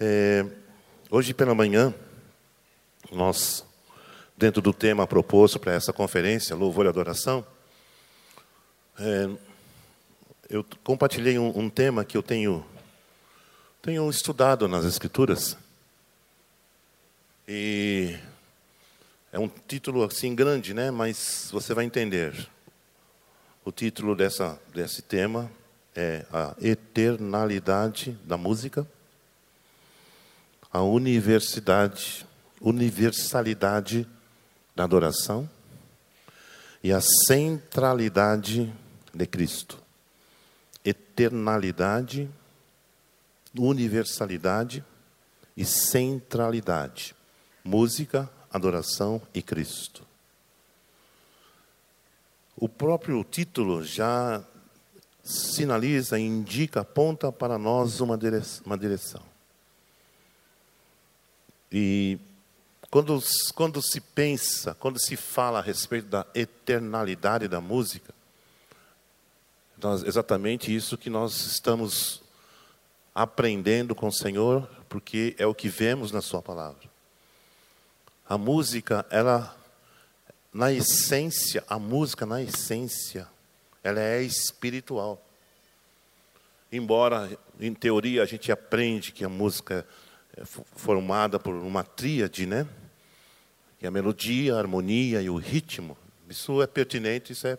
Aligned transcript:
É, 0.00 0.44
hoje 1.08 1.32
pela 1.32 1.54
manhã, 1.54 1.94
nós, 3.12 3.64
dentro 4.36 4.60
do 4.60 4.72
tema 4.72 5.06
proposto 5.06 5.60
para 5.60 5.72
essa 5.72 5.92
conferência, 5.92 6.56
Louvor 6.56 6.86
e 6.86 6.88
Adoração, 6.88 7.46
é, 8.98 9.30
eu 10.50 10.66
compartilhei 10.82 11.38
um, 11.38 11.56
um, 11.56 11.70
tema 11.70 12.04
que 12.04 12.16
eu 12.16 12.22
tenho, 12.24 12.66
tenho 13.80 14.10
estudado 14.10 14.66
nas 14.66 14.84
Escrituras. 14.84 15.56
E 17.46 18.18
é 19.30 19.38
um 19.38 19.48
título 19.48 20.02
assim 20.02 20.34
grande, 20.34 20.74
né? 20.74 20.90
mas 20.90 21.50
você 21.52 21.72
vai 21.72 21.84
entender. 21.84 22.48
O 23.64 23.70
título 23.70 24.16
dessa, 24.16 24.60
desse 24.74 25.02
tema 25.02 25.48
é 25.94 26.26
A 26.32 26.54
Eternalidade 26.60 28.18
da 28.24 28.36
Música 28.36 28.84
a 30.74 30.82
universidade, 30.82 32.26
universalidade 32.60 34.04
da 34.74 34.82
adoração 34.82 35.48
e 36.82 36.92
a 36.92 37.00
centralidade 37.00 38.74
de 39.14 39.24
Cristo. 39.24 39.78
Eternalidade, 40.84 42.28
universalidade 43.56 44.84
e 45.56 45.64
centralidade. 45.64 47.14
Música, 47.62 48.28
adoração 48.52 49.22
e 49.32 49.40
Cristo. 49.40 50.04
O 52.56 52.68
próprio 52.68 53.22
título 53.22 53.84
já 53.84 54.42
sinaliza, 55.22 56.18
indica, 56.18 56.80
aponta 56.80 57.30
para 57.30 57.56
nós 57.58 58.00
uma 58.00 58.18
direção. 58.18 59.33
E 61.76 62.20
quando, 62.88 63.20
quando 63.52 63.82
se 63.82 64.00
pensa, 64.00 64.76
quando 64.76 65.00
se 65.00 65.16
fala 65.16 65.58
a 65.58 65.62
respeito 65.62 66.06
da 66.06 66.24
eternalidade 66.32 67.48
da 67.48 67.60
música, 67.60 68.14
nós, 69.82 70.04
exatamente 70.04 70.72
isso 70.72 70.96
que 70.96 71.10
nós 71.10 71.34
estamos 71.46 72.22
aprendendo 73.12 73.92
com 73.92 74.06
o 74.06 74.12
Senhor, 74.12 74.70
porque 74.88 75.34
é 75.36 75.44
o 75.44 75.54
que 75.54 75.68
vemos 75.68 76.12
na 76.12 76.22
Sua 76.22 76.40
palavra. 76.40 76.88
A 78.28 78.38
música, 78.38 79.04
ela, 79.10 79.56
na 80.52 80.72
essência, 80.72 81.64
a 81.68 81.76
música, 81.76 82.24
na 82.24 82.40
essência, 82.40 83.26
ela 83.82 83.98
é 83.98 84.22
espiritual. 84.22 85.20
Embora, 86.70 87.36
em 87.58 87.74
teoria, 87.74 88.22
a 88.22 88.26
gente 88.26 88.52
aprende 88.52 89.10
que 89.10 89.24
a 89.24 89.28
música 89.28 89.84
é 89.84 90.03
formada 90.44 91.38
por 91.38 91.54
uma 91.54 91.84
tríade, 91.84 92.46
né? 92.46 92.66
E 93.80 93.86
a 93.86 93.90
melodia, 93.90 94.54
a 94.54 94.58
harmonia 94.58 95.20
e 95.22 95.28
o 95.28 95.36
ritmo. 95.36 95.96
Isso 96.28 96.62
é 96.62 96.66
pertinente, 96.66 97.32
isso 97.32 97.46
é, 97.46 97.58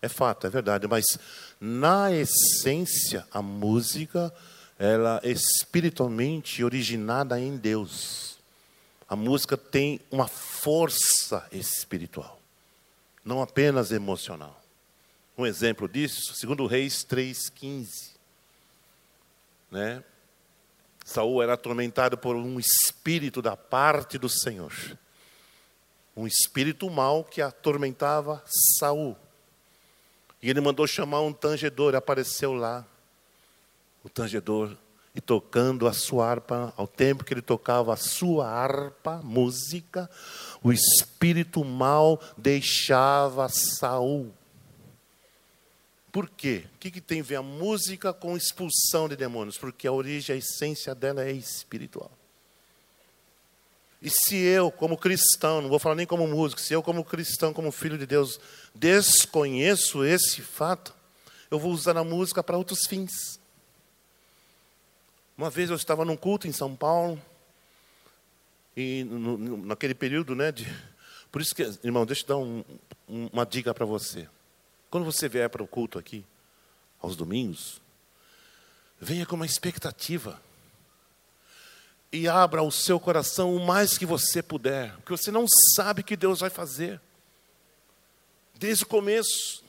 é 0.00 0.08
fato, 0.08 0.46
é 0.46 0.50
verdade. 0.50 0.86
Mas, 0.86 1.18
na 1.60 2.12
essência, 2.12 3.26
a 3.32 3.42
música, 3.42 4.32
ela 4.78 5.20
é 5.22 5.30
espiritualmente 5.30 6.62
originada 6.62 7.40
em 7.40 7.56
Deus. 7.56 8.38
A 9.08 9.16
música 9.16 9.56
tem 9.56 10.00
uma 10.10 10.26
força 10.26 11.46
espiritual, 11.52 12.40
não 13.24 13.42
apenas 13.42 13.92
emocional. 13.92 14.62
Um 15.38 15.44
exemplo 15.44 15.88
disso, 15.88 16.34
segundo 16.34 16.66
Reis 16.66 17.04
3,15. 17.04 18.10
Né? 19.70 20.02
Saul 21.06 21.40
era 21.40 21.54
atormentado 21.54 22.18
por 22.18 22.34
um 22.34 22.58
espírito 22.58 23.40
da 23.40 23.56
parte 23.56 24.18
do 24.18 24.28
Senhor. 24.28 24.72
Um 26.16 26.26
espírito 26.26 26.90
mau 26.90 27.22
que 27.22 27.40
atormentava 27.40 28.42
Saul. 28.76 29.16
E 30.42 30.50
ele 30.50 30.60
mandou 30.60 30.84
chamar 30.84 31.20
um 31.20 31.32
tangedor, 31.32 31.94
apareceu 31.94 32.52
lá. 32.52 32.84
O 34.02 34.08
tangedor 34.08 34.76
e 35.14 35.20
tocando 35.20 35.86
a 35.86 35.92
sua 35.92 36.28
harpa, 36.28 36.74
ao 36.76 36.88
tempo 36.88 37.24
que 37.24 37.32
ele 37.32 37.40
tocava 37.40 37.94
a 37.94 37.96
sua 37.96 38.48
harpa, 38.48 39.20
música, 39.22 40.10
o 40.60 40.72
espírito 40.72 41.64
mau 41.64 42.20
deixava 42.36 43.48
Saul. 43.48 44.34
Por 46.16 46.30
quê? 46.30 46.64
O 46.74 46.78
que, 46.78 46.90
que 46.90 47.00
tem 47.02 47.20
a 47.20 47.22
ver 47.22 47.36
a 47.36 47.42
música 47.42 48.10
com 48.10 48.38
expulsão 48.38 49.06
de 49.06 49.14
demônios? 49.16 49.58
Porque 49.58 49.86
a 49.86 49.92
origem, 49.92 50.34
a 50.34 50.38
essência 50.38 50.94
dela 50.94 51.22
é 51.22 51.30
espiritual. 51.30 52.10
E 54.00 54.08
se 54.08 54.34
eu, 54.34 54.70
como 54.70 54.96
cristão, 54.96 55.60
não 55.60 55.68
vou 55.68 55.78
falar 55.78 55.94
nem 55.94 56.06
como 56.06 56.26
músico, 56.26 56.58
se 56.58 56.72
eu, 56.72 56.82
como 56.82 57.04
cristão, 57.04 57.52
como 57.52 57.70
filho 57.70 57.98
de 57.98 58.06
Deus, 58.06 58.40
desconheço 58.74 60.06
esse 60.06 60.40
fato, 60.40 60.94
eu 61.50 61.58
vou 61.58 61.70
usar 61.70 61.98
a 61.98 62.02
música 62.02 62.42
para 62.42 62.56
outros 62.56 62.86
fins. 62.88 63.38
Uma 65.36 65.50
vez 65.50 65.68
eu 65.68 65.76
estava 65.76 66.02
num 66.02 66.16
culto 66.16 66.48
em 66.48 66.52
São 66.52 66.74
Paulo, 66.74 67.20
e 68.74 69.04
no, 69.04 69.36
no, 69.36 69.56
naquele 69.66 69.94
período, 69.94 70.34
né, 70.34 70.50
de, 70.50 70.66
por 71.30 71.42
isso 71.42 71.54
que, 71.54 71.62
irmão, 71.84 72.06
deixa 72.06 72.22
eu 72.22 72.28
dar 72.28 72.38
um, 72.38 72.64
uma 73.06 73.44
dica 73.44 73.74
para 73.74 73.84
você. 73.84 74.26
Quando 74.96 75.12
você 75.12 75.28
vier 75.28 75.50
para 75.50 75.62
o 75.62 75.68
culto 75.68 75.98
aqui, 75.98 76.24
aos 77.02 77.16
domingos, 77.16 77.82
venha 78.98 79.26
com 79.26 79.36
uma 79.36 79.44
expectativa. 79.44 80.40
E 82.10 82.26
abra 82.26 82.62
o 82.62 82.72
seu 82.72 82.98
coração 82.98 83.54
o 83.54 83.66
mais 83.66 83.98
que 83.98 84.06
você 84.06 84.42
puder, 84.42 84.94
porque 84.94 85.14
você 85.14 85.30
não 85.30 85.44
sabe 85.74 86.00
o 86.00 86.04
que 86.04 86.16
Deus 86.16 86.40
vai 86.40 86.48
fazer. 86.48 86.98
Desde 88.54 88.84
o 88.84 88.86
começo. 88.86 89.62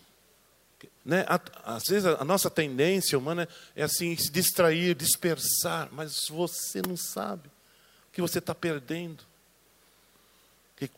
Né? 1.04 1.26
Às 1.66 1.84
vezes 1.90 2.06
a 2.06 2.24
nossa 2.24 2.50
tendência 2.50 3.20
humana 3.20 3.50
é 3.76 3.84
assim, 3.84 4.16
se 4.16 4.32
distrair, 4.32 4.96
dispersar, 4.96 5.90
mas 5.92 6.30
você 6.30 6.82
não 6.82 6.96
sabe 6.96 7.50
o 7.50 8.14
que 8.14 8.22
você 8.22 8.40
está 8.40 8.56
perdendo. 8.56 9.26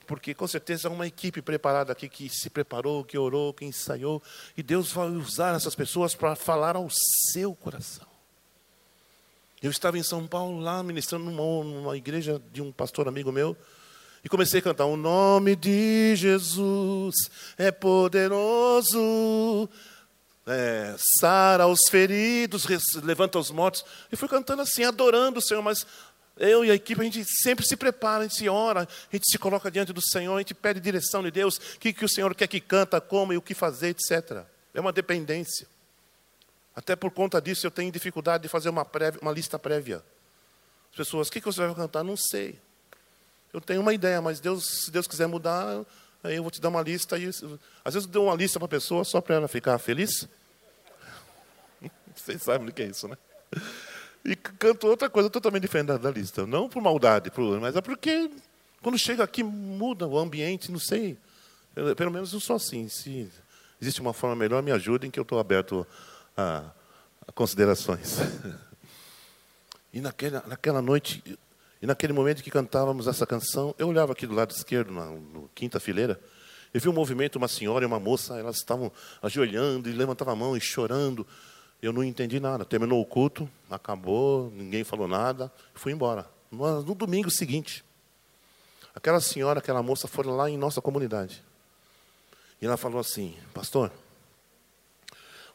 Porque 0.05 0.33
com 0.33 0.45
certeza 0.45 0.89
há 0.89 0.91
uma 0.91 1.07
equipe 1.07 1.41
preparada 1.41 1.93
aqui 1.93 2.09
que 2.09 2.29
se 2.29 2.49
preparou, 2.49 3.03
que 3.03 3.17
orou, 3.17 3.53
que 3.53 3.63
ensaiou, 3.63 4.21
e 4.57 4.61
Deus 4.61 4.91
vai 4.91 5.07
usar 5.07 5.55
essas 5.55 5.73
pessoas 5.73 6.13
para 6.13 6.35
falar 6.35 6.75
ao 6.75 6.89
seu 7.31 7.55
coração. 7.55 8.07
Eu 9.61 9.71
estava 9.71 9.97
em 9.97 10.03
São 10.03 10.27
Paulo, 10.27 10.59
lá, 10.59 10.83
ministrando 10.83 11.25
numa, 11.25 11.63
numa 11.63 11.97
igreja 11.97 12.41
de 12.51 12.61
um 12.61 12.71
pastor 12.71 13.07
amigo 13.07 13.31
meu, 13.31 13.55
e 14.23 14.27
comecei 14.27 14.59
a 14.59 14.63
cantar: 14.63 14.85
O 14.85 14.97
nome 14.97 15.55
de 15.55 16.13
Jesus 16.15 17.15
é 17.57 17.71
poderoso, 17.71 19.69
é, 20.45 20.95
sara 21.19 21.67
os 21.67 21.87
feridos, 21.89 22.65
levanta 23.03 23.39
os 23.39 23.51
mortos. 23.51 23.85
E 24.11 24.15
fui 24.15 24.27
cantando 24.27 24.61
assim, 24.61 24.83
adorando 24.83 25.39
o 25.39 25.41
Senhor, 25.41 25.61
mas 25.61 25.85
eu 26.39 26.63
e 26.63 26.71
a 26.71 26.73
equipe, 26.73 26.99
a 27.01 27.03
gente 27.03 27.23
sempre 27.25 27.65
se 27.65 27.75
prepara, 27.75 28.19
a 28.19 28.23
gente 28.23 28.37
se 28.37 28.47
ora, 28.47 28.81
a 28.83 29.15
gente 29.15 29.29
se 29.29 29.37
coloca 29.37 29.69
diante 29.69 29.91
do 29.91 30.01
Senhor, 30.01 30.33
a 30.35 30.39
gente 30.39 30.53
pede 30.53 30.79
direção 30.79 31.21
de 31.21 31.29
Deus, 31.29 31.57
o 31.57 31.79
que, 31.79 31.91
que 31.91 32.05
o 32.05 32.09
Senhor 32.09 32.33
quer 32.33 32.47
que 32.47 32.61
canta, 32.61 33.01
como 33.01 33.33
e 33.33 33.37
o 33.37 33.41
que 33.41 33.53
fazer, 33.53 33.89
etc. 33.89 34.45
É 34.73 34.79
uma 34.79 34.93
dependência. 34.93 35.67
Até 36.73 36.95
por 36.95 37.11
conta 37.11 37.41
disso 37.41 37.67
eu 37.67 37.71
tenho 37.71 37.91
dificuldade 37.91 38.43
de 38.43 38.49
fazer 38.49 38.69
uma, 38.69 38.85
prévia, 38.85 39.19
uma 39.21 39.33
lista 39.33 39.59
prévia. 39.59 40.01
As 40.91 40.95
pessoas, 40.95 41.27
o 41.27 41.31
que, 41.31 41.41
que 41.41 41.45
você 41.45 41.59
vai 41.59 41.75
cantar? 41.75 42.03
Não 42.03 42.15
sei. 42.15 42.57
Eu 43.51 43.59
tenho 43.59 43.81
uma 43.81 43.93
ideia, 43.93 44.21
mas 44.21 44.39
Deus, 44.39 44.85
se 44.85 44.91
Deus 44.91 45.07
quiser 45.07 45.27
mudar, 45.27 45.83
aí 46.23 46.37
eu 46.37 46.41
vou 46.41 46.51
te 46.51 46.61
dar 46.61 46.69
uma 46.69 46.81
lista. 46.81 47.17
E, 47.17 47.27
às 47.27 47.93
vezes 47.93 48.07
eu 48.07 48.11
dou 48.11 48.27
uma 48.27 48.35
lista 48.35 48.57
para 48.59 48.65
a 48.67 48.69
pessoa 48.69 49.03
só 49.03 49.19
para 49.19 49.35
ela 49.35 49.47
ficar 49.49 49.77
feliz. 49.77 50.25
Vocês 52.15 52.41
sabem 52.41 52.69
o 52.69 52.71
que 52.71 52.81
é 52.81 52.85
isso, 52.85 53.09
né? 53.09 53.17
E 54.23 54.35
canto 54.35 54.87
outra 54.87 55.09
coisa 55.09 55.29
totalmente 55.29 55.61
diferente 55.61 55.87
da, 55.87 55.97
da 55.97 56.11
lista. 56.11 56.45
Não 56.45 56.69
por 56.69 56.81
maldade, 56.81 57.31
por, 57.31 57.59
mas 57.59 57.75
é 57.75 57.81
porque 57.81 58.29
quando 58.81 58.97
chega 58.97 59.23
aqui 59.23 59.43
muda 59.43 60.07
o 60.07 60.17
ambiente, 60.17 60.71
não 60.71 60.79
sei. 60.79 61.17
Eu, 61.75 61.95
pelo 61.95 62.11
menos 62.11 62.33
eu 62.33 62.39
sou 62.39 62.55
assim. 62.55 62.87
Se 62.87 63.29
existe 63.81 64.01
uma 64.01 64.13
forma 64.13 64.35
melhor, 64.35 64.61
me 64.61 64.71
ajudem, 64.71 65.11
que 65.11 65.19
eu 65.19 65.23
estou 65.23 65.39
aberto 65.39 65.85
a, 66.35 66.71
a, 67.27 67.31
considerações. 67.31 68.17
E 69.91 69.99
naquela, 69.99 70.43
naquela 70.45 70.83
noite, 70.83 71.23
e 71.81 71.87
naquele 71.87 72.13
momento 72.13 72.43
que 72.43 72.51
cantávamos 72.51 73.07
essa 73.07 73.25
canção, 73.25 73.73
eu 73.75 73.87
olhava 73.87 74.11
aqui 74.11 74.27
do 74.27 74.35
lado 74.35 74.51
esquerdo, 74.51 74.93
na 74.93 75.11
quinta 75.55 75.79
fileira, 75.79 76.19
eu 76.71 76.79
vi 76.79 76.87
um 76.87 76.93
movimento, 76.93 77.37
uma 77.37 77.47
senhora 77.47 77.83
e 77.83 77.87
uma 77.87 77.99
moça, 77.99 78.37
elas 78.37 78.57
estavam 78.57 78.91
ajoelhando 79.21 79.89
e 79.89 79.93
levantavam 79.93 80.33
a 80.33 80.37
mão 80.37 80.55
e 80.55 80.61
chorando. 80.61 81.25
Eu 81.81 81.93
não 81.93 82.03
entendi 82.03 82.39
nada. 82.39 82.65
Terminou 82.65 83.01
o 83.01 83.05
culto, 83.05 83.49
acabou, 83.69 84.51
ninguém 84.53 84.83
falou 84.83 85.07
nada, 85.07 85.51
fui 85.73 85.91
embora. 85.93 86.27
No, 86.51 86.81
no 86.81 86.95
domingo 86.95 87.29
seguinte, 87.29 87.83
aquela 88.93 89.21
senhora, 89.21 89.59
aquela 89.59 89.81
moça 89.81 90.07
foram 90.07 90.35
lá 90.35 90.49
em 90.49 90.57
nossa 90.57 90.81
comunidade. 90.81 91.43
E 92.61 92.65
ela 92.65 92.75
falou 92.75 92.99
assim: 92.99 93.35
Pastor, 93.53 93.91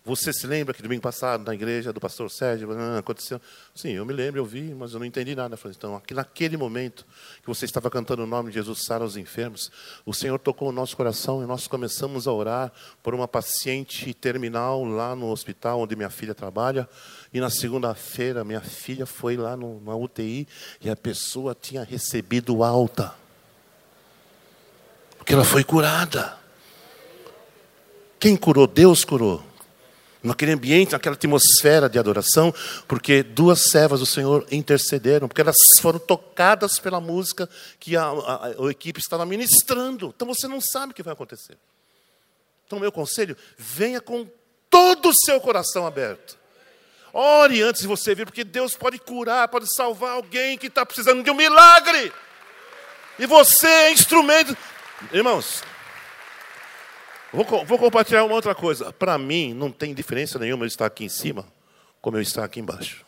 Você 0.07 0.35
se 0.35 0.47
lembra 0.47 0.75
que 0.75 0.83
domingo 0.83 1.01
passado, 1.01 1.47
na 1.47 1.55
igreja 1.55 1.91
do 1.91 1.99
pastor 1.99 2.31
Sérgio, 2.31 2.71
ah, 2.73 2.99
aconteceu? 2.99 3.41
Sim, 3.75 3.93
eu 3.93 4.05
me 4.05 4.13
lembro, 4.13 4.39
eu 4.39 4.45
vi, 4.45 4.75
mas 4.75 4.93
eu 4.93 4.99
não 4.99 5.07
entendi 5.07 5.35
nada. 5.35 5.57
Falei, 5.57 5.75
então, 5.75 5.97
aqui, 5.97 6.13
naquele 6.13 6.59
momento 6.59 7.07
que 7.41 7.49
você 7.49 7.65
estava 7.65 7.91
cantando 7.91 8.23
o 8.23 8.27
nome 8.27 8.51
de 8.51 8.57
Jesus, 8.57 8.85
sara 8.85 9.03
os 9.03 9.17
enfermos, 9.17 9.73
o 10.05 10.13
Senhor 10.13 10.39
tocou 10.39 10.69
o 10.69 10.73
nosso 10.73 10.95
coração 10.95 11.43
e 11.43 11.47
nós 11.47 11.67
começamos 11.67 12.29
a 12.29 12.33
orar 12.33 12.71
por 13.03 13.15
uma 13.15 13.27
paciente 13.27 14.13
terminal 14.13 14.85
lá 14.85 15.17
no 15.17 15.31
hospital 15.31 15.81
onde 15.81 15.97
minha 15.97 16.11
filha 16.11 16.35
trabalha. 16.35 16.87
E 17.33 17.41
na 17.41 17.49
segunda-feira, 17.49 18.45
minha 18.45 18.61
filha 18.61 19.07
foi 19.07 19.39
lá 19.39 19.57
no, 19.57 19.81
na 19.81 19.97
UTI 19.97 20.47
e 20.83 20.91
a 20.91 20.97
pessoa 20.97 21.57
tinha 21.59 21.83
recebido 21.83 22.63
alta. 22.63 23.15
Porque 25.17 25.33
ela 25.33 25.47
foi 25.47 25.65
curada. 25.65 26.37
Quem 28.21 28.37
curou? 28.37 28.67
Deus 28.67 29.03
curou 29.03 29.54
naquele 30.25 30.53
ambiente, 30.53 30.93
naquela 30.93 31.15
atmosfera 31.15 31.89
de 31.89 31.99
adoração, 31.99 32.53
porque 32.89 33.23
duas 33.23 33.71
servas 33.71 34.01
do 34.01 34.07
Senhor 34.07 34.47
intercederam, 34.51 35.29
porque 35.29 35.43
elas 35.43 35.57
foram 35.81 35.99
tocadas 35.99 36.79
pela 36.79 37.01
música 37.01 37.49
que 37.79 37.97
a, 37.97 38.05
a, 38.05 38.47
a 38.47 38.71
equipe 38.71 38.99
estava 38.99 39.27
ministrando. 39.27 40.13
Então 40.17 40.27
você 40.27 40.49
não 40.49 40.61
sabe 40.61 40.93
o 40.93 40.95
que 40.95 41.03
vai 41.03 41.13
acontecer. 41.13 41.57
Então, 42.67 42.81
meu 42.81 42.91
conselho, 42.91 43.37
venha 43.59 44.01
com 44.01 44.27
todo 44.71 45.11
o 45.11 45.15
seu 45.15 45.41
coração 45.41 45.87
aberto. 45.87 46.39
Ore 47.13 47.63
antes 47.63 47.83
de 47.83 47.87
você 47.87 48.15
vir, 48.15 48.25
porque 48.25 48.43
Deus 48.43 48.75
pode 48.75 48.99
curar, 48.99 49.47
pode 49.47 49.73
salvar 49.73 50.13
alguém 50.13 50.59
que 50.59 50.67
está 50.67 50.85
precisando 50.85 51.23
de 51.23 51.31
um 51.31 51.35
milagre. 51.35 52.13
E 53.19 53.27
você 53.27 53.67
é 53.69 53.93
instrumento. 53.93 54.57
Irmãos, 55.13 55.63
Vou, 57.35 57.65
vou 57.65 57.79
compartilhar 57.81 58.23
uma 58.23 58.37
outra 58.37 58.55
coisa. 58.55 58.93
Para 58.93 59.19
mim, 59.19 59.53
não 59.53 59.69
tem 59.69 59.93
diferença 59.93 60.39
nenhuma 60.39 60.65
eu 60.65 60.69
estar 60.69 60.87
aqui 60.87 61.05
em 61.05 61.09
cima 61.09 61.45
como 62.01 62.17
eu 62.17 62.23
estar 62.23 62.45
aqui 62.45 62.61
embaixo. 62.61 63.05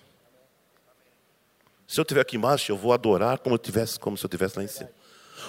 Se 1.87 2.00
eu 2.00 2.02
estiver 2.02 2.23
aqui 2.23 2.37
embaixo, 2.37 2.73
eu 2.73 2.76
vou 2.76 2.93
adorar 2.93 3.38
como, 3.38 3.55
eu 3.55 3.58
tivesse, 3.58 4.00
como 4.00 4.17
se 4.17 4.25
eu 4.25 4.26
estivesse 4.26 4.58
lá 4.58 4.64
em 4.64 4.69
cima. 4.69 4.90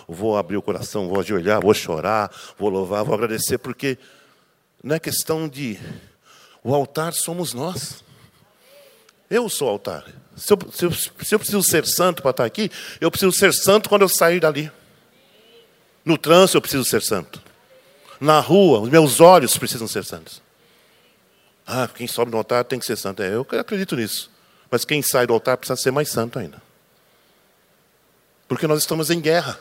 Vou 0.07 0.38
abrir 0.38 0.57
o 0.57 0.62
coração, 0.62 1.07
vou 1.07 1.19
ajoelhar, 1.19 1.59
vou 1.59 1.74
chorar, 1.74 2.29
vou 2.56 2.69
louvar, 2.69 3.03
vou 3.03 3.15
agradecer, 3.15 3.57
porque 3.57 3.97
não 4.83 4.95
é 4.95 5.00
questão 5.00 5.47
de. 5.47 5.80
O 6.63 6.75
altar 6.75 7.13
somos 7.13 7.53
nós. 7.53 8.03
Eu 9.27 9.50
sou 9.50 9.69
altar. 9.69 10.06
Se 10.35 10.53
eu, 10.53 10.59
se 10.71 10.85
eu, 10.85 10.91
se 10.91 11.33
eu 11.33 11.39
preciso 11.39 11.63
ser 11.63 11.88
santo 11.88 12.21
para 12.21 12.31
estar 12.31 12.45
aqui, 12.45 12.69
eu 13.01 13.09
preciso 13.09 13.31
ser 13.31 13.53
santo 13.53 13.89
quando 13.89 14.03
eu 14.03 14.09
sair 14.09 14.39
dali. 14.39 14.71
No 16.06 16.15
trânsito, 16.15 16.57
eu 16.57 16.62
preciso 16.62 16.85
ser 16.85 17.01
santo 17.01 17.46
na 18.19 18.39
rua, 18.39 18.79
os 18.79 18.89
meus 18.89 19.19
olhos 19.19 19.57
precisam 19.57 19.87
ser 19.87 20.03
santos. 20.03 20.41
Ah, 21.65 21.87
quem 21.93 22.07
sobe 22.07 22.31
no 22.31 22.37
altar 22.37 22.63
tem 22.63 22.79
que 22.79 22.85
ser 22.85 22.97
santo. 22.97 23.21
É, 23.21 23.33
eu 23.33 23.45
acredito 23.59 23.95
nisso. 23.95 24.31
Mas 24.71 24.85
quem 24.85 25.01
sai 25.01 25.27
do 25.27 25.33
altar 25.33 25.57
precisa 25.57 25.75
ser 25.75 25.91
mais 25.91 26.09
santo 26.09 26.39
ainda. 26.39 26.61
Porque 28.47 28.65
nós 28.65 28.79
estamos 28.79 29.09
em 29.09 29.19
guerra. 29.19 29.59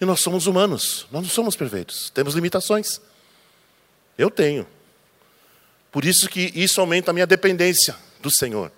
E 0.00 0.04
nós 0.04 0.20
somos 0.20 0.46
humanos. 0.46 1.06
Nós 1.10 1.22
não 1.22 1.28
somos 1.28 1.56
perfeitos. 1.56 2.10
Temos 2.10 2.34
limitações. 2.34 3.00
Eu 4.16 4.30
tenho. 4.30 4.66
Por 5.90 6.04
isso 6.04 6.28
que 6.28 6.52
isso 6.54 6.80
aumenta 6.80 7.10
a 7.10 7.14
minha 7.14 7.26
dependência 7.26 7.96
do 8.20 8.30
Senhor. 8.32 8.70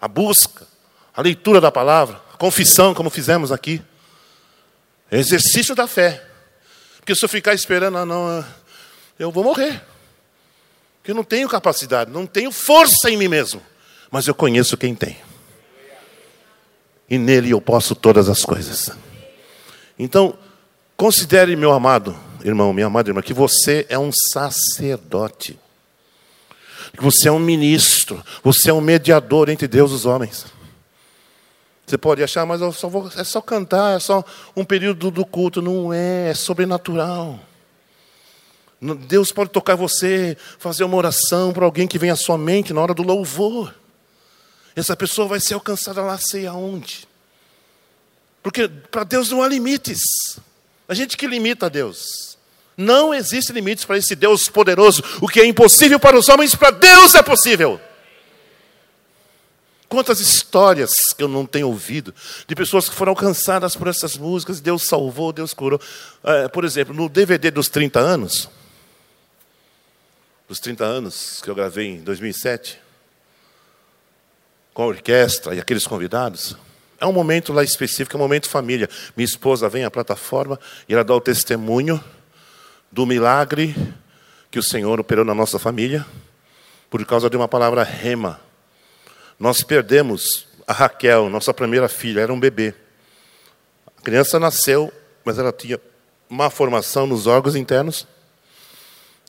A 0.00 0.08
busca, 0.08 0.66
a 1.14 1.22
leitura 1.22 1.60
da 1.60 1.70
palavra, 1.70 2.20
a 2.34 2.36
confissão, 2.36 2.94
como 2.94 3.10
fizemos 3.10 3.52
aqui. 3.52 3.80
Exercício 5.10 5.74
da 5.74 5.86
fé. 5.86 6.29
Porque 7.10 7.18
se 7.18 7.24
eu 7.24 7.28
ficar 7.28 7.54
esperando, 7.54 7.98
ah, 7.98 8.06
não, 8.06 8.44
eu 9.18 9.32
vou 9.32 9.42
morrer. 9.42 9.82
Porque 10.98 11.10
eu 11.10 11.14
não 11.16 11.24
tenho 11.24 11.48
capacidade, 11.48 12.08
não 12.08 12.24
tenho 12.24 12.52
força 12.52 13.10
em 13.10 13.16
mim 13.16 13.26
mesmo. 13.26 13.60
Mas 14.12 14.28
eu 14.28 14.34
conheço 14.34 14.76
quem 14.76 14.94
tem. 14.94 15.16
E 17.08 17.18
nele 17.18 17.50
eu 17.50 17.60
posso 17.60 17.96
todas 17.96 18.28
as 18.28 18.44
coisas. 18.44 18.90
Então, 19.98 20.38
considere, 20.96 21.56
meu 21.56 21.72
amado 21.72 22.16
irmão, 22.44 22.72
minha 22.72 22.86
amada 22.86 23.10
irmã, 23.10 23.20
que 23.20 23.34
você 23.34 23.84
é 23.88 23.98
um 23.98 24.12
sacerdote. 24.12 25.58
Que 26.96 27.02
você 27.02 27.26
é 27.26 27.32
um 27.32 27.40
ministro. 27.40 28.24
Você 28.44 28.70
é 28.70 28.72
um 28.72 28.80
mediador 28.80 29.48
entre 29.48 29.66
Deus 29.66 29.90
e 29.90 29.94
os 29.94 30.06
homens. 30.06 30.46
Você 31.90 31.98
pode 31.98 32.22
achar, 32.22 32.46
mas 32.46 32.60
eu 32.60 32.72
só 32.72 32.88
vou, 32.88 33.10
é 33.16 33.24
só 33.24 33.40
cantar, 33.40 33.96
é 33.96 33.98
só 33.98 34.24
um 34.54 34.64
período 34.64 35.10
do 35.10 35.26
culto. 35.26 35.60
Não 35.60 35.92
é, 35.92 36.30
é 36.30 36.34
sobrenatural. 36.34 37.40
Deus 39.08 39.32
pode 39.32 39.50
tocar 39.50 39.74
você, 39.74 40.36
fazer 40.56 40.84
uma 40.84 40.96
oração 40.96 41.52
para 41.52 41.64
alguém 41.64 41.88
que 41.88 41.98
vem 41.98 42.10
à 42.10 42.14
sua 42.14 42.38
mente 42.38 42.72
na 42.72 42.80
hora 42.80 42.94
do 42.94 43.02
louvor. 43.02 43.74
Essa 44.76 44.94
pessoa 44.94 45.26
vai 45.26 45.40
ser 45.40 45.54
alcançada 45.54 46.00
lá, 46.00 46.16
sei 46.16 46.46
aonde. 46.46 47.08
Porque 48.40 48.68
para 48.68 49.02
Deus 49.02 49.28
não 49.28 49.42
há 49.42 49.48
limites. 49.48 50.38
A 50.88 50.94
gente 50.94 51.16
que 51.16 51.26
limita 51.26 51.66
a 51.66 51.68
Deus. 51.68 52.38
Não 52.76 53.12
existe 53.12 53.52
limites 53.52 53.84
para 53.84 53.98
esse 53.98 54.14
Deus 54.14 54.48
poderoso. 54.48 55.02
O 55.20 55.26
que 55.26 55.40
é 55.40 55.44
impossível 55.44 55.98
para 55.98 56.16
os 56.16 56.28
homens, 56.28 56.54
para 56.54 56.70
Deus 56.70 57.16
é 57.16 57.22
possível. 57.22 57.80
Quantas 59.90 60.20
histórias 60.20 60.92
que 61.16 61.20
eu 61.20 61.26
não 61.26 61.44
tenho 61.44 61.66
ouvido 61.66 62.14
de 62.46 62.54
pessoas 62.54 62.88
que 62.88 62.94
foram 62.94 63.10
alcançadas 63.10 63.74
por 63.74 63.88
essas 63.88 64.16
músicas, 64.16 64.60
Deus 64.60 64.84
salvou, 64.84 65.32
Deus 65.32 65.52
curou. 65.52 65.80
É, 66.22 66.46
por 66.46 66.64
exemplo, 66.64 66.94
no 66.94 67.08
DVD 67.08 67.50
dos 67.50 67.68
30 67.68 67.98
anos, 67.98 68.48
dos 70.48 70.60
30 70.60 70.84
anos 70.84 71.40
que 71.42 71.50
eu 71.50 71.56
gravei 71.56 71.88
em 71.88 72.02
2007, 72.02 72.80
com 74.72 74.84
a 74.84 74.86
orquestra 74.86 75.56
e 75.56 75.58
aqueles 75.58 75.88
convidados, 75.88 76.56
é 77.00 77.04
um 77.04 77.12
momento 77.12 77.52
lá 77.52 77.64
específico, 77.64 78.16
é 78.16 78.16
um 78.16 78.22
momento 78.22 78.48
família. 78.48 78.88
Minha 79.16 79.26
esposa 79.26 79.68
vem 79.68 79.84
à 79.84 79.90
plataforma 79.90 80.56
e 80.88 80.94
ela 80.94 81.02
dá 81.02 81.16
o 81.16 81.20
testemunho 81.20 82.00
do 82.92 83.04
milagre 83.04 83.74
que 84.52 84.58
o 84.60 84.62
Senhor 84.62 85.00
operou 85.00 85.24
na 85.24 85.34
nossa 85.34 85.58
família, 85.58 86.06
por 86.88 87.04
causa 87.04 87.28
de 87.28 87.36
uma 87.36 87.48
palavra 87.48 87.82
rema 87.82 88.40
nós 89.40 89.62
perdemos 89.62 90.46
a 90.66 90.74
Raquel, 90.74 91.30
nossa 91.30 91.54
primeira 91.54 91.88
filha, 91.88 92.20
era 92.20 92.32
um 92.32 92.38
bebê. 92.38 92.74
A 93.96 94.02
criança 94.02 94.38
nasceu, 94.38 94.92
mas 95.24 95.38
ela 95.38 95.50
tinha 95.50 95.80
má 96.28 96.50
formação 96.50 97.06
nos 97.06 97.26
órgãos 97.26 97.56
internos 97.56 98.06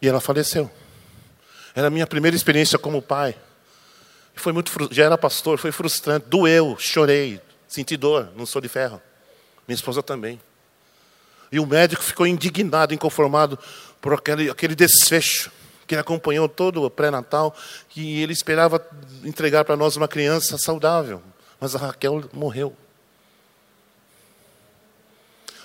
e 0.01 0.09
ela 0.09 0.19
faleceu. 0.19 0.69
Era 1.73 1.87
a 1.87 1.89
minha 1.89 2.05
primeira 2.05 2.35
experiência 2.35 2.77
como 2.77 3.01
pai. 3.01 3.37
Foi 4.35 4.51
muito, 4.51 4.69
já 4.91 5.05
era 5.05 5.17
pastor, 5.17 5.57
foi 5.57 5.71
frustrante, 5.71 6.25
doeu, 6.27 6.75
chorei, 6.77 7.39
senti 7.65 7.95
dor, 7.95 8.33
não 8.35 8.45
sou 8.45 8.61
de 8.61 8.67
ferro. 8.67 9.01
Minha 9.65 9.75
esposa 9.75 10.03
também. 10.03 10.41
E 11.49 11.57
o 11.57 11.65
médico 11.65 12.03
ficou 12.03 12.27
indignado, 12.27 12.93
inconformado 12.93 13.57
por 14.01 14.13
aquele, 14.13 14.49
aquele 14.49 14.75
desfecho 14.75 15.49
que 15.91 15.95
ele 15.95 16.01
acompanhou 16.01 16.47
todo 16.47 16.85
o 16.85 16.89
pré-natal, 16.89 17.53
que 17.89 18.21
ele 18.21 18.31
esperava 18.31 18.81
entregar 19.25 19.65
para 19.65 19.75
nós 19.75 19.97
uma 19.97 20.07
criança 20.07 20.57
saudável. 20.57 21.21
Mas 21.59 21.75
a 21.75 21.79
Raquel 21.79 22.23
morreu. 22.31 22.73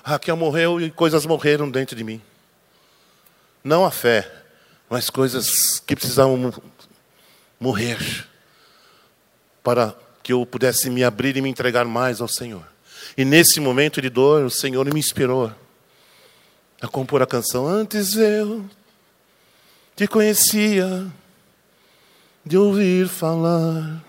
A 0.02 0.10
Raquel 0.10 0.36
morreu 0.36 0.80
e 0.80 0.90
coisas 0.90 1.24
morreram 1.24 1.70
dentro 1.70 1.94
de 1.94 2.02
mim. 2.02 2.20
Não 3.62 3.84
a 3.84 3.90
fé, 3.92 4.28
mas 4.90 5.10
coisas 5.10 5.78
que 5.86 5.94
precisavam 5.94 6.52
morrer 7.60 8.26
para 9.62 9.94
que 10.24 10.32
eu 10.32 10.44
pudesse 10.44 10.90
me 10.90 11.04
abrir 11.04 11.36
e 11.36 11.40
me 11.40 11.48
entregar 11.48 11.84
mais 11.84 12.20
ao 12.20 12.26
Senhor. 12.26 12.66
E 13.16 13.24
nesse 13.24 13.60
momento 13.60 14.02
de 14.02 14.10
dor, 14.10 14.44
o 14.44 14.50
Senhor 14.50 14.92
me 14.92 14.98
inspirou 14.98 15.52
a 16.82 16.88
compor 16.88 17.22
a 17.22 17.26
canção 17.26 17.64
Antes 17.64 18.16
eu 18.16 18.68
te 19.96 20.06
conhecia 20.06 21.06
de 22.44 22.58
ouvir 22.58 23.08
falar, 23.08 24.04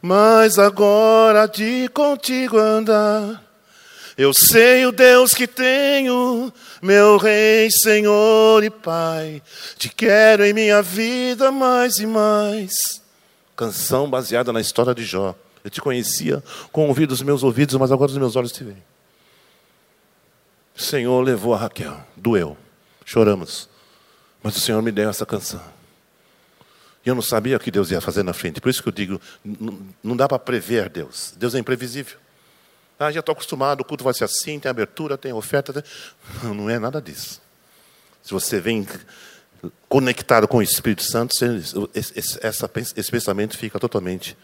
mas 0.00 0.58
agora 0.58 1.46
de 1.46 1.86
contigo 1.90 2.58
andar. 2.58 3.44
Eu 4.16 4.32
sei 4.32 4.86
o 4.86 4.92
Deus 4.92 5.34
que 5.34 5.46
tenho, 5.46 6.50
meu 6.80 7.18
Rei, 7.18 7.68
Senhor 7.70 8.64
e 8.64 8.70
Pai. 8.70 9.42
Te 9.76 9.90
quero 9.90 10.44
em 10.44 10.54
minha 10.54 10.80
vida 10.80 11.52
mais 11.52 11.98
e 11.98 12.06
mais. 12.06 12.72
Canção 13.54 14.08
baseada 14.08 14.52
na 14.52 14.62
história 14.62 14.94
de 14.94 15.04
Jó. 15.04 15.34
Eu 15.62 15.70
te 15.70 15.80
conhecia 15.80 16.42
com 16.72 16.84
o 16.84 16.88
ouvido 16.88 17.10
dos 17.10 17.22
meus 17.22 17.42
ouvidos, 17.42 17.74
mas 17.76 17.92
agora 17.92 18.10
os 18.10 18.18
meus 18.18 18.34
olhos 18.34 18.52
te 18.52 18.64
veem. 18.64 18.82
O 20.74 20.80
Senhor 20.80 21.20
levou 21.22 21.52
a 21.52 21.58
Raquel, 21.58 22.00
doeu, 22.16 22.56
choramos. 23.04 23.73
Mas 24.44 24.58
o 24.58 24.60
Senhor 24.60 24.82
me 24.82 24.92
deu 24.92 25.08
essa 25.08 25.24
canção. 25.24 25.62
E 27.02 27.08
eu 27.08 27.14
não 27.14 27.22
sabia 27.22 27.56
o 27.56 27.60
que 27.60 27.70
Deus 27.70 27.90
ia 27.90 27.98
fazer 27.98 28.22
na 28.22 28.34
frente. 28.34 28.60
Por 28.60 28.68
isso 28.68 28.82
que 28.82 28.88
eu 28.90 28.92
digo, 28.92 29.18
não 30.02 30.14
dá 30.14 30.28
para 30.28 30.38
prever 30.38 30.90
Deus. 30.90 31.32
Deus 31.34 31.54
é 31.54 31.58
imprevisível. 31.58 32.18
Ah, 32.98 33.10
já 33.10 33.20
estou 33.20 33.32
acostumado, 33.32 33.80
o 33.80 33.84
culto 33.84 34.04
vai 34.04 34.12
ser 34.12 34.24
assim, 34.24 34.60
tem 34.60 34.68
abertura, 34.68 35.16
tem 35.16 35.32
oferta. 35.32 35.72
Tem... 35.72 35.82
Não 36.54 36.68
é 36.68 36.78
nada 36.78 37.00
disso. 37.00 37.40
Se 38.22 38.32
você 38.32 38.60
vem 38.60 38.86
conectado 39.88 40.46
com 40.46 40.58
o 40.58 40.62
Espírito 40.62 41.02
Santo, 41.02 41.34
esse 41.94 43.10
pensamento 43.10 43.56
fica 43.56 43.80
totalmente 43.80 44.36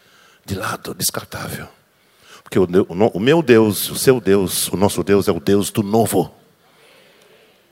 de 0.43 0.55
lado, 0.55 0.95
descartável. 0.95 1.67
Porque 2.43 2.57
o 2.59 3.19
meu 3.19 3.43
Deus, 3.43 3.89
o 3.89 3.95
seu 3.95 4.19
Deus, 4.19 4.67
o 4.67 4.75
nosso 4.75 5.03
Deus 5.03 5.27
é 5.27 5.31
o 5.31 5.39
Deus 5.39 5.69
do 5.69 5.83
novo. 5.83 6.33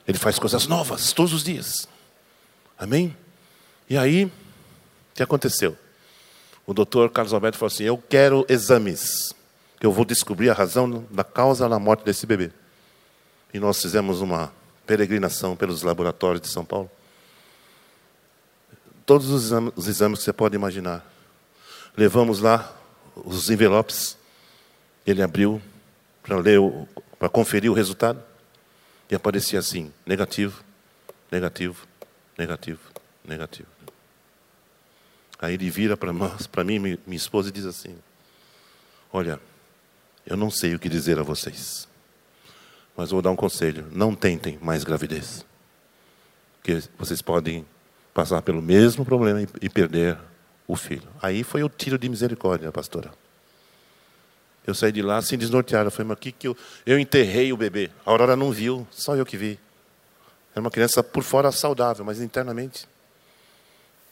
Ele 0.07 0.17
faz 0.17 0.37
coisas 0.37 0.67
novas 0.67 1.11
todos 1.11 1.33
os 1.33 1.43
dias. 1.43 1.87
Amém? 2.79 3.13
E 3.89 3.97
aí, 3.97 4.23
o 4.23 4.31
que 5.13 5.21
aconteceu? 5.21 5.77
O 6.65 6.73
doutor 6.73 7.09
Carlos 7.11 7.33
Alberto 7.33 7.57
falou 7.57 7.73
assim: 7.73 7.83
Eu 7.83 7.97
quero 7.97 8.45
exames, 8.47 9.35
que 9.77 9.85
eu 9.85 9.91
vou 9.91 10.05
descobrir 10.05 10.49
a 10.49 10.53
razão 10.53 11.05
da 11.11 11.25
causa 11.25 11.67
da 11.67 11.77
morte 11.77 12.05
desse 12.05 12.25
bebê. 12.25 12.51
E 13.53 13.59
nós 13.59 13.81
fizemos 13.81 14.21
uma 14.21 14.53
peregrinação 14.85 15.57
pelos 15.57 15.83
laboratórios 15.83 16.41
de 16.41 16.47
São 16.47 16.63
Paulo. 16.63 16.89
Todos 19.05 19.29
os 19.29 19.45
exames, 19.45 19.73
os 19.75 19.87
exames 19.89 20.19
que 20.19 20.25
você 20.25 20.31
pode 20.31 20.55
imaginar. 20.55 21.05
Levamos 21.97 22.39
lá 22.39 22.73
os 23.13 23.49
envelopes. 23.49 24.17
Ele 25.05 25.21
abriu 25.21 25.61
para 26.23 26.37
ler, 26.37 26.61
para 27.17 27.27
conferir 27.27 27.69
o 27.69 27.73
resultado. 27.73 28.23
E 29.09 29.15
aparecia 29.15 29.59
assim: 29.59 29.91
negativo, 30.05 30.63
negativo, 31.29 31.88
negativo, 32.39 32.79
negativo. 33.23 33.67
Aí 35.41 35.53
ele 35.53 35.69
vira 35.69 35.95
para 35.95 36.11
nós, 36.11 36.47
para 36.47 36.63
mim, 36.63 36.79
minha 36.79 36.97
esposa, 37.11 37.49
e 37.49 37.51
diz 37.51 37.65
assim: 37.65 37.95
Olha, 39.11 39.39
eu 40.25 40.37
não 40.37 40.49
sei 40.49 40.73
o 40.73 40.79
que 40.79 40.89
dizer 40.89 41.19
a 41.19 41.23
vocês, 41.23 41.87
mas 42.95 43.11
vou 43.11 43.21
dar 43.21 43.31
um 43.31 43.35
conselho: 43.35 43.87
não 43.91 44.15
tentem 44.15 44.57
mais 44.61 44.83
gravidez, 44.83 45.45
porque 46.57 46.81
vocês 46.97 47.21
podem 47.21 47.65
passar 48.13 48.41
pelo 48.41 48.61
mesmo 48.61 49.05
problema 49.05 49.45
e 49.61 49.69
perder 49.69 50.17
o 50.67 50.75
filho. 50.75 51.07
Aí 51.21 51.43
foi 51.43 51.63
o 51.63 51.69
tiro 51.69 51.97
de 51.97 52.09
misericórdia, 52.09 52.71
pastora. 52.71 53.11
Eu 54.67 54.75
saí 54.75 54.91
de 54.91 55.01
lá 55.01 55.17
assim 55.17 55.37
desnorteado. 55.37 55.87
Eu 55.87 55.91
falei, 55.91 56.09
mas 56.09 56.17
o 56.17 56.19
que, 56.19 56.31
que 56.31 56.47
eu. 56.47 56.55
Eu 56.85 56.99
enterrei 56.99 57.51
o 57.51 57.57
bebê. 57.57 57.89
A 58.05 58.11
Aurora 58.11 58.35
não 58.35 58.51
viu, 58.51 58.87
só 58.91 59.15
eu 59.15 59.25
que 59.25 59.35
vi. 59.35 59.59
Era 60.59 60.65
uma 60.65 60.71
criança 60.71 61.01
por 61.01 61.23
fora 61.23 61.53
saudável, 61.53 62.03
mas 62.03 62.19
internamente. 62.19 62.85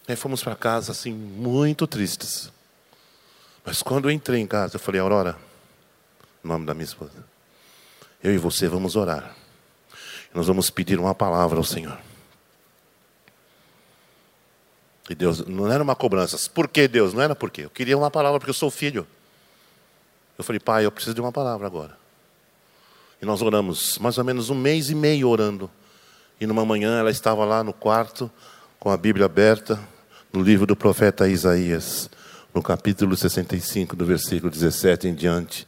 Aí 0.07 0.15
fomos 0.15 0.41
para 0.41 0.55
casa, 0.55 0.93
assim, 0.93 1.11
muito 1.11 1.85
tristes. 1.85 2.49
Mas 3.65 3.81
quando 3.81 4.07
eu 4.07 4.11
entrei 4.11 4.39
em 4.39 4.47
casa, 4.47 4.77
eu 4.77 4.79
falei, 4.79 5.01
Aurora, 5.01 5.37
nome 6.41 6.65
da 6.65 6.73
minha 6.73 6.85
esposa, 6.85 7.11
eu 8.23 8.33
e 8.33 8.37
você 8.37 8.65
vamos 8.69 8.95
orar. 8.95 9.35
Nós 10.33 10.47
vamos 10.47 10.69
pedir 10.69 10.97
uma 10.97 11.13
palavra 11.13 11.57
ao 11.57 11.65
Senhor. 11.65 11.99
E 15.09 15.15
Deus, 15.15 15.45
não 15.45 15.69
era 15.69 15.83
uma 15.83 15.97
cobrança. 15.97 16.37
Por 16.51 16.69
que 16.69 16.87
Deus? 16.87 17.13
Não 17.13 17.21
era 17.21 17.35
por 17.35 17.51
quê. 17.51 17.65
Eu 17.65 17.69
queria 17.69 17.97
uma 17.97 18.09
palavra 18.09 18.39
porque 18.39 18.51
eu 18.51 18.53
sou 18.53 18.71
filho. 18.71 19.05
Eu 20.37 20.45
falei, 20.45 20.61
pai, 20.61 20.85
eu 20.85 20.91
preciso 20.93 21.13
de 21.13 21.19
uma 21.19 21.31
palavra 21.33 21.67
agora. 21.67 21.97
E 23.21 23.25
nós 23.25 23.41
oramos 23.41 23.97
mais 23.97 24.17
ou 24.17 24.23
menos 24.23 24.49
um 24.49 24.55
mês 24.55 24.89
e 24.89 24.95
meio 24.95 25.27
orando. 25.27 25.69
E 26.39 26.45
numa 26.45 26.63
manhã 26.63 26.99
ela 26.99 27.09
estava 27.09 27.43
lá 27.43 27.63
no 27.63 27.73
quarto, 27.73 28.29
com 28.79 28.91
a 28.91 28.97
Bíblia 28.97 29.25
aberta, 29.25 29.79
no 30.31 30.41
livro 30.41 30.67
do 30.67 30.75
profeta 30.75 31.27
Isaías, 31.27 32.09
no 32.53 32.61
capítulo 32.61 33.17
65, 33.17 33.95
do 33.95 34.05
versículo 34.05 34.51
17 34.51 35.07
em 35.07 35.15
diante. 35.15 35.67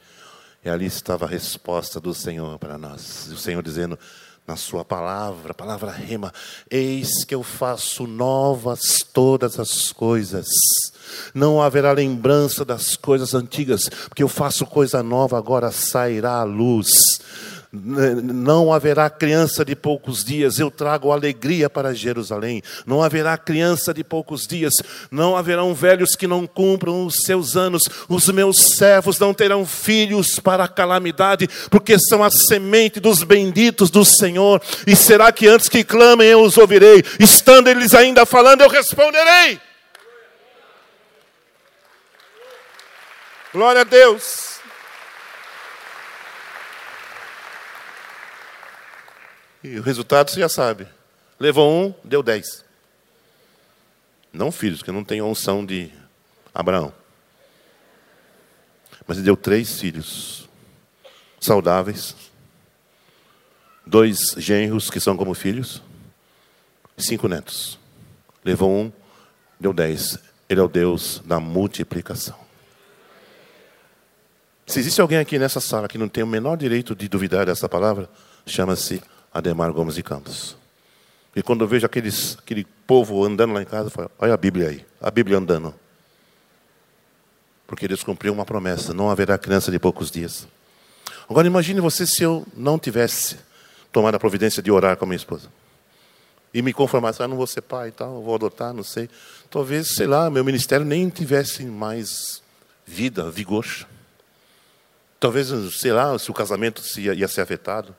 E 0.63 0.69
ali 0.69 0.85
estava 0.85 1.25
a 1.25 1.27
resposta 1.27 1.99
do 1.99 2.13
Senhor 2.13 2.59
para 2.59 2.77
nós. 2.77 3.29
O 3.31 3.37
Senhor 3.37 3.63
dizendo: 3.63 3.97
na 4.47 4.55
Sua 4.55 4.85
palavra, 4.85 5.55
palavra 5.55 5.89
rema, 5.89 6.31
eis 6.69 7.23
que 7.23 7.33
eu 7.33 7.41
faço 7.41 8.05
novas 8.05 9.03
todas 9.11 9.59
as 9.59 9.91
coisas. 9.91 10.47
Não 11.33 11.59
haverá 11.59 11.91
lembrança 11.93 12.63
das 12.63 12.95
coisas 12.95 13.33
antigas, 13.33 13.89
porque 14.07 14.21
eu 14.21 14.27
faço 14.27 14.67
coisa 14.67 15.01
nova, 15.01 15.35
agora 15.35 15.71
sairá 15.71 16.33
a 16.33 16.43
luz 16.43 16.89
não 17.71 18.73
haverá 18.73 19.07
criança 19.11 19.63
de 19.63 19.75
poucos 19.75 20.23
dias, 20.23 20.57
eu 20.57 20.71
trago 20.71 21.11
alegria 21.11 21.69
para 21.69 21.93
Jerusalém. 21.93 22.63
Não 22.83 23.03
haverá 23.03 23.37
criança 23.37 23.93
de 23.93 24.03
poucos 24.03 24.47
dias, 24.47 24.73
não 25.11 25.37
haverão 25.37 25.75
velhos 25.75 26.15
que 26.15 26.25
não 26.25 26.47
cumpram 26.47 27.05
os 27.05 27.17
seus 27.23 27.55
anos. 27.55 27.83
Os 28.07 28.27
meus 28.29 28.75
servos 28.75 29.19
não 29.19 29.35
terão 29.35 29.67
filhos 29.67 30.39
para 30.39 30.63
a 30.63 30.67
calamidade, 30.67 31.47
porque 31.69 31.97
são 31.99 32.23
a 32.23 32.31
semente 32.31 32.99
dos 32.99 33.21
benditos 33.21 33.91
do 33.91 34.03
Senhor. 34.03 34.59
E 34.87 34.95
será 34.95 35.31
que 35.31 35.47
antes 35.47 35.69
que 35.69 35.83
clamem 35.83 36.27
eu 36.27 36.41
os 36.41 36.57
ouvirei? 36.57 37.03
Estando 37.19 37.67
eles 37.67 37.93
ainda 37.93 38.25
falando, 38.25 38.61
eu 38.61 38.69
responderei. 38.69 39.61
Glória 43.53 43.81
a 43.81 43.83
Deus. 43.83 44.48
E 49.63 49.77
o 49.77 49.81
resultado 49.81 50.29
você 50.29 50.39
já 50.39 50.49
sabe. 50.49 50.87
Levou 51.39 51.71
um, 51.71 51.93
deu 52.03 52.23
dez. 52.23 52.63
Não 54.31 54.51
filhos, 54.51 54.81
que 54.81 54.91
não 54.91 55.03
tem 55.03 55.21
unção 55.21 55.65
de 55.65 55.91
Abraão. 56.53 56.93
Mas 59.07 59.17
ele 59.17 59.25
deu 59.25 59.35
três 59.35 59.79
filhos 59.79 60.47
saudáveis, 61.39 62.15
dois 63.85 64.35
genros 64.37 64.89
que 64.89 64.99
são 64.99 65.17
como 65.17 65.33
filhos, 65.33 65.81
cinco 66.97 67.27
netos. 67.27 67.79
Levou 68.43 68.71
um, 68.71 68.91
deu 69.59 69.73
dez. 69.73 70.17
Ele 70.47 70.59
é 70.59 70.63
o 70.63 70.67
Deus 70.67 71.21
da 71.25 71.39
multiplicação. 71.39 72.37
Se 74.65 74.79
existe 74.79 75.01
alguém 75.01 75.17
aqui 75.17 75.39
nessa 75.39 75.59
sala 75.59 75.87
que 75.87 75.97
não 75.97 76.07
tem 76.07 76.23
o 76.23 76.27
menor 76.27 76.55
direito 76.55 76.95
de 76.95 77.07
duvidar 77.07 77.47
dessa 77.47 77.67
palavra, 77.67 78.07
chama-se 78.45 79.01
Ademar 79.33 79.71
Gomes 79.71 79.95
de 79.95 80.03
Campos. 80.03 80.57
E 81.35 81.43
quando 81.43 81.61
eu 81.63 81.67
vejo 81.67 81.85
aqueles, 81.85 82.37
aquele 82.39 82.65
povo 82.85 83.23
andando 83.23 83.53
lá 83.53 83.61
em 83.61 83.65
casa, 83.65 83.87
eu 83.87 83.91
falo, 83.91 84.11
olha 84.19 84.33
a 84.33 84.37
Bíblia 84.37 84.69
aí, 84.69 84.85
a 84.99 85.11
Bíblia 85.11 85.37
andando. 85.37 85.73
Porque 87.67 87.87
Deus 87.87 88.03
cumpriu 88.03 88.33
uma 88.33 88.45
promessa, 88.45 88.93
não 88.93 89.09
haverá 89.09 89.37
criança 89.37 89.71
de 89.71 89.77
poucos 89.77 90.09
dias. 90.09 90.47
Agora 91.29 91.45
imagine 91.45 91.79
você 91.79 92.07
se 92.07 92.23
eu 92.23 92.45
não 92.57 92.79
tivesse 92.79 93.37
tomado 93.91 94.15
a 94.15 94.19
providência 94.19 94.61
de 94.63 94.71
orar 94.71 94.97
com 94.97 95.05
a 95.05 95.07
minha 95.07 95.17
esposa. 95.17 95.47
E 96.51 96.63
me 96.63 96.73
conformasse, 96.73 97.21
ah, 97.21 97.27
não 97.27 97.37
vou 97.37 97.45
ser 97.45 97.61
pai 97.61 97.89
e 97.89 97.91
tal, 97.91 98.23
vou 98.23 98.33
adotar, 98.33 98.73
não 98.73 98.83
sei. 98.83 99.07
Talvez, 99.51 99.93
sei 99.93 100.07
lá, 100.07 100.31
meu 100.31 100.43
ministério 100.43 100.83
nem 100.83 101.07
tivesse 101.09 101.63
mais 101.63 102.41
vida, 102.85 103.29
vigor. 103.29 103.65
Talvez, 105.19 105.49
sei 105.79 105.93
lá, 105.93 106.17
se 106.17 106.31
o 106.31 106.33
casamento 106.33 106.81
ia, 106.97 107.13
ia 107.13 107.27
ser 107.27 107.41
afetado. 107.41 107.95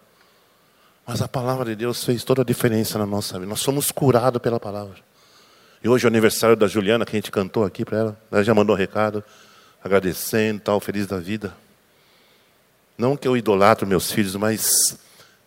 Mas 1.07 1.21
a 1.23 1.28
palavra 1.28 1.64
de 1.64 1.76
Deus 1.76 2.04
fez 2.04 2.23
toda 2.25 2.42
a 2.42 2.45
diferença 2.45 2.99
na 2.99 3.07
nossa 3.07 3.38
vida. 3.38 3.49
Nós 3.49 3.61
somos 3.61 3.90
curados 3.90 4.40
pela 4.40 4.61
palavra. 4.61 4.97
E 5.83 5.88
hoje 5.88 6.04
é 6.04 6.07
o 6.07 6.11
aniversário 6.11 6.57
da 6.57 6.66
Juliana, 6.66 7.04
que 7.04 7.16
a 7.16 7.19
gente 7.19 7.30
cantou 7.30 7.64
aqui 7.64 7.85
para 7.85 7.99
ela. 7.99 8.21
Ela 8.30 8.45
já 8.45 8.54
mandou 8.54 8.76
um 8.76 8.78
recado, 8.78 9.25
agradecendo, 9.83 10.61
tal, 10.61 10.78
feliz 10.78 11.07
da 11.07 11.19
vida. 11.19 11.54
Não 12.99 13.16
que 13.16 13.26
eu 13.26 13.35
idolatro 13.37 13.87
meus 13.87 14.12
filhos, 14.12 14.37
mas 14.37 14.99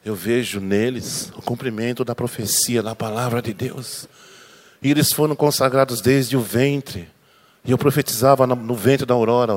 eu 0.04 0.16
vejo 0.16 0.60
neles 0.60 1.32
o 1.36 1.42
cumprimento 1.42 2.04
da 2.04 2.16
profecia, 2.16 2.82
da 2.82 2.96
palavra 2.96 3.42
de 3.42 3.54
Deus. 3.54 4.08
E 4.82 4.90
eles 4.90 5.14
foram 5.14 5.36
consagrados 5.36 6.02
desde 6.02 6.36
o 6.36 6.42
ventre. 6.42 7.08
E 7.66 7.72
eu 7.72 7.78
profetizava 7.78 8.46
no 8.46 8.76
ventre 8.76 9.06
da 9.06 9.14
aurora, 9.14 9.54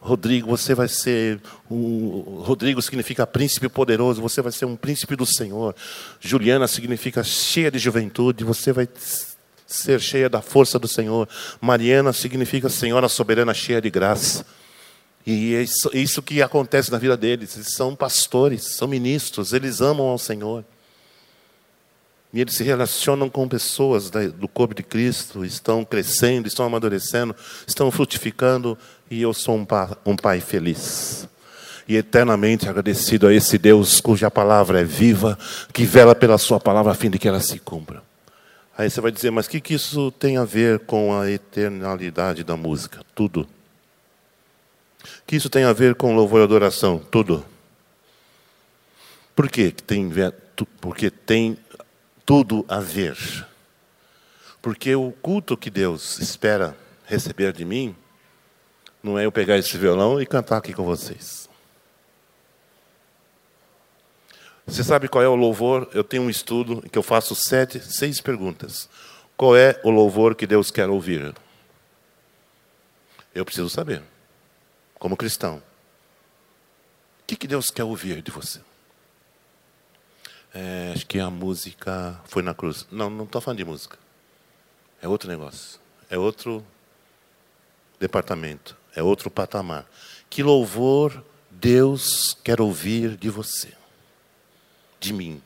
Rodrigo, 0.00 0.48
você 0.48 0.74
vai 0.74 0.86
ser 0.86 1.40
um, 1.70 2.42
Rodrigo 2.44 2.80
significa 2.82 3.26
príncipe 3.26 3.70
poderoso, 3.70 4.20
você 4.20 4.42
vai 4.42 4.52
ser 4.52 4.66
um 4.66 4.76
príncipe 4.76 5.16
do 5.16 5.24
Senhor. 5.24 5.74
Juliana 6.20 6.68
significa 6.68 7.24
cheia 7.24 7.70
de 7.70 7.78
juventude, 7.78 8.44
você 8.44 8.70
vai 8.70 8.86
ser 9.66 10.00
cheia 10.00 10.28
da 10.28 10.42
força 10.42 10.78
do 10.78 10.86
Senhor. 10.86 11.26
Mariana 11.60 12.12
significa 12.12 12.68
senhora 12.68 13.08
soberana 13.08 13.54
cheia 13.54 13.80
de 13.80 13.88
graça. 13.88 14.44
E 15.26 15.54
é 15.54 15.64
isso, 15.98 16.22
que 16.22 16.42
acontece 16.42 16.92
na 16.92 16.98
vida 16.98 17.16
deles. 17.16 17.56
Eles 17.56 17.74
são 17.74 17.96
pastores, 17.96 18.62
são 18.76 18.86
ministros, 18.86 19.54
eles 19.54 19.80
amam 19.80 20.06
ao 20.06 20.18
Senhor. 20.18 20.64
E 22.34 22.40
eles 22.40 22.56
se 22.56 22.64
relacionam 22.64 23.30
com 23.30 23.46
pessoas 23.46 24.10
do 24.10 24.48
corpo 24.48 24.74
de 24.74 24.82
Cristo, 24.82 25.44
estão 25.44 25.84
crescendo, 25.84 26.48
estão 26.48 26.66
amadurecendo, 26.66 27.32
estão 27.64 27.92
frutificando, 27.92 28.76
e 29.08 29.22
eu 29.22 29.32
sou 29.32 29.54
um 29.54 29.64
pai, 29.64 29.88
um 30.04 30.16
pai 30.16 30.40
feliz. 30.40 31.28
E 31.86 31.94
eternamente 31.94 32.68
agradecido 32.68 33.28
a 33.28 33.32
esse 33.32 33.56
Deus 33.56 34.00
cuja 34.00 34.32
palavra 34.32 34.80
é 34.80 34.84
viva, 34.84 35.38
que 35.72 35.84
vela 35.84 36.12
pela 36.12 36.36
sua 36.36 36.58
palavra 36.58 36.90
a 36.90 36.94
fim 36.96 37.08
de 37.08 37.20
que 37.20 37.28
ela 37.28 37.38
se 37.38 37.60
cumpra. 37.60 38.02
Aí 38.76 38.90
você 38.90 39.00
vai 39.00 39.12
dizer, 39.12 39.30
mas 39.30 39.46
o 39.46 39.50
que, 39.50 39.60
que 39.60 39.74
isso 39.74 40.10
tem 40.10 40.36
a 40.36 40.44
ver 40.44 40.80
com 40.80 41.16
a 41.16 41.30
eternalidade 41.30 42.42
da 42.42 42.56
música? 42.56 43.02
Tudo. 43.14 43.42
O 45.02 45.24
que 45.24 45.36
isso 45.36 45.48
tem 45.48 45.62
a 45.62 45.72
ver 45.72 45.94
com 45.94 46.16
louvor 46.16 46.40
e 46.40 46.42
adoração? 46.42 47.00
Tudo. 47.12 47.46
Por 49.36 49.48
quê? 49.48 49.70
Tem, 49.70 50.10
porque 50.80 51.10
tem 51.10 51.56
tudo 52.24 52.64
a 52.68 52.80
ver. 52.80 53.16
Porque 54.62 54.94
o 54.94 55.12
culto 55.12 55.56
que 55.56 55.70
Deus 55.70 56.18
espera 56.18 56.76
receber 57.06 57.52
de 57.52 57.64
mim 57.64 57.94
não 59.02 59.18
é 59.18 59.26
eu 59.26 59.32
pegar 59.32 59.58
esse 59.58 59.76
violão 59.76 60.20
e 60.20 60.26
cantar 60.26 60.56
aqui 60.56 60.72
com 60.72 60.84
vocês. 60.84 61.48
Você 64.66 64.82
sabe 64.82 65.08
qual 65.08 65.22
é 65.22 65.28
o 65.28 65.34
louvor? 65.34 65.88
Eu 65.92 66.02
tenho 66.02 66.22
um 66.22 66.30
estudo 66.30 66.82
em 66.84 66.88
que 66.88 66.96
eu 66.96 67.02
faço 67.02 67.34
sete, 67.34 67.80
seis 67.80 68.20
perguntas. 68.20 68.88
Qual 69.36 69.54
é 69.54 69.78
o 69.84 69.90
louvor 69.90 70.34
que 70.34 70.46
Deus 70.46 70.70
quer 70.70 70.88
ouvir? 70.88 71.34
Eu 73.34 73.44
preciso 73.44 73.68
saber, 73.68 74.02
como 74.98 75.16
cristão. 75.16 75.62
O 77.20 77.26
que, 77.26 77.46
Deus 77.46 77.68
quer 77.70 77.84
ouvir 77.84 78.22
de 78.22 78.30
você? 78.30 78.60
É, 80.54 80.92
acho 80.94 81.04
que 81.06 81.18
a 81.18 81.28
música 81.28 82.20
foi 82.26 82.40
na 82.40 82.54
cruz. 82.54 82.86
Não, 82.90 83.10
não 83.10 83.24
estou 83.24 83.40
falando 83.40 83.58
de 83.58 83.64
música. 83.64 83.98
É 85.02 85.08
outro 85.08 85.28
negócio. 85.28 85.80
É 86.08 86.16
outro 86.16 86.64
departamento. 87.98 88.76
É 88.94 89.02
outro 89.02 89.28
patamar. 89.28 89.84
Que 90.30 90.44
louvor 90.44 91.24
Deus 91.50 92.36
quer 92.44 92.60
ouvir 92.60 93.16
de 93.16 93.28
você, 93.30 93.72
de 95.00 95.12
mim, 95.12 95.42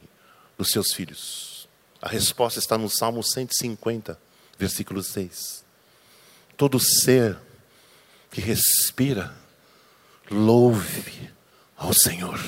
dos 0.56 0.70
seus 0.70 0.92
filhos. 0.92 1.68
A 2.02 2.08
resposta 2.08 2.58
está 2.58 2.76
no 2.76 2.88
Salmo 2.88 3.22
150, 3.22 4.18
versículo 4.58 5.02
6. 5.02 5.64
Todo 6.56 6.78
ser 6.78 7.38
que 8.30 8.40
respira, 8.40 9.34
louve 10.30 11.30
ao 11.76 11.92
Senhor. 11.94 12.38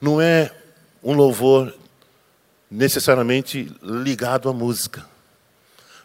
Não 0.00 0.20
é 0.20 0.54
um 1.02 1.12
louvor 1.12 1.74
necessariamente 2.70 3.72
ligado 3.82 4.48
à 4.48 4.52
música, 4.52 5.06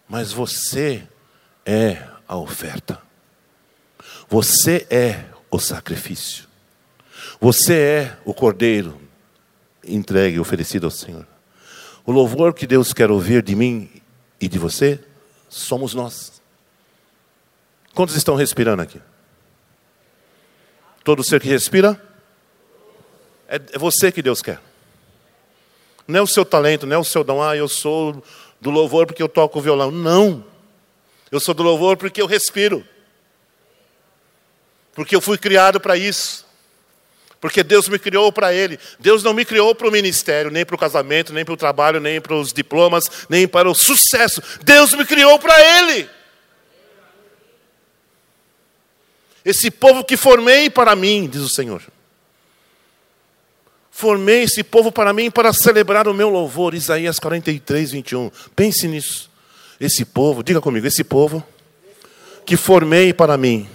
mas 0.08 0.32
você 0.32 1.08
é 1.66 2.08
a 2.28 2.36
oferta. 2.38 3.02
Você 4.30 4.88
é 4.90 5.26
o 5.52 5.60
sacrifício. 5.60 6.48
Você 7.40 7.74
é 7.74 8.18
o 8.26 8.34
cordeiro 8.34 9.00
entregue, 9.86 10.40
oferecido 10.40 10.86
ao 10.86 10.92
Senhor. 10.92 11.28
O 12.06 12.12
louvor 12.12 12.54
que 12.54 12.66
Deus 12.66 12.94
quer 12.94 13.12
ouvir 13.12 13.44
de 13.44 13.56
mim 13.56 13.90
e 14.40 14.48
de 14.48 14.58
você 14.58 15.00
somos 15.50 15.94
nós. 15.94 16.42
Quantos 17.94 18.16
estão 18.16 18.36
respirando 18.36 18.82
aqui? 18.82 19.00
Todo 21.04 21.24
ser 21.24 21.42
que 21.42 21.50
respira? 21.50 22.02
É, 23.54 23.58
é 23.74 23.78
você 23.78 24.12
que 24.12 24.24
Deus 24.24 24.42
quer. 24.42 24.60
Não 26.08 26.20
é 26.20 26.22
o 26.24 26.28
seu 26.28 26.44
talento, 26.44 26.88
não 26.88 26.96
é 26.96 27.00
o 27.00 27.04
seu 27.04 27.24
dom. 27.24 27.40
Ah, 27.40 27.56
eu 27.56 27.68
sou 27.68 28.24
do 28.60 28.72
louvor 28.72 29.06
porque 29.06 29.22
eu 29.22 29.30
toco 29.30 29.62
violão. 29.62 29.92
Não. 29.92 30.44
Eu 31.32 31.40
sou 31.40 31.54
do 31.54 31.62
louvor 31.62 31.96
porque 31.96 32.20
eu 32.20 32.26
respiro. 32.26 32.84
Porque 34.96 35.16
eu 35.16 35.22
fui 35.22 35.38
criado 35.38 35.80
para 35.80 35.96
isso. 35.96 36.48
Porque 37.40 37.62
Deus 37.62 37.88
me 37.88 38.00
criou 38.00 38.32
para 38.32 38.52
Ele. 38.52 38.80
Deus 39.00 39.22
não 39.22 39.34
me 39.34 39.46
criou 39.46 39.76
para 39.76 39.88
o 39.88 39.92
ministério, 39.92 40.50
nem 40.50 40.66
para 40.66 40.76
o 40.76 40.80
casamento, 40.80 41.32
nem 41.32 41.46
para 41.46 41.54
o 41.54 41.58
trabalho, 41.58 42.00
nem 42.00 42.20
para 42.20 42.34
os 42.34 42.52
diplomas, 42.52 43.28
nem 43.30 43.48
para 43.48 43.70
o 43.70 43.76
sucesso. 43.76 44.42
Deus 44.64 44.94
me 44.94 45.06
criou 45.06 45.38
para 45.38 45.54
Ele. 45.78 46.10
Esse 49.46 49.70
povo 49.70 50.04
que 50.04 50.18
formei 50.18 50.72
para 50.72 50.96
mim, 50.96 51.28
diz 51.28 51.42
o 51.42 51.50
Senhor. 51.50 51.84
Formei 54.04 54.44
esse 54.44 54.66
povo 54.66 54.92
para 54.92 55.14
mim 55.14 55.32
para 55.32 55.54
celebrar 55.54 56.10
o 56.10 56.14
meu 56.14 56.28
louvor. 56.28 56.74
Isaías 56.74 57.20
43, 57.20 57.92
21. 57.92 58.30
Pense 58.54 58.86
nisso. 58.86 59.32
Esse 59.80 60.04
povo, 60.04 60.44
diga 60.44 60.60
comigo, 60.60 60.86
esse 60.86 61.06
povo 61.06 61.42
que 62.46 62.58
formei 62.58 63.14
para 63.14 63.38
mim, 63.38 63.66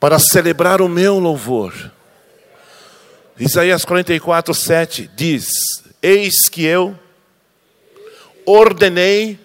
para 0.00 0.18
celebrar 0.18 0.80
o 0.80 0.88
meu 0.88 1.18
louvor. 1.18 1.74
Isaías 3.38 3.84
44, 3.84 4.54
7 4.54 5.10
diz: 5.14 5.46
Eis 6.00 6.48
que 6.48 6.64
eu 6.64 6.98
ordenei 8.46 9.38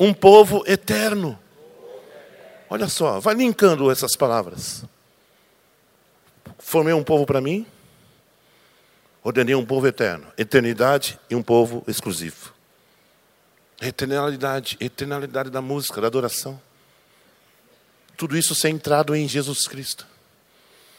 um 0.00 0.14
povo 0.14 0.64
eterno 0.66 1.38
Olha 2.70 2.88
só, 2.88 3.20
vai 3.20 3.34
linkando 3.34 3.90
essas 3.90 4.16
palavras. 4.16 4.82
Formei 6.58 6.94
um 6.94 7.04
povo 7.04 7.26
para 7.26 7.38
mim, 7.38 7.66
ordenei 9.22 9.54
um 9.54 9.64
povo 9.64 9.86
eterno, 9.86 10.26
eternidade 10.36 11.18
e 11.30 11.34
um 11.34 11.42
povo 11.42 11.84
exclusivo. 11.86 12.52
Eternalidade, 13.80 14.76
eternalidade 14.80 15.50
da 15.50 15.60
música, 15.60 16.00
da 16.00 16.06
adoração. 16.06 16.60
Tudo 18.16 18.36
isso 18.36 18.54
centrado 18.54 19.14
em 19.14 19.28
Jesus 19.28 19.66
Cristo. 19.66 20.06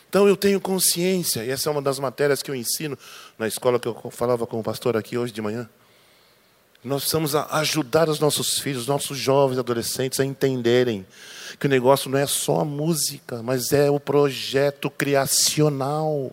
Então 0.10 0.28
eu 0.28 0.38
tenho 0.38 0.62
consciência, 0.62 1.44
e 1.44 1.50
essa 1.50 1.70
é 1.70 1.72
uma 1.72 1.82
das 1.82 1.98
matérias 1.98 2.44
que 2.44 2.52
eu 2.52 2.56
ensino 2.56 2.98
na 3.38 3.48
escola 3.48 3.80
que 3.80 3.88
eu 3.88 4.12
falava 4.12 4.46
com 4.46 4.60
o 4.60 4.64
pastor 4.64 4.96
aqui 4.96 5.18
hoje 5.18 5.34
de 5.34 5.42
manhã. 5.42 5.68
Nós 6.84 7.04
precisamos 7.04 7.34
ajudar 7.34 8.10
os 8.10 8.20
nossos 8.20 8.60
filhos, 8.60 8.86
nossos 8.86 9.18
jovens, 9.18 9.58
adolescentes 9.58 10.20
a 10.20 10.26
entenderem 10.26 11.06
que 11.58 11.66
o 11.66 11.70
negócio 11.70 12.10
não 12.10 12.20
é 12.20 12.28
só 12.28 12.60
a 12.60 12.66
música, 12.66 13.42
mas 13.42 13.72
é 13.72 13.90
o 13.90 14.00
projeto 14.00 14.90
criacional. 14.90 16.32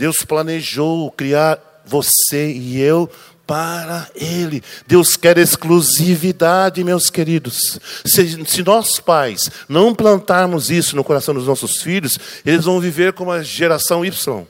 Deus 0.00 0.24
planejou 0.26 1.10
criar 1.10 1.82
você 1.84 2.50
e 2.50 2.80
eu 2.80 3.06
para 3.46 4.08
Ele. 4.14 4.62
Deus 4.86 5.14
quer 5.14 5.36
exclusividade, 5.36 6.82
meus 6.82 7.10
queridos. 7.10 7.78
Se, 8.02 8.42
se, 8.46 8.62
nós 8.62 8.98
pais 8.98 9.50
não 9.68 9.94
plantarmos 9.94 10.70
isso 10.70 10.96
no 10.96 11.04
coração 11.04 11.34
dos 11.34 11.46
nossos 11.46 11.82
filhos, 11.82 12.18
eles 12.46 12.64
vão 12.64 12.80
viver 12.80 13.12
como 13.12 13.30
a 13.30 13.42
geração 13.42 14.02
Y, 14.02 14.46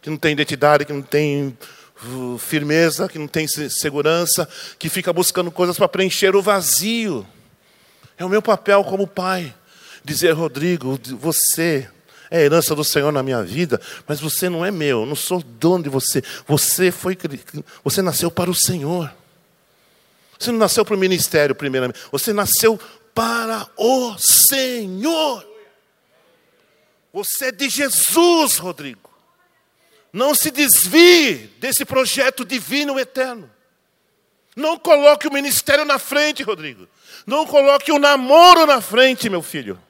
que 0.00 0.08
não 0.08 0.16
tem 0.16 0.34
identidade, 0.34 0.84
que 0.84 0.92
não 0.92 1.02
tem 1.02 1.58
uh, 2.04 2.38
firmeza, 2.38 3.08
que 3.08 3.18
não 3.18 3.26
tem 3.26 3.44
segurança, 3.48 4.48
que 4.78 4.88
fica 4.88 5.12
buscando 5.12 5.50
coisas 5.50 5.76
para 5.76 5.88
preencher 5.88 6.36
o 6.36 6.42
vazio. 6.42 7.26
É 8.16 8.24
o 8.24 8.28
meu 8.28 8.40
papel 8.40 8.84
como 8.84 9.04
pai 9.04 9.52
dizer, 10.04 10.30
Rodrigo, 10.30 10.96
você 11.18 11.88
é 12.30 12.42
herança 12.42 12.74
do 12.74 12.84
Senhor 12.84 13.10
na 13.12 13.22
minha 13.22 13.42
vida, 13.42 13.80
mas 14.06 14.20
você 14.20 14.48
não 14.48 14.64
é 14.64 14.70
meu, 14.70 15.00
eu 15.00 15.06
não 15.06 15.16
sou 15.16 15.42
dono 15.42 15.84
de 15.84 15.90
você. 15.90 16.22
Você 16.46 16.90
foi 16.90 17.16
você 17.82 18.02
nasceu 18.02 18.30
para 18.30 18.50
o 18.50 18.54
Senhor. 18.54 19.12
Você 20.38 20.52
não 20.52 20.58
nasceu 20.58 20.84
para 20.84 20.94
o 20.94 20.98
ministério 20.98 21.54
primeiramente, 21.54 21.98
você 22.12 22.32
nasceu 22.32 22.78
para 23.14 23.68
o 23.76 24.16
Senhor. 24.18 25.46
Você 27.12 27.46
é 27.46 27.52
de 27.52 27.68
Jesus, 27.68 28.58
Rodrigo. 28.58 29.10
Não 30.12 30.34
se 30.34 30.50
desvie 30.50 31.50
desse 31.58 31.84
projeto 31.84 32.44
divino 32.44 32.98
eterno. 32.98 33.50
Não 34.54 34.78
coloque 34.78 35.26
o 35.26 35.32
ministério 35.32 35.84
na 35.84 35.98
frente, 35.98 36.42
Rodrigo. 36.42 36.88
Não 37.26 37.46
coloque 37.46 37.92
o 37.92 37.98
namoro 37.98 38.66
na 38.66 38.80
frente, 38.80 39.28
meu 39.28 39.42
filho. 39.42 39.80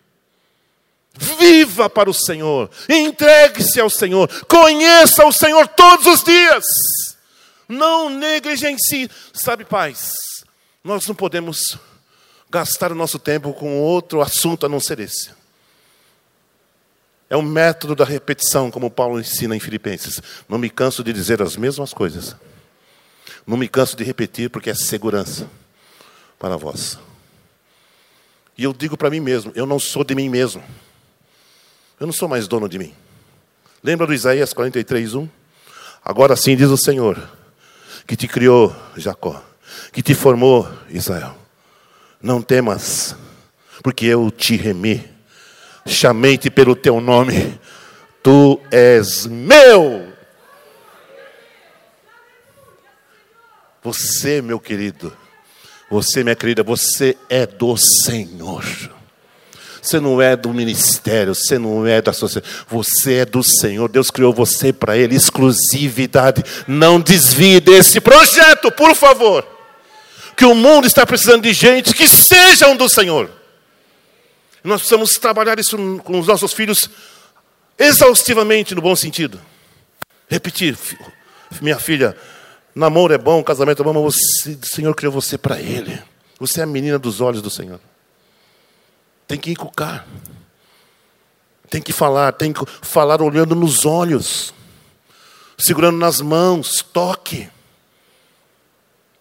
Viva 1.21 1.91
para 1.91 2.09
o 2.09 2.15
Senhor, 2.15 2.71
entregue-se 2.89 3.81
ao 3.81 3.91
Senhor, 3.91 4.29
conheça 4.47 5.27
o 5.27 5.33
Senhor 5.33 5.67
todos 5.67 6.07
os 6.07 6.23
dias. 6.23 6.65
Não 7.69 8.09
negligencie. 8.09 9.11
Sabe, 9.33 9.65
pais, 9.65 10.13
nós 10.83 11.07
não 11.09 11.15
podemos 11.17 11.77
gastar 12.49 12.93
o 12.93 12.95
nosso 12.95 13.19
tempo 13.19 13.53
com 13.53 13.81
outro 13.81 14.21
assunto 14.21 14.65
a 14.65 14.69
não 14.69 14.79
ser 14.79 15.01
esse. 15.01 15.31
É 17.29 17.37
o 17.37 17.43
método 17.43 17.97
da 17.97 18.05
repetição, 18.05 18.71
como 18.71 18.91
Paulo 18.91 19.21
ensina 19.21 19.57
em 19.57 19.61
Filipenses. 19.61 20.23
Não 20.49 20.57
me 20.57 20.71
canso 20.71 21.03
de 21.03 21.13
dizer 21.13 21.43
as 21.43 21.57
mesmas 21.57 21.93
coisas. 21.93 22.37
Não 23.45 23.57
me 23.57 23.69
canso 23.69 23.97
de 23.97 24.05
repetir, 24.05 24.49
porque 24.51 24.71
é 24.71 24.75
segurança 24.75 25.51
para 26.39 26.57
vós. 26.57 26.97
E 28.57 28.65
eu 28.65 28.73
digo 28.73 28.97
para 28.97 29.11
mim 29.11 29.21
mesmo: 29.21 29.53
eu 29.55 29.67
não 29.67 29.79
sou 29.79 30.05
de 30.05 30.15
mim 30.15 30.29
mesmo. 30.29 30.63
Eu 32.01 32.07
não 32.07 32.13
sou 32.13 32.29
mais 32.29 32.47
dono 32.47 32.69
de 32.69 32.79
mim. 32.79 32.95
Lembra 33.83 34.07
do 34.07 34.15
Isaías 34.15 34.53
43, 34.53 35.15
1? 35.15 35.29
Agora 36.05 36.37
sim 36.37 36.57
diz 36.57 36.69
o 36.69 36.77
Senhor, 36.77 37.21
que 38.07 38.17
te 38.17 38.29
criou, 38.29 38.75
Jacó, 38.97 39.43
que 39.93 40.01
te 40.01 40.15
formou, 40.15 40.69
Israel. 40.89 41.37
Não 42.23 42.41
temas, 42.41 43.17
porque 43.83 44.07
eu 44.07 44.31
te 44.31 44.57
remi, 44.57 45.09
chamei-te 45.87 46.51
pelo 46.51 46.77
teu 46.77 47.01
nome, 47.01 47.59
tu 48.23 48.61
és 48.71 49.27
meu. 49.27 50.13
Você, 53.83 54.41
meu 54.41 54.61
querido, 54.61 55.17
você, 55.91 56.23
minha 56.23 56.37
querida, 56.37 56.63
você 56.63 57.17
é 57.29 57.47
do 57.47 57.77
Senhor. 57.77 58.65
Você 59.89 60.01
não 60.01 60.21
é 60.21 60.37
do 60.37 60.53
ministério, 60.53 61.35
você 61.35 61.59
não 61.59 61.87
é 61.87 62.03
da 62.03 62.13
sociedade, 62.13 62.55
você 62.69 63.15
é 63.15 63.25
do 63.25 63.43
Senhor. 63.43 63.89
Deus 63.89 64.11
criou 64.11 64.35
você 64.35 64.71
para 64.71 64.99
Ele, 64.99 65.17
exclusividade. 65.17 66.45
Não 66.67 67.01
desvie 67.01 67.59
desse 67.59 67.99
projeto, 67.99 68.71
por 68.71 68.95
favor. 68.95 69.47
Que 70.37 70.45
o 70.45 70.55
mundo 70.55 70.87
está 70.87 71.07
precisando 71.07 71.45
de 71.45 71.55
gente 71.55 71.95
que 71.95 72.07
sejam 72.07 72.77
do 72.77 72.87
Senhor. 72.87 73.31
Nós 74.63 74.83
precisamos 74.83 75.15
trabalhar 75.15 75.59
isso 75.59 75.79
com 76.05 76.21
os 76.21 76.27
nossos 76.27 76.53
filhos 76.53 76.91
exaustivamente, 77.79 78.75
no 78.75 78.83
bom 78.83 78.95
sentido. 78.95 79.41
Repetir, 80.29 80.77
minha 81.63 81.79
filha, 81.79 82.15
namoro 82.75 83.15
é 83.15 83.19
bom, 83.19 83.43
casamento 83.43 83.81
é 83.81 83.85
bom, 83.87 83.95
mas 83.95 84.15
você, 84.15 84.51
o 84.51 84.67
Senhor 84.67 84.95
criou 84.95 85.15
você 85.15 85.39
para 85.39 85.59
Ele. 85.59 85.99
Você 86.39 86.61
é 86.61 86.65
a 86.65 86.67
menina 86.67 86.99
dos 86.99 87.23
olhos 87.23 87.41
do 87.41 87.49
Senhor. 87.49 87.81
Tem 89.29 89.39
que 89.39 89.51
inculcar. 89.51 90.07
Tem 91.71 91.83
que 91.83 91.93
falar, 91.93 92.33
tem 92.33 92.51
que 92.51 92.65
falar 92.81 93.21
olhando 93.21 93.55
nos 93.55 93.85
olhos, 93.85 94.55
segurando 95.59 95.99
nas 95.99 96.23
mãos, 96.23 96.83
toque. 96.83 97.49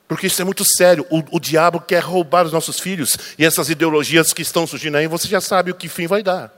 Porque 0.08 0.28
isso 0.28 0.42
é 0.42 0.46
muito 0.46 0.64
sério. 0.64 1.06
O, 1.10 1.22
o, 1.36 1.40
diabo 1.40 1.82
quer 1.82 2.02
roubar 2.02 2.46
os 2.46 2.54
nossos 2.54 2.80
filhos. 2.80 3.18
E 3.38 3.46
essas 3.46 3.70
ideologias 3.70 4.32
que 4.32 4.42
estão 4.42 4.66
surgindo 4.66 4.96
aí, 4.96 5.08
você 5.08 5.28
já 5.28 5.42
sabe 5.42 5.72
o 5.72 5.76
que 5.76 5.90
fim 5.90 6.08
vai 6.08 6.24
dar. 6.24 6.54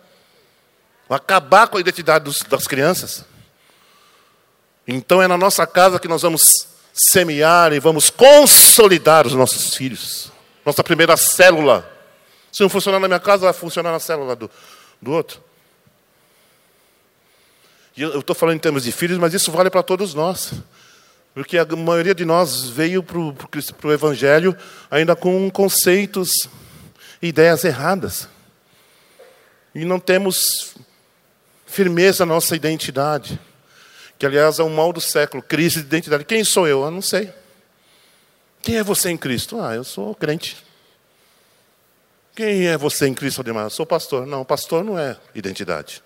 Acabar 1.10 1.68
com 1.68 1.78
a 1.78 1.82
identidade 1.82 2.26
dos, 2.26 2.44
das 2.44 2.68
crianças. 2.68 3.26
Então 4.88 5.24
é 5.24 5.28
na 5.28 5.38
nossa 5.38 5.66
casa 5.66 6.00
que 6.00 6.08
nós 6.08 6.22
vamos 6.22 6.68
semear 6.94 7.74
e 7.74 7.80
vamos 7.80 8.12
consolidar 8.12 9.26
os 9.26 9.34
nossos 9.34 9.74
filhos. 9.74 10.32
Nossa 10.64 10.84
primeira 10.84 11.18
célula. 11.18 11.99
Se 12.52 12.62
não 12.62 12.70
funcionar 12.70 13.00
na 13.00 13.08
minha 13.08 13.20
casa, 13.20 13.46
vai 13.46 13.54
funcionar 13.54 13.92
na 13.92 14.00
célula 14.00 14.36
do, 14.36 14.50
do 15.02 15.12
outro. 15.12 15.42
E 17.96 18.02
eu 18.02 18.20
estou 18.20 18.36
falando 18.36 18.56
em 18.56 18.60
termos 18.60 18.84
de 18.84 18.92
filhos, 18.92 19.18
mas 19.18 19.34
isso 19.34 19.52
vale 19.52 19.70
para 19.70 19.84
todos 19.84 20.14
nós. 20.14 20.54
Porque 21.34 21.58
a 21.58 21.66
maioria 21.66 22.16
de 22.16 22.26
nós 22.26 22.70
veio 22.70 23.04
para 23.04 23.18
o 23.18 23.92
Evangelho 23.92 24.58
ainda 24.90 25.16
com 25.16 25.50
conceitos, 25.50 26.32
ideias 27.22 27.64
erradas. 27.64 28.28
E 29.76 29.86
não 29.86 30.00
temos 30.00 30.76
firmeza 31.66 32.26
na 32.26 32.34
nossa 32.34 32.56
identidade. 32.56 33.40
Que, 34.18 34.26
aliás, 34.26 34.60
é 34.60 34.64
o 34.64 34.70
mal 34.70 34.92
do 34.92 35.00
século 35.00 35.44
crise 35.44 35.82
de 35.82 35.88
identidade. 35.88 36.26
Quem 36.26 36.44
sou 36.44 36.68
eu? 36.68 36.84
Eu 36.84 36.92
não 36.92 37.02
sei. 37.02 37.32
Quem 38.62 38.78
é 38.78 38.84
você 38.84 39.10
em 39.10 39.18
Cristo? 39.18 39.62
Ah, 39.62 39.76
eu 39.76 39.84
sou 39.84 40.14
crente. 40.16 40.58
Quem 42.40 42.68
é 42.68 42.78
você 42.78 43.06
em 43.06 43.14
Cristo, 43.14 43.42
Ademar? 43.42 43.70
Sou 43.70 43.86
pastor. 43.86 44.26
Não, 44.26 44.46
pastor 44.46 44.82
não 44.82 44.98
é 44.98 45.18
identidade. 45.36 46.02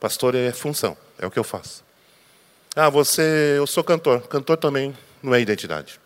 Pastor 0.00 0.34
é 0.34 0.50
função, 0.50 0.96
é 1.18 1.26
o 1.26 1.30
que 1.30 1.38
eu 1.38 1.44
faço. 1.44 1.84
Ah, 2.74 2.88
você, 2.88 3.54
eu 3.58 3.66
sou 3.66 3.84
cantor. 3.84 4.22
Cantor 4.28 4.56
também 4.56 4.96
não 5.22 5.34
é 5.34 5.42
identidade. 5.42 6.00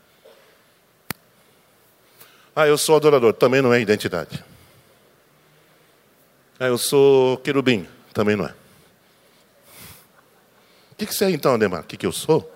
Ah, 2.57 2.67
eu 2.67 2.77
sou 2.77 2.97
adorador. 2.97 3.35
Também 3.35 3.63
não 3.63 3.73
é 3.73 3.81
identidade. 3.81 4.45
Ah, 6.59 6.67
eu 6.67 6.77
sou 6.77 7.37
querubim. 7.37 7.87
Também 8.13 8.35
não 8.35 8.47
é. 8.47 8.55
O 10.91 10.95
que, 10.99 11.07
que 11.07 11.15
você 11.15 11.27
é 11.27 11.31
então, 11.31 11.55
Ademar? 11.55 11.83
O 11.83 11.85
que, 11.85 11.97
que 11.97 12.07
eu 12.07 12.11
sou? 12.11 12.53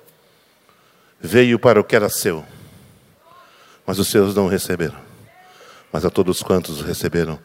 Veio 1.21 1.57
para 1.57 1.81
o 1.81 1.85
que 1.85 1.95
era 1.95 2.09
seu, 2.09 2.45
mas 3.87 4.01
os 4.01 4.11
seus 4.11 4.35
não 4.35 4.49
receberam. 4.49 5.06
Mas 5.92 6.05
a 6.05 6.11
todos 6.11 6.42
quantos 6.42 6.81
receberam, 6.81 7.38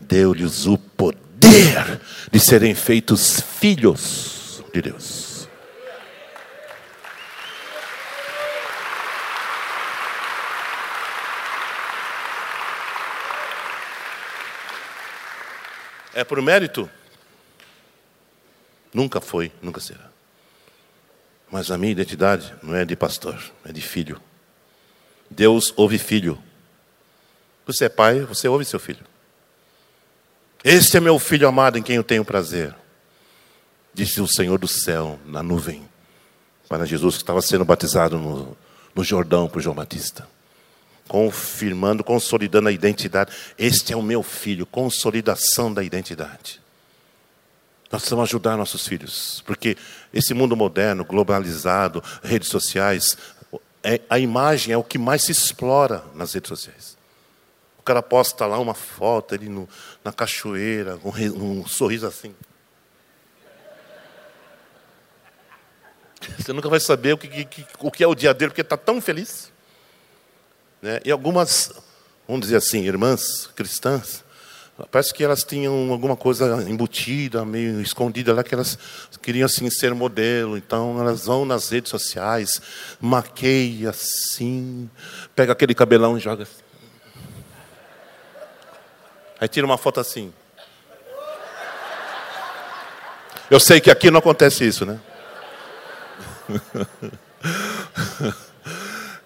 deu-lhes 0.00 0.66
o 0.66 0.78
poder 0.78 2.00
de 2.30 2.40
serem 2.40 2.74
feitos 2.74 3.40
filhos 3.40 4.62
de 4.72 4.82
Deus. 4.82 5.28
É 16.14 16.24
por 16.24 16.42
mérito? 16.42 16.90
Nunca 18.92 19.20
foi, 19.20 19.52
nunca 19.62 19.80
será. 19.80 20.10
Mas 21.50 21.70
a 21.70 21.78
minha 21.78 21.92
identidade 21.92 22.52
não 22.60 22.74
é 22.74 22.84
de 22.84 22.96
pastor, 22.96 23.40
é 23.64 23.72
de 23.72 23.80
filho. 23.80 24.20
Deus 25.30 25.72
ouve 25.76 25.98
filho. 25.98 26.42
Você 27.68 27.84
é 27.84 27.88
pai, 27.88 28.22
você 28.22 28.48
ouve 28.48 28.64
seu 28.64 28.80
filho. 28.80 29.04
Este 30.64 30.96
é 30.96 31.00
meu 31.00 31.18
filho 31.20 31.46
amado 31.46 31.78
em 31.78 31.82
quem 31.82 31.94
eu 31.94 32.02
tenho 32.02 32.24
prazer. 32.24 32.74
Disse 33.94 34.20
o 34.20 34.26
Senhor 34.26 34.58
do 34.58 34.66
céu 34.66 35.20
na 35.24 35.40
nuvem 35.40 35.88
para 36.68 36.84
Jesus 36.84 37.14
que 37.14 37.22
estava 37.22 37.40
sendo 37.40 37.64
batizado 37.64 38.18
no, 38.18 38.56
no 38.92 39.04
Jordão 39.04 39.48
por 39.48 39.62
João 39.62 39.76
Batista 39.76 40.26
confirmando, 41.08 42.04
consolidando 42.04 42.68
a 42.68 42.72
identidade. 42.72 43.32
Este 43.58 43.94
é 43.94 43.96
o 43.96 44.02
meu 44.02 44.22
filho, 44.22 44.66
consolidação 44.66 45.72
da 45.72 45.82
identidade. 45.82 46.60
Nós 47.90 48.02
precisamos 48.02 48.28
ajudar 48.28 48.58
nossos 48.58 48.86
filhos, 48.86 49.42
porque 49.46 49.76
esse 50.12 50.34
mundo 50.34 50.54
moderno, 50.54 51.06
globalizado, 51.06 52.04
redes 52.22 52.50
sociais, 52.50 53.16
é, 53.82 54.02
a 54.10 54.18
imagem 54.18 54.74
é 54.74 54.76
o 54.76 54.84
que 54.84 54.98
mais 54.98 55.22
se 55.22 55.32
explora 55.32 56.04
nas 56.14 56.34
redes 56.34 56.50
sociais. 56.50 56.97
Cara 57.88 58.02
posta 58.02 58.44
lá 58.44 58.58
uma 58.58 58.74
foto 58.74 59.34
ali 59.34 59.48
no, 59.48 59.66
na 60.04 60.12
cachoeira, 60.12 60.98
um, 61.02 61.60
um 61.60 61.66
sorriso 61.66 62.06
assim. 62.06 62.34
Você 66.38 66.52
nunca 66.52 66.68
vai 66.68 66.80
saber 66.80 67.14
o 67.14 67.16
que, 67.16 67.46
que, 67.46 67.66
o 67.78 67.90
que 67.90 68.04
é 68.04 68.06
o 68.06 68.14
dia 68.14 68.34
dele, 68.34 68.50
porque 68.50 68.60
está 68.60 68.76
tão 68.76 69.00
feliz. 69.00 69.50
Né? 70.82 71.00
E 71.02 71.10
algumas, 71.10 71.72
vamos 72.26 72.42
dizer 72.42 72.56
assim, 72.56 72.84
irmãs 72.84 73.46
cristãs, 73.56 74.22
parece 74.90 75.14
que 75.14 75.24
elas 75.24 75.42
tinham 75.42 75.90
alguma 75.90 76.14
coisa 76.14 76.62
embutida, 76.68 77.42
meio 77.42 77.80
escondida 77.80 78.34
lá, 78.34 78.44
que 78.44 78.54
elas 78.54 78.78
queriam 79.22 79.46
assim 79.46 79.70
ser 79.70 79.94
modelo. 79.94 80.58
Então 80.58 81.00
elas 81.00 81.24
vão 81.24 81.46
nas 81.46 81.70
redes 81.70 81.88
sociais, 81.88 82.60
maqueia 83.00 83.88
assim, 83.88 84.90
pega 85.34 85.54
aquele 85.54 85.74
cabelão 85.74 86.18
e 86.18 86.20
joga 86.20 86.42
assim. 86.42 86.67
Aí 89.40 89.48
tira 89.48 89.66
uma 89.66 89.78
foto 89.78 90.00
assim. 90.00 90.32
Eu 93.50 93.60
sei 93.60 93.80
que 93.80 93.90
aqui 93.90 94.10
não 94.10 94.18
acontece 94.18 94.66
isso, 94.66 94.84
né? 94.84 95.00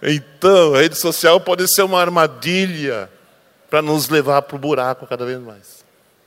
Então, 0.04 0.74
a 0.74 0.78
rede 0.78 0.98
social 0.98 1.40
pode 1.40 1.72
ser 1.72 1.82
uma 1.82 2.00
armadilha 2.00 3.08
para 3.70 3.80
nos 3.80 4.08
levar 4.08 4.42
para 4.42 4.56
o 4.56 4.58
buraco 4.58 5.06
cada 5.06 5.24
vez 5.24 5.38
mais. 5.38 5.84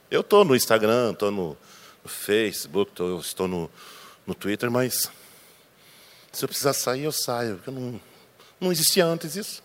Eu 0.09 0.21
estou 0.21 0.45
no 0.45 0.55
Instagram, 0.55 1.11
estou 1.11 1.29
no, 1.29 1.57
Facebook, 2.05 2.91
tô, 2.93 3.19
estou 3.19 3.47
no, 3.47 3.69
no 4.25 4.33
Twitter, 4.33 4.71
mas 4.71 5.11
se 6.31 6.45
eu 6.45 6.47
precisar 6.47 6.73
sair, 6.73 7.03
eu 7.03 7.11
saio. 7.11 7.59
Eu 7.67 7.73
não, 7.73 8.01
não 8.61 8.71
existia 8.71 9.05
antes 9.05 9.35
isso. 9.35 9.61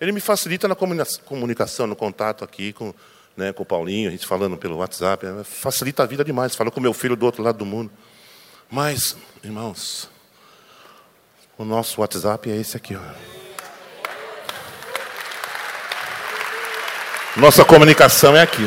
Ele 0.00 0.12
me 0.12 0.20
facilita 0.20 0.68
na 0.68 0.76
comunicação, 0.76 1.86
no 1.86 1.96
contato 1.96 2.44
aqui 2.44 2.72
com, 2.72 2.94
né, 3.36 3.52
com 3.52 3.62
o 3.62 3.66
Paulinho, 3.66 4.08
a 4.08 4.12
gente 4.12 4.26
falando 4.26 4.56
pelo 4.56 4.76
WhatsApp. 4.78 5.26
Facilita 5.44 6.02
a 6.02 6.06
vida 6.06 6.24
demais. 6.24 6.54
Falou 6.54 6.72
com 6.72 6.80
meu 6.80 6.94
filho 6.94 7.14
do 7.14 7.26
outro 7.26 7.42
lado 7.42 7.58
do 7.58 7.66
mundo. 7.66 7.90
Mas, 8.70 9.16
irmãos, 9.44 10.08
o 11.58 11.64
nosso 11.64 12.00
WhatsApp 12.00 12.50
é 12.50 12.56
esse 12.56 12.76
aqui. 12.76 12.96
Ó. 12.96 13.00
Nossa 17.36 17.64
comunicação 17.64 18.34
é 18.34 18.42
aqui. 18.42 18.62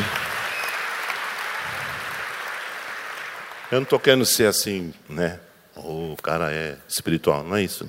Eu 3.71 3.77
não 3.77 3.83
estou 3.83 3.99
querendo 3.99 4.25
ser 4.25 4.45
assim, 4.45 4.93
né? 5.07 5.39
O 5.75 6.15
cara 6.21 6.51
é 6.51 6.77
espiritual, 6.87 7.43
não 7.43 7.55
é 7.55 7.63
isso. 7.63 7.87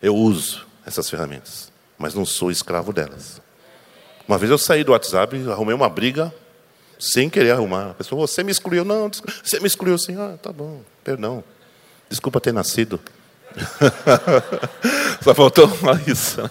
Eu 0.00 0.14
uso 0.16 0.66
essas 0.84 1.08
ferramentas, 1.08 1.72
mas 1.96 2.14
não 2.14 2.24
sou 2.24 2.50
escravo 2.50 2.92
delas. 2.92 3.40
Uma 4.26 4.38
vez 4.38 4.50
eu 4.50 4.58
saí 4.58 4.84
do 4.84 4.92
WhatsApp, 4.92 5.36
arrumei 5.50 5.74
uma 5.74 5.88
briga 5.88 6.32
sem 6.98 7.28
querer 7.28 7.50
arrumar. 7.50 7.90
A 7.90 7.94
pessoa, 7.94 8.26
você 8.26 8.44
me 8.44 8.52
excluiu. 8.52 8.84
Não, 8.84 9.10
você 9.42 9.58
me 9.58 9.66
excluiu 9.66 9.94
assim. 9.94 10.16
Ah, 10.16 10.36
tá 10.40 10.52
bom, 10.52 10.82
perdão. 11.02 11.42
Desculpa 12.08 12.40
ter 12.40 12.52
nascido. 12.52 13.00
Só 15.22 15.34
faltou 15.34 15.68
isso. 16.06 16.50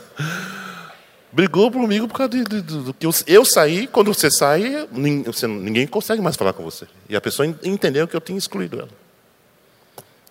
Brigou 1.31 1.71
comigo 1.71 2.07
por 2.07 2.15
causa 2.17 2.43
do 2.43 2.93
que 2.93 3.05
eu, 3.05 3.11
eu, 3.25 3.45
saí, 3.45 3.87
quando 3.87 4.13
você 4.13 4.29
sai, 4.29 4.87
ninguém, 4.91 5.23
você, 5.23 5.47
ninguém 5.47 5.87
consegue 5.87 6.21
mais 6.21 6.35
falar 6.35 6.51
com 6.51 6.63
você. 6.63 6.85
E 7.07 7.15
a 7.15 7.21
pessoa 7.21 7.47
entendeu 7.63 8.05
que 8.07 8.15
eu 8.15 8.19
tinha 8.19 8.37
excluído 8.37 8.79
ela. 8.79 8.89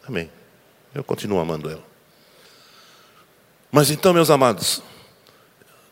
Amém. 0.06 0.30
Eu 0.94 1.02
continuo 1.02 1.40
amando 1.40 1.70
ela. 1.70 1.82
Mas 3.72 3.90
então, 3.90 4.12
meus 4.12 4.28
amados, 4.28 4.82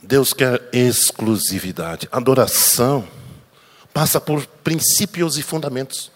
Deus 0.02 0.32
quer 0.32 0.62
exclusividade, 0.72 2.08
adoração. 2.12 3.06
passa 3.92 4.20
por 4.20 4.46
princípios 4.62 5.38
e 5.38 5.42
fundamentos. 5.42 6.11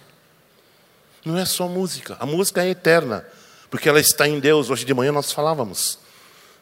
Não 1.25 1.37
é 1.37 1.45
só 1.45 1.67
música. 1.69 2.17
A 2.21 2.27
música 2.27 2.63
é 2.63 2.71
eterna, 2.71 3.25
porque 3.71 3.89
ela 3.89 4.01
está 4.01 4.29
em 4.29 4.39
Deus. 4.39 4.71
Hoje 4.71 4.85
de 4.85 4.95
manhã 4.95 5.13
nós 5.13 5.33
falávamos. 5.33 5.99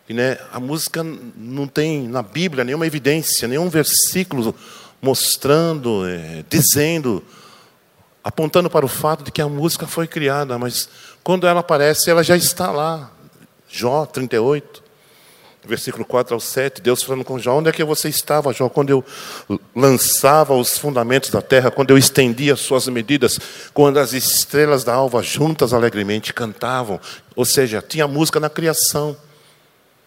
E, 0.09 0.15
né, 0.15 0.39
a 0.51 0.59
música 0.59 1.05
não 1.05 1.67
tem 1.67 2.09
na 2.09 2.23
Bíblia 2.23 2.65
nenhuma 2.65 2.87
evidência, 2.87 3.47
nenhum 3.47 3.69
versículo 3.69 4.55
mostrando, 5.01 6.07
é, 6.07 6.45
dizendo, 6.49 7.25
apontando 8.23 8.69
para 8.69 8.85
o 8.85 8.89
fato 8.89 9.25
de 9.25 9.31
que 9.31 9.41
a 9.41 9.49
música 9.49 9.87
foi 9.87 10.07
criada, 10.07 10.59
mas 10.59 10.89
quando 11.23 11.47
ela 11.47 11.61
aparece, 11.61 12.11
ela 12.11 12.23
já 12.23 12.37
está 12.37 12.71
lá. 12.71 13.11
Jó 13.69 14.05
38, 14.05 14.83
versículo 15.65 16.05
4 16.05 16.35
ao 16.35 16.41
7, 16.41 16.81
Deus 16.81 17.03
falando 17.03 17.25
com 17.25 17.39
Jó: 17.39 17.59
Onde 17.59 17.69
é 17.69 17.73
que 17.73 17.85
você 17.85 18.09
estava, 18.09 18.53
Jó, 18.53 18.69
quando 18.69 18.91
eu 18.91 19.05
lançava 19.75 20.55
os 20.55 20.79
fundamentos 20.79 21.31
da 21.31 21.43
terra, 21.43 21.71
quando 21.71 21.91
eu 21.91 21.99
estendia 21.99 22.55
as 22.55 22.61
suas 22.61 22.89
medidas, 22.89 23.39
quando 23.73 23.99
as 23.99 24.13
estrelas 24.13 24.85
da 24.85 24.95
alva 24.95 25.23
juntas 25.23 25.73
alegremente 25.73 26.33
cantavam? 26.33 27.01
Ou 27.37 27.45
seja, 27.45 27.85
tinha 27.87 28.09
música 28.09 28.41
na 28.41 28.51
criação. 28.51 29.17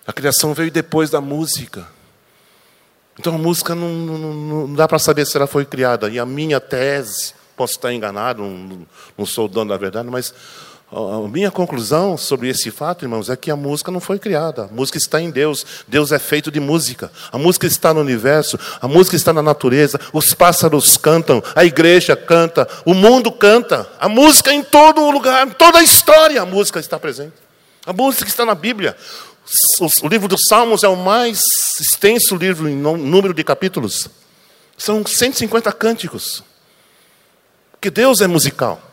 A 0.06 0.12
criação 0.12 0.54
veio 0.54 0.72
depois 0.72 1.10
da 1.10 1.22
música. 1.22 1.88
Então 3.18 3.36
a 3.36 3.38
música 3.38 3.76
não, 3.76 3.90
não, 3.90 4.18
não 4.68 4.76
dá 4.76 4.88
para 4.88 5.00
saber 5.00 5.26
se 5.26 5.38
ela 5.38 5.48
foi 5.48 5.66
criada. 5.66 6.10
E 6.10 6.20
a 6.20 6.26
minha 6.26 6.60
tese, 6.60 7.34
posso 7.56 7.74
estar 7.74 7.94
enganado, 7.94 8.42
não, 8.42 8.88
não 9.18 9.26
sou 9.26 9.48
dono 9.48 9.70
da 9.70 9.78
verdade, 9.78 10.10
mas 10.10 10.34
a 10.96 11.28
minha 11.28 11.50
conclusão 11.50 12.16
sobre 12.18 12.50
esse 12.50 12.70
fato, 12.70 13.04
irmãos, 13.04 13.30
é 13.30 13.36
que 13.36 13.50
a 13.50 13.56
música 13.56 13.92
não 13.92 14.00
foi 14.00 14.20
criada. 14.20 14.66
A 14.66 14.68
música 14.68 14.98
está 14.98 15.20
em 15.20 15.32
Deus. 15.32 15.66
Deus 15.88 16.12
é 16.12 16.20
feito 16.20 16.52
de 16.52 16.60
música. 16.60 17.12
A 17.32 17.38
música 17.38 17.66
está 17.66 17.94
no 17.94 18.02
universo. 18.02 18.60
A 18.80 18.88
música 18.88 19.16
está 19.16 19.34
na 19.34 19.42
natureza. 19.42 20.00
Os 20.14 20.34
pássaros 20.34 20.96
cantam. 20.96 21.42
A 21.56 21.66
igreja 21.66 22.16
canta. 22.16 22.68
O 22.86 22.94
mundo 22.94 23.32
canta. 23.32 23.90
A 24.00 24.08
música 24.08 24.54
em 24.54 24.64
todo 24.64 25.10
lugar, 25.10 25.48
em 25.48 25.52
toda 25.52 25.80
a 25.80 25.84
história, 25.84 26.42
a 26.42 26.46
música 26.46 26.80
está 26.80 27.00
presente. 27.00 27.34
A 27.86 27.92
música 27.92 28.30
está 28.30 28.46
na 28.46 28.54
Bíblia. 28.54 28.96
O 30.02 30.08
livro 30.08 30.28
dos 30.28 30.42
Salmos 30.48 30.84
é 30.84 30.88
o 30.88 30.96
mais 30.96 31.42
extenso 31.82 32.36
livro 32.36 32.70
em 32.70 32.76
número 32.76 33.34
de 33.34 33.44
capítulos. 33.44 34.08
São 34.78 35.04
150 35.04 35.72
cânticos. 35.72 36.44
Porque 37.72 37.90
Deus 37.90 38.22
é 38.22 38.28
musical. 38.28 38.93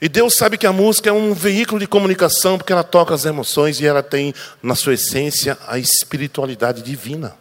E 0.00 0.08
Deus 0.08 0.34
sabe 0.34 0.56
que 0.56 0.66
a 0.66 0.72
música 0.72 1.10
é 1.10 1.12
um 1.12 1.34
veículo 1.34 1.80
de 1.80 1.86
comunicação, 1.86 2.56
porque 2.56 2.72
ela 2.72 2.84
toca 2.84 3.14
as 3.14 3.24
emoções 3.24 3.80
e 3.80 3.86
ela 3.86 4.02
tem, 4.02 4.32
na 4.62 4.76
sua 4.76 4.94
essência, 4.94 5.58
a 5.66 5.78
espiritualidade 5.78 6.82
divina. 6.82 7.36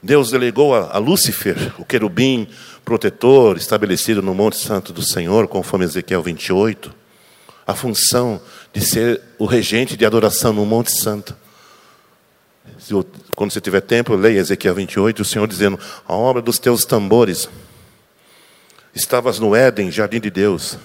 Deus 0.00 0.30
delegou 0.30 0.74
a, 0.74 0.96
a 0.96 0.98
Lúcifer, 0.98 1.72
o 1.78 1.84
querubim 1.84 2.48
protetor, 2.84 3.56
estabelecido 3.56 4.22
no 4.22 4.34
Monte 4.34 4.58
Santo 4.58 4.92
do 4.92 5.02
Senhor, 5.02 5.48
conforme 5.48 5.84
Ezequiel 5.84 6.22
28, 6.22 6.92
a 7.66 7.74
função 7.74 8.40
de 8.72 8.80
ser 8.80 9.20
o 9.38 9.46
regente 9.46 9.96
de 9.96 10.04
adoração 10.04 10.52
no 10.52 10.64
Monte 10.64 10.92
Santo. 10.92 11.36
Quando 13.34 13.52
você 13.52 13.60
tiver 13.60 13.80
tempo, 13.80 14.14
leia 14.14 14.38
Ezequiel 14.38 14.74
28, 14.74 15.22
o 15.22 15.24
Senhor 15.24 15.46
dizendo: 15.46 15.78
A 16.06 16.14
obra 16.14 16.42
dos 16.42 16.58
teus 16.58 16.84
tambores. 16.84 17.48
Estavas 18.94 19.38
no 19.38 19.56
Éden, 19.56 19.90
jardim 19.90 20.20
de 20.20 20.30
Deus, 20.30 20.76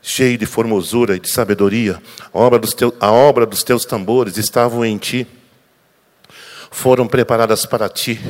cheio 0.00 0.38
de 0.38 0.46
formosura 0.46 1.16
e 1.16 1.20
de 1.20 1.30
sabedoria. 1.30 2.00
A 2.32 2.38
obra 2.38 2.58
dos 2.58 2.72
teus, 2.72 2.94
a 2.98 3.10
obra 3.10 3.44
dos 3.44 3.62
teus 3.62 3.84
tambores 3.84 4.38
estavam 4.38 4.84
em 4.84 4.96
ti. 4.96 5.26
Foram 6.70 7.06
preparadas 7.06 7.66
para 7.66 7.88
ti 7.88 8.20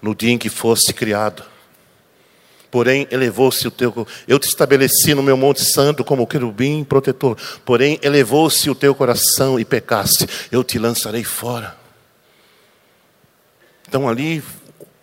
no 0.00 0.14
dia 0.14 0.32
em 0.32 0.38
que 0.38 0.48
foste 0.48 0.92
criado. 0.92 1.44
Porém, 2.70 3.06
elevou-se 3.10 3.68
o 3.68 3.70
teu. 3.70 4.06
Eu 4.26 4.38
te 4.38 4.48
estabeleci 4.48 5.14
no 5.14 5.22
meu 5.22 5.36
monte 5.36 5.62
santo 5.62 6.02
como 6.02 6.26
querubim 6.26 6.82
protetor. 6.82 7.36
Porém, 7.66 8.00
elevou-se 8.02 8.68
o 8.70 8.74
teu 8.74 8.94
coração 8.94 9.60
e 9.60 9.64
pecaste. 9.64 10.26
Eu 10.50 10.64
te 10.64 10.78
lançarei 10.78 11.22
fora. 11.22 11.76
Então, 13.86 14.08
ali 14.08 14.42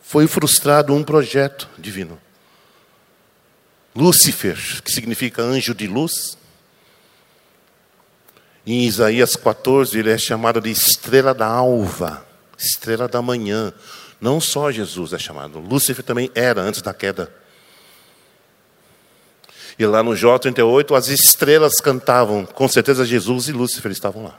foi 0.01 0.25
frustrado 0.25 0.95
um 0.95 1.03
projeto 1.03 1.69
divino. 1.77 2.19
Lúcifer, 3.95 4.81
que 4.83 4.91
significa 4.91 5.41
anjo 5.41 5.73
de 5.73 5.87
luz. 5.87 6.37
Em 8.65 8.85
Isaías 8.85 9.35
14, 9.35 9.97
ele 9.97 10.11
é 10.11 10.17
chamado 10.17 10.61
de 10.61 10.69
estrela 10.69 11.33
da 11.33 11.47
alva, 11.47 12.25
estrela 12.57 13.07
da 13.07 13.21
manhã. 13.21 13.73
Não 14.21 14.39
só 14.39 14.71
Jesus 14.71 15.13
é 15.13 15.19
chamado, 15.19 15.59
Lúcifer 15.59 16.03
também 16.03 16.29
era 16.35 16.61
antes 16.61 16.81
da 16.81 16.93
queda. 16.93 17.33
E 19.77 19.85
lá 19.85 20.03
no 20.03 20.13
Jó 20.15 20.37
38, 20.37 20.93
as 20.93 21.07
estrelas 21.07 21.79
cantavam, 21.79 22.45
com 22.45 22.67
certeza 22.67 23.05
Jesus 23.05 23.47
e 23.47 23.53
Lúcifer 23.53 23.91
estavam 23.91 24.25
lá. 24.25 24.37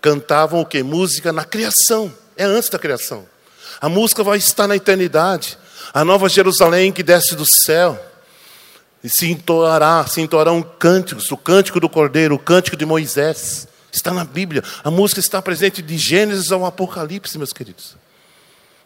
Cantavam 0.00 0.60
o 0.60 0.66
que? 0.66 0.82
Música 0.82 1.32
na 1.32 1.44
criação, 1.44 2.12
é 2.36 2.44
antes 2.44 2.68
da 2.68 2.80
criação. 2.80 3.24
A 3.80 3.88
música 3.88 4.24
vai 4.24 4.38
estar 4.38 4.66
na 4.66 4.74
eternidade. 4.74 5.56
A 5.92 6.04
nova 6.04 6.28
Jerusalém 6.28 6.92
que 6.92 7.02
desce 7.02 7.34
do 7.34 7.44
céu. 7.44 7.98
E 9.04 9.08
se 9.08 9.30
entoará, 9.30 10.06
se 10.06 10.20
entoarão 10.20 10.62
cânticos, 10.62 11.30
o 11.32 11.36
cântico 11.36 11.80
do 11.80 11.88
Cordeiro, 11.88 12.36
o 12.36 12.38
cântico 12.38 12.76
de 12.76 12.86
Moisés. 12.86 13.66
Está 13.92 14.12
na 14.12 14.24
Bíblia. 14.24 14.62
A 14.84 14.90
música 14.90 15.20
está 15.20 15.42
presente 15.42 15.82
de 15.82 15.98
Gênesis 15.98 16.52
ao 16.52 16.64
Apocalipse, 16.64 17.36
meus 17.36 17.52
queridos. 17.52 17.96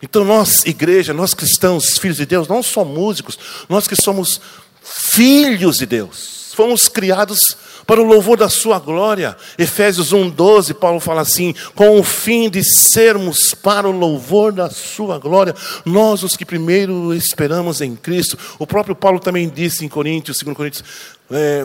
Então, 0.02 0.24
nós, 0.24 0.64
igreja, 0.64 1.14
nós 1.14 1.32
cristãos, 1.32 1.98
filhos 1.98 2.16
de 2.16 2.26
Deus, 2.26 2.48
não 2.48 2.62
somos 2.62 2.96
músicos, 2.96 3.38
nós 3.68 3.86
que 3.86 3.96
somos 3.96 4.40
filhos 4.86 5.78
de 5.78 5.86
Deus, 5.86 6.52
fomos 6.54 6.88
criados 6.88 7.56
para 7.86 8.00
o 8.00 8.04
louvor 8.04 8.36
da 8.36 8.48
Sua 8.48 8.78
glória. 8.78 9.36
Efésios 9.56 10.12
1,12, 10.12 10.74
Paulo 10.74 10.98
fala 10.98 11.22
assim: 11.22 11.54
com 11.74 11.98
o 11.98 12.02
fim 12.02 12.50
de 12.50 12.64
sermos 12.64 13.54
para 13.54 13.88
o 13.88 13.92
louvor 13.92 14.52
da 14.52 14.68
Sua 14.68 15.18
glória, 15.18 15.54
nós 15.84 16.22
os 16.22 16.36
que 16.36 16.44
primeiro 16.44 17.14
esperamos 17.14 17.80
em 17.80 17.94
Cristo. 17.94 18.36
O 18.58 18.66
próprio 18.66 18.96
Paulo 18.96 19.20
também 19.20 19.48
disse 19.48 19.84
em 19.84 19.88
Coríntios, 19.88 20.38
2 20.42 20.56
Coríntios, 20.56 20.84
é, 21.28 21.64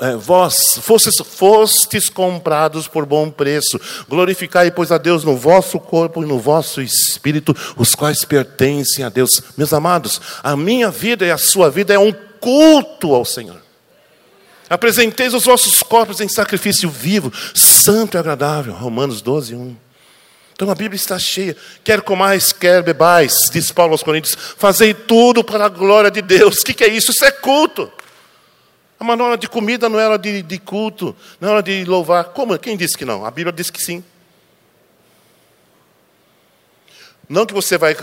é, 0.00 0.16
vós 0.16 0.78
fostes, 0.80 1.14
fostes 1.18 2.08
comprados 2.08 2.88
por 2.88 3.04
bom 3.04 3.30
preço, 3.30 3.78
glorificai, 4.08 4.70
pois, 4.70 4.90
a 4.90 4.98
Deus 4.98 5.24
no 5.24 5.36
vosso 5.36 5.78
corpo 5.78 6.22
e 6.22 6.26
no 6.26 6.38
vosso 6.38 6.80
espírito, 6.80 7.54
os 7.76 7.94
quais 7.94 8.24
pertencem 8.24 9.04
a 9.04 9.08
Deus. 9.08 9.42
Meus 9.56 9.72
amados, 9.72 10.20
a 10.42 10.56
minha 10.56 10.90
vida 10.90 11.26
e 11.26 11.30
a 11.30 11.38
sua 11.38 11.70
vida 11.70 11.92
é 11.92 11.98
um 11.98 12.27
culto 12.40 13.14
ao 13.14 13.24
Senhor. 13.24 13.60
Apresenteis 14.68 15.32
os 15.32 15.44
vossos 15.44 15.82
corpos 15.82 16.20
em 16.20 16.28
sacrifício 16.28 16.90
vivo, 16.90 17.32
santo 17.54 18.16
e 18.16 18.18
agradável. 18.18 18.74
Romanos 18.74 19.22
12, 19.22 19.54
1. 19.54 19.76
Então 20.52 20.68
a 20.70 20.74
Bíblia 20.74 20.96
está 20.96 21.18
cheia. 21.18 21.56
Quer 21.82 22.02
comais, 22.02 22.52
quer 22.52 22.82
bebais, 22.82 23.48
diz 23.50 23.70
Paulo 23.70 23.92
aos 23.92 24.02
Coríntios, 24.02 24.36
fazei 24.56 24.92
tudo 24.92 25.42
para 25.42 25.66
a 25.66 25.68
glória 25.68 26.10
de 26.10 26.20
Deus. 26.20 26.58
O 26.58 26.64
que, 26.64 26.74
que 26.74 26.84
é 26.84 26.88
isso? 26.88 27.12
Isso 27.12 27.24
é 27.24 27.30
culto. 27.30 27.90
A 28.98 29.06
hora 29.06 29.38
de 29.38 29.48
comida 29.48 29.88
não 29.88 30.00
é 30.00 30.06
hora 30.06 30.18
de, 30.18 30.42
de 30.42 30.58
culto, 30.58 31.14
não 31.40 31.48
é 31.48 31.52
hora 31.52 31.62
de 31.62 31.84
louvar. 31.84 32.24
Como? 32.24 32.58
Quem 32.58 32.76
disse 32.76 32.98
que 32.98 33.04
não? 33.04 33.24
A 33.24 33.30
Bíblia 33.30 33.52
diz 33.52 33.70
que 33.70 33.80
sim. 33.80 34.02
Não 37.28 37.46
que 37.46 37.54
você 37.54 37.78
vai, 37.78 37.96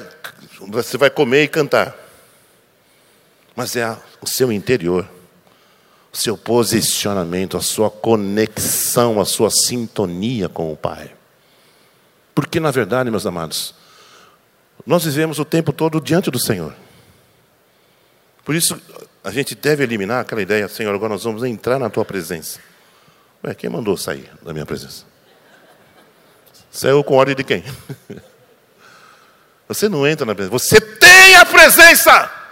você 0.62 0.98
vai 0.98 1.10
comer 1.10 1.44
e 1.44 1.48
cantar, 1.48 1.94
mas 3.56 3.76
é 3.76 3.84
a, 3.84 3.98
o 4.22 4.28
seu 4.28 4.52
interior, 4.52 5.08
o 6.14 6.18
seu 6.18 6.38
posicionamento, 6.38 7.58
a 7.58 7.62
sua 7.62 7.90
conexão, 7.90 9.20
a 9.22 9.26
sua 9.26 9.50
sintonia 9.50 10.50
com 10.50 10.72
o 10.72 10.78
Pai. 10.78 11.12
Porque, 12.34 12.60
na 12.60 12.72
verdade, 12.72 13.10
meus 13.10 13.26
amados, 13.26 13.74
nós 14.86 15.06
vivemos 15.06 15.40
o 15.40 15.46
tempo 15.46 15.72
todo 15.72 16.02
diante 16.02 16.30
do 16.30 16.38
Senhor. 16.38 16.76
Por 18.44 18.54
isso, 18.54 18.80
a 19.24 19.32
gente 19.32 19.56
deve 19.56 19.84
eliminar 19.84 20.22
aquela 20.22 20.42
ideia, 20.42 20.68
Senhor, 20.68 20.94
agora 20.94 21.14
nós 21.14 21.24
vamos 21.24 21.44
entrar 21.44 21.80
na 21.80 21.90
tua 21.90 22.06
presença. 22.06 22.60
Ué, 23.44 23.56
quem 23.56 23.70
mandou 23.70 23.96
sair 23.98 24.30
da 24.44 24.54
minha 24.54 24.66
presença? 24.66 25.06
Saiu 26.72 27.04
com 27.04 27.16
ordem 27.16 27.36
de 27.36 27.44
quem? 27.44 27.64
Você 29.68 29.90
não 29.90 30.06
entra 30.06 30.26
na 30.26 30.36
presença, 30.36 30.60
você 30.60 30.80
tem 30.80 31.38
a 31.38 31.44
presença! 31.44 32.45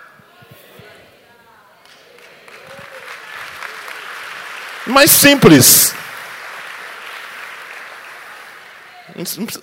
Mais 4.93 5.09
simples. 5.11 5.93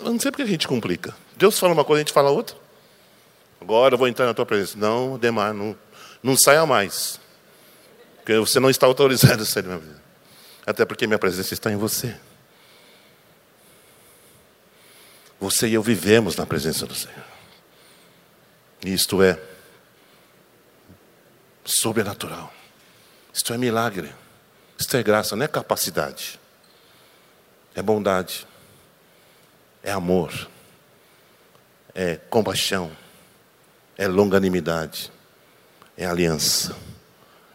Não 0.01 0.19
sei 0.19 0.31
porque 0.31 0.43
a 0.43 0.47
gente 0.47 0.67
complica. 0.67 1.15
Deus 1.37 1.59
fala 1.59 1.73
uma 1.73 1.85
coisa, 1.85 2.01
a 2.01 2.05
gente 2.05 2.13
fala 2.13 2.31
outra. 2.31 2.57
Agora 3.61 3.95
eu 3.95 3.99
vou 3.99 4.09
entrar 4.09 4.27
na 4.27 4.35
tua 4.35 4.47
presença. 4.47 4.77
Não, 4.77 5.19
Demar, 5.19 5.55
não, 5.55 5.77
não 6.23 6.37
saia 6.37 6.67
mais. 6.67 7.21
Porque 8.17 8.35
você 8.39 8.59
não 8.59 8.71
está 8.71 8.87
autorizado 8.87 9.43
a 9.43 9.47
sair 9.47 9.63
da 9.63 9.69
minha 9.69 9.81
vida. 9.81 10.03
Até 10.67 10.85
porque 10.85 11.07
minha 11.07 11.19
presença 11.19 11.55
está 11.55 11.71
em 11.71 11.77
você. 11.77 12.17
Você 15.39 15.69
e 15.69 15.75
eu 15.75 15.83
vivemos 15.83 16.37
na 16.37 16.45
presença 16.45 16.87
do 16.87 16.95
Senhor. 16.95 17.25
Isto 18.85 19.23
é 19.23 19.39
sobrenatural. 21.65 22.53
Isto 23.33 23.55
é 23.55 23.59
milagre. 23.59 24.13
Isto 24.81 24.97
é 24.97 25.03
graça, 25.03 25.37
não 25.37 25.45
é 25.45 25.49
capacidade. 25.49 26.41
É 27.75 27.83
bondade. 27.83 28.47
É 29.83 29.93
amor. 29.93 30.49
É 31.95 32.17
compaixão. 32.17 32.91
É 33.99 34.09
longanimidade. 34.09 35.13
É 35.99 36.07
aliança. 36.07 36.75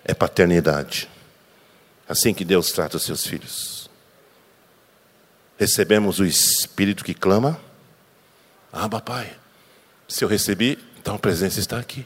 É 0.03 0.13
paternidade. 0.13 1.09
Assim 2.07 2.31
que 2.31 2.45
Deus 2.45 2.71
trata 2.71 2.97
os 2.97 3.03
seus 3.03 3.25
filhos. 3.25 3.89
Recebemos 5.57 6.19
o 6.19 6.25
Espírito 6.25 7.03
que 7.03 7.15
clama. 7.15 7.59
Ah, 8.71 8.87
papai. 8.87 9.35
Se 10.07 10.23
eu 10.23 10.27
recebi, 10.27 10.77
então 10.99 11.15
a 11.15 11.19
presença 11.19 11.59
está 11.59 11.79
aqui. 11.79 12.05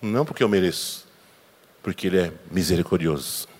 Não 0.00 0.24
porque 0.24 0.42
eu 0.42 0.48
mereço, 0.48 1.06
porque 1.82 2.06
Ele 2.06 2.20
é 2.20 2.32
misericordioso. 2.50 3.51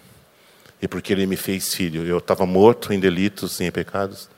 E 0.82 0.88
porque 0.88 1.12
Ele 1.12 1.24
me 1.26 1.36
fez 1.36 1.72
filho. 1.72 2.04
Eu 2.04 2.18
estava 2.18 2.44
morto 2.44 2.92
em 2.92 2.98
delitos 2.98 3.60
e 3.60 3.64
em 3.64 3.70
pecados. 3.70 4.28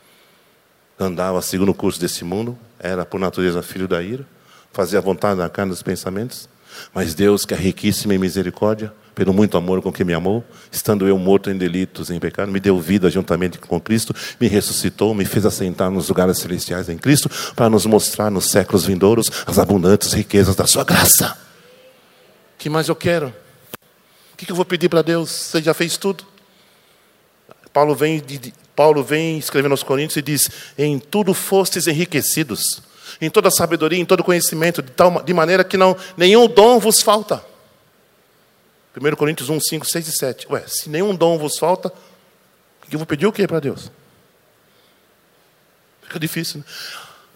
Andava 1.00 1.40
segundo 1.40 1.70
o 1.70 1.74
curso 1.74 1.98
desse 1.98 2.22
mundo. 2.22 2.56
Era 2.78 3.06
por 3.06 3.18
natureza 3.18 3.62
filho 3.62 3.88
da 3.88 4.02
ira. 4.02 4.26
Fazia 4.70 4.98
a 4.98 5.02
vontade 5.02 5.38
da 5.38 5.48
carne 5.48 5.70
dos 5.70 5.82
pensamentos. 5.82 6.48
Mas 6.92 7.14
Deus, 7.14 7.46
que 7.46 7.54
é 7.54 7.56
riquíssimo 7.56 8.12
em 8.12 8.18
misericórdia, 8.18 8.92
pelo 9.14 9.32
muito 9.32 9.56
amor 9.56 9.80
com 9.80 9.92
que 9.92 10.04
me 10.04 10.12
amou, 10.12 10.44
estando 10.70 11.06
eu 11.06 11.16
morto 11.16 11.48
em 11.48 11.56
delitos 11.56 12.10
e 12.10 12.14
em 12.14 12.18
pecado, 12.18 12.50
me 12.50 12.58
deu 12.58 12.80
vida 12.80 13.08
juntamente 13.08 13.58
com 13.58 13.80
Cristo, 13.80 14.14
me 14.40 14.48
ressuscitou, 14.48 15.14
me 15.14 15.24
fez 15.24 15.46
assentar 15.46 15.90
nos 15.90 16.08
lugares 16.08 16.38
celestiais 16.38 16.88
em 16.88 16.98
Cristo, 16.98 17.30
para 17.54 17.70
nos 17.70 17.86
mostrar 17.86 18.30
nos 18.30 18.50
séculos 18.50 18.84
vindouros 18.84 19.30
as 19.46 19.58
abundantes 19.58 20.12
riquezas 20.12 20.56
da 20.56 20.66
sua 20.66 20.84
graça. 20.84 21.38
O 22.54 22.58
que 22.58 22.68
mais 22.68 22.88
eu 22.88 22.96
quero? 22.96 23.32
O 24.32 24.36
que 24.36 24.50
eu 24.50 24.56
vou 24.56 24.64
pedir 24.64 24.88
para 24.88 25.00
Deus? 25.00 25.30
Você 25.30 25.62
já 25.62 25.72
fez 25.72 25.96
tudo. 25.96 26.33
Paulo 27.74 27.92
vem, 27.92 28.22
Paulo 28.76 29.02
vem 29.02 29.36
escrevendo 29.36 29.72
aos 29.72 29.82
Coríntios 29.82 30.16
e 30.16 30.22
diz: 30.22 30.48
Em 30.78 31.00
tudo 31.00 31.34
fostes 31.34 31.88
enriquecidos, 31.88 32.80
em 33.20 33.28
toda 33.28 33.50
sabedoria, 33.50 33.98
em 33.98 34.04
todo 34.04 34.22
conhecimento, 34.22 34.80
de, 34.80 34.92
tal, 34.92 35.20
de 35.20 35.34
maneira 35.34 35.64
que 35.64 35.76
não 35.76 35.96
nenhum 36.16 36.46
dom 36.46 36.78
vos 36.78 37.02
falta. 37.02 37.44
1 38.96 39.16
Coríntios 39.16 39.50
1, 39.50 39.60
5, 39.60 39.86
6 39.86 40.08
e 40.08 40.12
7. 40.12 40.46
Ué, 40.52 40.62
se 40.68 40.88
nenhum 40.88 41.16
dom 41.16 41.36
vos 41.36 41.58
falta, 41.58 41.92
eu 42.92 42.96
vou 42.96 43.06
pedir 43.06 43.26
o 43.26 43.32
que 43.32 43.44
para 43.48 43.58
Deus? 43.58 43.90
Fica 46.04 46.20
difícil, 46.20 46.60
né? 46.60 46.64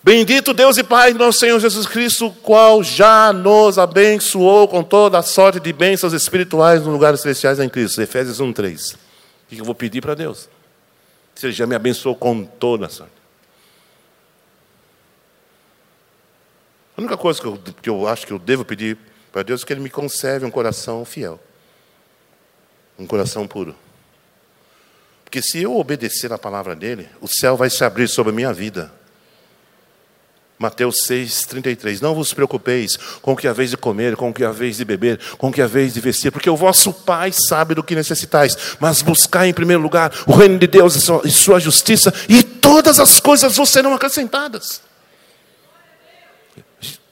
Bendito 0.01 0.55
Deus 0.55 0.79
e 0.79 0.85
Pai 0.85 1.13
nosso 1.13 1.41
Senhor 1.41 1.59
Jesus 1.59 1.85
Cristo, 1.85 2.31
qual 2.45 2.85
já 2.85 3.33
nos 3.33 3.77
abençoou 3.77 4.69
com 4.69 4.85
toda 4.85 5.19
a 5.19 5.23
sorte 5.23 5.59
de 5.59 5.73
bênçãos 5.73 6.13
espirituais 6.13 6.83
nos 6.83 6.93
lugares 6.93 7.21
celestiais 7.21 7.59
em 7.59 7.69
Cristo. 7.69 8.01
Efésios 8.01 8.39
1, 8.39 8.53
3. 8.53 9.08
O 9.49 9.57
que 9.57 9.61
eu 9.61 9.65
vou 9.65 9.75
pedir 9.75 10.03
para 10.03 10.15
Deus? 10.15 10.49
Se 11.35 11.47
Ele 11.47 11.55
já 11.55 11.67
me 11.67 11.75
abençoou 11.75 12.15
com 12.15 12.45
toda 12.45 12.87
a 12.87 12.89
sorte. 12.91 13.15
A 16.95 17.01
única 17.01 17.17
coisa 17.17 17.41
que 17.41 17.47
eu, 17.47 17.59
que 17.81 17.89
eu 17.89 18.07
acho 18.07 18.27
que 18.27 18.33
eu 18.33 18.39
devo 18.39 18.65
pedir 18.65 18.99
para 19.33 19.43
Deus 19.43 19.63
é 19.63 19.67
que 19.67 19.73
Ele 19.73 19.81
me 19.81 19.89
conserve 19.89 20.45
um 20.45 20.51
coração 20.51 21.05
fiel, 21.05 21.41
um 22.99 23.07
coração 23.07 23.47
puro. 23.47 23.75
Porque 25.25 25.41
se 25.41 25.63
eu 25.63 25.77
obedecer 25.77 26.33
a 26.33 26.39
palavra 26.39 26.75
dele, 26.75 27.09
o 27.21 27.29
céu 27.29 27.57
vai 27.57 27.71
se 27.71 27.85
abrir 27.85 28.09
sobre 28.09 28.33
a 28.33 28.35
minha 28.35 28.53
vida. 28.53 28.93
Mateus 30.59 31.05
6, 31.05 31.47
33. 31.47 32.01
Não 32.01 32.15
vos 32.15 32.35
preocupeis 32.35 32.97
com 33.23 33.33
o 33.33 33.37
que 33.37 33.47
haveis 33.47 33.71
de 33.71 33.77
comer, 33.77 34.17
com 34.17 34.31
o 34.31 34.35
que 34.35 34.45
haveis 34.45 34.77
de 34.77 34.85
beber, 34.85 35.21
com 35.39 35.49
o 35.49 35.53
que 35.53 35.63
haveis 35.63 35.95
de 35.95 36.01
vestir, 36.01 36.33
porque 36.33 36.51
o 36.51 36.57
vosso 36.57 36.93
Pai 36.93 37.31
sabe 37.33 37.75
do 37.75 37.83
que 37.83 37.95
necessitais. 37.95 38.77
Mas 38.81 39.01
buscai 39.01 39.49
em 39.49 39.55
primeiro 39.55 39.83
lugar 39.83 40.13
o 40.27 40.33
reino 40.33 40.59
de 40.59 40.67
Deus 40.67 40.97
e 41.25 41.31
sua 41.31 41.61
justiça, 41.61 42.13
e 42.29 42.43
todas 42.43 42.99
as 42.99 43.21
coisas 43.21 43.57
vos 43.57 43.69
serão 43.69 43.95
acrescentadas. 43.95 44.83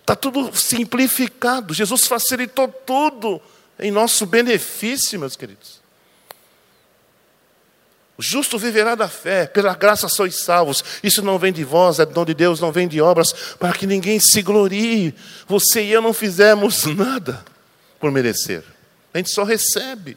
Está 0.01 0.17
tudo 0.17 0.55
simplificado. 0.55 1.75
Jesus 1.75 2.07
facilitou 2.07 2.69
tudo 2.69 3.41
em 3.79 3.91
nosso 3.91 4.27
benefício, 4.27 5.19
meus 5.19 5.37
queridos. 5.37 5.86
O 8.19 8.23
justo 8.23 8.59
viverá 8.59 8.95
da 8.95 9.09
fé, 9.09 9.47
pela 9.47 9.75
graça 9.75 10.09
sois 10.09 10.41
salvos. 10.43 10.83
Isso 11.03 11.23
não 11.23 11.39
vem 11.39 11.53
de 11.53 11.65
vós, 11.65 11.99
é 11.99 12.07
dom 12.07 12.25
de 12.25 12.33
Deus, 12.33 12.61
não 12.61 12.73
vem 12.73 12.89
de 12.89 13.01
obras, 13.01 13.33
para 13.59 13.75
que 13.75 13.87
ninguém 13.87 14.19
se 14.19 14.41
glorie. 14.41 15.15
Você 15.47 15.83
e 15.83 15.93
eu 15.93 16.01
não 16.01 16.15
fizemos 16.15 16.87
nada 16.87 17.45
por 18.01 18.11
merecer. 18.11 18.65
A 19.13 19.19
gente 19.19 19.31
só 19.31 19.45
recebe. 19.45 20.17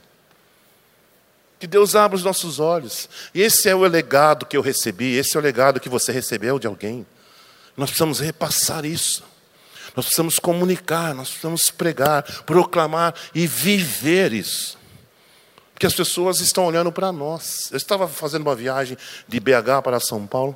Que 1.60 1.68
Deus 1.68 1.94
abra 1.94 2.16
os 2.16 2.24
nossos 2.24 2.58
olhos. 2.58 3.10
E 3.36 3.42
esse 3.42 3.68
é 3.68 3.76
o 3.76 3.80
legado 3.80 4.46
que 4.46 4.56
eu 4.56 4.62
recebi, 4.62 5.18
esse 5.18 5.36
é 5.36 5.40
o 5.40 5.44
legado 5.44 5.82
que 5.82 5.90
você 5.90 6.14
recebeu 6.14 6.58
de 6.58 6.68
alguém. 6.68 7.06
Nós 7.76 7.90
precisamos 7.90 8.22
repassar 8.22 8.86
isso. 8.86 9.24
Nós 9.94 10.06
precisamos 10.06 10.40
comunicar, 10.40 11.14
nós 11.14 11.28
precisamos 11.28 11.70
pregar, 11.70 12.24
proclamar 12.46 13.14
e 13.36 13.46
viver 13.46 14.32
isso 14.32 14.79
que 15.80 15.86
as 15.86 15.94
pessoas 15.94 16.42
estão 16.42 16.66
olhando 16.66 16.92
para 16.92 17.10
nós. 17.10 17.72
Eu 17.72 17.78
estava 17.78 18.06
fazendo 18.06 18.42
uma 18.42 18.54
viagem 18.54 18.98
de 19.26 19.40
BH 19.40 19.82
para 19.82 19.98
São 20.02 20.28
Paulo. 20.28 20.56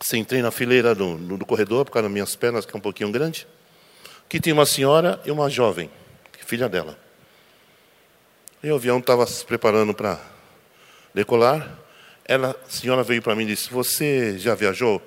Sentei 0.00 0.40
na 0.40 0.50
fileira 0.50 0.94
do, 0.94 1.16
do 1.36 1.44
corredor, 1.44 1.84
por 1.84 1.92
causa 1.92 2.04
das 2.04 2.12
minhas 2.12 2.34
pernas, 2.34 2.64
que 2.64 2.74
é 2.74 2.78
um 2.78 2.80
pouquinho 2.80 3.12
grande. 3.12 3.46
Que 4.26 4.40
tinha 4.40 4.54
uma 4.54 4.64
senhora 4.64 5.20
e 5.26 5.30
uma 5.30 5.50
jovem, 5.50 5.90
filha 6.46 6.66
dela. 6.66 6.98
E 8.62 8.70
o 8.70 8.74
avião 8.74 8.98
estava 8.98 9.26
se 9.26 9.44
preparando 9.44 9.92
para 9.92 10.18
decolar. 11.12 11.78
Ela, 12.24 12.56
a 12.66 12.70
senhora 12.70 13.02
veio 13.02 13.20
para 13.20 13.34
mim 13.36 13.42
e 13.42 13.48
disse: 13.48 13.70
Você 13.70 14.38
já 14.38 14.54
viajou 14.54 15.02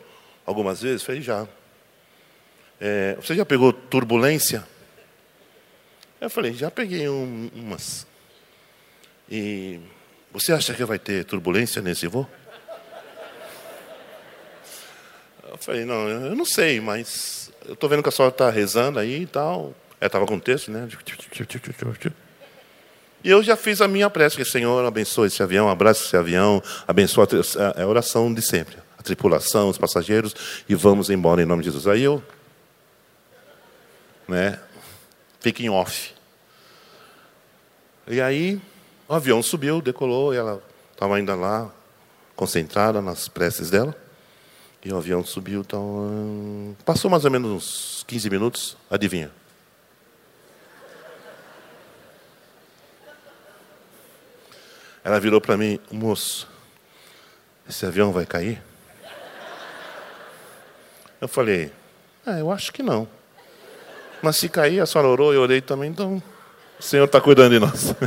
algumas 0.45 0.81
vezes? 0.83 1.01
Eu 1.01 1.05
falei: 1.07 1.21
Já. 1.21 1.47
É, 2.79 3.15
você 3.15 3.33
já 3.35 3.45
pegou 3.45 3.73
turbulência? 3.73 4.67
Eu 6.21 6.29
falei, 6.29 6.53
já 6.53 6.69
peguei 6.69 7.09
um, 7.09 7.49
umas. 7.55 8.05
E 9.27 9.79
você 10.31 10.53
acha 10.53 10.71
que 10.71 10.85
vai 10.85 10.99
ter 10.99 11.25
turbulência 11.25 11.81
nesse 11.81 12.05
voo? 12.05 12.29
Eu 15.49 15.57
falei, 15.57 15.83
não, 15.83 16.07
eu 16.07 16.35
não 16.35 16.45
sei, 16.45 16.79
mas 16.79 17.51
eu 17.65 17.73
estou 17.73 17.89
vendo 17.89 18.03
que 18.03 18.09
a 18.09 18.11
senhora 18.11 18.31
está 18.31 18.51
rezando 18.51 18.99
aí 18.99 19.23
e 19.23 19.25
tal. 19.25 19.73
Ela 19.99 20.07
estava 20.07 20.27
com 20.27 20.35
o 20.35 20.39
texto, 20.39 20.69
né? 20.69 20.87
E 23.23 23.29
eu 23.29 23.41
já 23.41 23.55
fiz 23.55 23.81
a 23.81 23.87
minha 23.87 24.09
prece, 24.09 24.37
que 24.37 24.45
Senhor 24.45 24.85
abençoe 24.85 25.27
esse 25.27 25.41
avião, 25.41 25.69
abraça 25.69 26.05
esse 26.05 26.15
avião, 26.15 26.61
abençoa 26.87 27.27
a, 27.75 27.81
a 27.81 27.87
oração 27.87 28.31
de 28.31 28.43
sempre. 28.43 28.77
A 28.95 29.01
tripulação, 29.01 29.69
os 29.69 29.77
passageiros, 29.79 30.35
e 30.69 30.75
vamos 30.75 31.09
embora 31.09 31.41
em 31.41 31.45
nome 31.45 31.63
de 31.63 31.69
Jesus. 31.69 31.87
Aí 31.87 32.03
eu, 32.03 32.23
né, 34.27 34.59
fica 35.41 35.61
em 35.61 35.69
off. 35.69 36.13
E 38.07 38.21
aí 38.21 38.61
o 39.07 39.13
avião 39.13 39.43
subiu, 39.43 39.81
decolou, 39.81 40.33
e 40.33 40.37
ela 40.37 40.63
estava 40.93 41.17
ainda 41.17 41.35
lá, 41.35 41.69
concentrada 42.35 43.01
nas 43.01 43.27
preces 43.27 43.69
dela. 43.69 43.93
E 44.83 44.91
o 44.91 44.97
avião 44.97 45.23
subiu, 45.23 45.61
então. 45.61 46.75
Passou 46.85 47.11
mais 47.11 47.25
ou 47.25 47.31
menos 47.31 47.51
uns 47.51 48.05
15 48.07 48.29
minutos, 48.29 48.77
adivinha? 48.89 49.29
Ela 55.03 55.19
virou 55.19 55.41
para 55.41 55.57
mim, 55.57 55.79
moço, 55.91 56.47
esse 57.67 57.85
avião 57.85 58.11
vai 58.11 58.25
cair? 58.25 58.61
Eu 61.19 61.27
falei, 61.27 61.71
ah, 62.25 62.37
eu 62.37 62.51
acho 62.51 62.71
que 62.71 62.81
não. 62.81 63.07
Mas 64.21 64.37
se 64.37 64.49
cair, 64.49 64.79
a 64.79 64.85
senhora 64.85 65.07
orou, 65.07 65.33
eu 65.33 65.41
orei 65.41 65.61
também, 65.61 65.89
então 65.89 66.21
o 66.79 66.83
Senhor 66.83 67.05
está 67.05 67.19
cuidando 67.19 67.53
de 67.53 67.59
nós. 67.59 67.93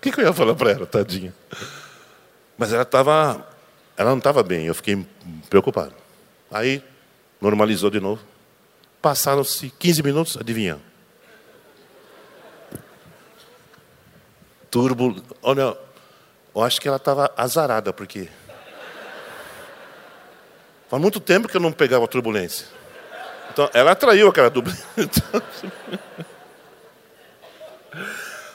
O 0.00 0.02
que, 0.02 0.10
que 0.10 0.18
eu 0.22 0.24
ia 0.24 0.32
falar 0.32 0.54
para 0.54 0.70
ela, 0.70 0.86
tadinha? 0.86 1.34
Mas 2.56 2.72
ela 2.72 2.84
estava, 2.84 3.46
ela 3.98 4.08
não 4.08 4.16
estava 4.16 4.42
bem, 4.42 4.64
eu 4.64 4.74
fiquei 4.74 5.06
preocupado. 5.50 5.92
Aí, 6.50 6.82
normalizou 7.38 7.90
de 7.90 8.00
novo. 8.00 8.22
Passaram-se 9.02 9.68
15 9.78 10.02
minutos, 10.02 10.36
adivinha? 10.38 10.80
Turbo. 14.70 15.22
Olha, 15.42 15.76
eu 16.54 16.62
acho 16.62 16.80
que 16.80 16.88
ela 16.88 16.96
estava 16.96 17.30
azarada, 17.36 17.92
porque. 17.92 18.26
Faz 20.88 21.02
muito 21.02 21.20
tempo 21.20 21.46
que 21.46 21.58
eu 21.58 21.60
não 21.60 21.72
pegava 21.72 22.08
turbulência. 22.08 22.66
Então, 23.52 23.68
ela 23.72 23.92
atraiu 23.92 24.28
aquela 24.28 24.50
turbulência. 24.50 24.84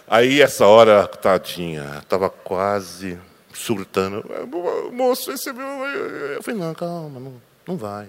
Aí, 0.07 0.41
essa 0.41 0.65
hora, 0.65 1.07
tadinha, 1.07 1.99
estava 2.01 2.29
quase 2.29 3.19
surtando. 3.53 4.23
Moço, 4.91 5.31
esse 5.31 5.51
meu. 5.51 5.65
Eu 5.65 6.43
falei, 6.43 6.59
não, 6.59 6.73
calma, 6.73 7.19
não, 7.19 7.41
não 7.67 7.77
vai. 7.77 8.07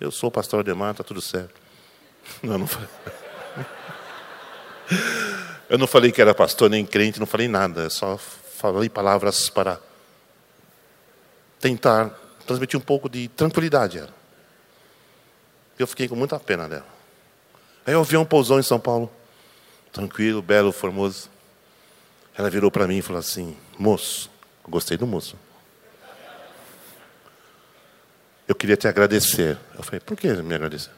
Eu 0.00 0.10
sou 0.10 0.28
o 0.28 0.32
pastor 0.32 0.60
Ademar, 0.60 0.92
está 0.92 1.04
tudo 1.04 1.20
certo. 1.20 1.54
Não, 2.42 2.58
não 2.58 2.66
falei. 2.66 2.88
Eu 5.68 5.78
não 5.78 5.86
falei 5.86 6.10
que 6.12 6.20
era 6.20 6.34
pastor 6.34 6.70
nem 6.70 6.84
crente, 6.84 7.20
não 7.20 7.26
falei 7.26 7.48
nada. 7.48 7.88
Só 7.90 8.18
falei 8.18 8.88
palavras 8.88 9.48
para 9.48 9.78
tentar 11.60 12.10
transmitir 12.46 12.78
um 12.78 12.82
pouco 12.82 13.08
de 13.08 13.28
tranquilidade. 13.28 14.02
Eu 15.78 15.86
fiquei 15.86 16.08
com 16.08 16.16
muita 16.16 16.38
pena 16.38 16.68
dela. 16.68 16.86
Aí 17.86 17.94
o 17.94 18.00
avião 18.00 18.24
pousou 18.24 18.58
em 18.58 18.62
São 18.62 18.78
Paulo. 18.78 19.10
Tranquilo, 19.92 20.40
belo, 20.40 20.72
formoso. 20.72 21.28
Ela 22.36 22.50
virou 22.50 22.70
para 22.70 22.86
mim 22.86 22.98
e 22.98 23.02
falou 23.02 23.20
assim: 23.20 23.56
Moço, 23.78 24.30
gostei 24.68 24.96
do 24.96 25.06
moço. 25.06 25.36
Eu 28.46 28.54
queria 28.54 28.76
te 28.76 28.88
agradecer. 28.88 29.58
Eu 29.76 29.82
falei: 29.82 30.00
Por 30.00 30.16
que 30.16 30.32
me 30.32 30.54
agradecer? 30.54 30.90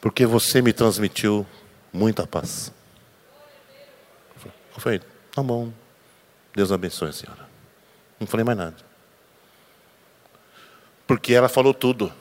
Porque 0.00 0.26
você 0.26 0.60
me 0.62 0.72
transmitiu 0.72 1.46
muita 1.92 2.26
paz. 2.26 2.72
Eu 4.44 4.80
falei: 4.80 5.00
Tá 5.32 5.42
bom. 5.42 5.72
Deus 6.54 6.72
abençoe 6.72 7.10
a 7.10 7.12
senhora. 7.12 7.48
Não 8.18 8.26
falei 8.26 8.44
mais 8.44 8.58
nada. 8.58 8.76
Porque 11.06 11.32
ela 11.32 11.48
falou 11.48 11.72
tudo. 11.72 12.12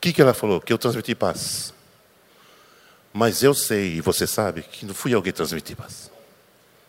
O 0.00 0.02
que, 0.02 0.14
que 0.14 0.22
ela 0.22 0.32
falou? 0.32 0.62
Que 0.62 0.72
eu 0.72 0.78
transmiti 0.78 1.14
paz. 1.14 1.74
Mas 3.12 3.42
eu 3.42 3.52
sei, 3.52 3.96
e 3.96 4.00
você 4.00 4.26
sabe, 4.26 4.62
que 4.62 4.86
não 4.86 4.94
fui 4.94 5.14
eu 5.14 5.22
que 5.22 5.30
transmiti 5.30 5.76
paz. 5.76 6.10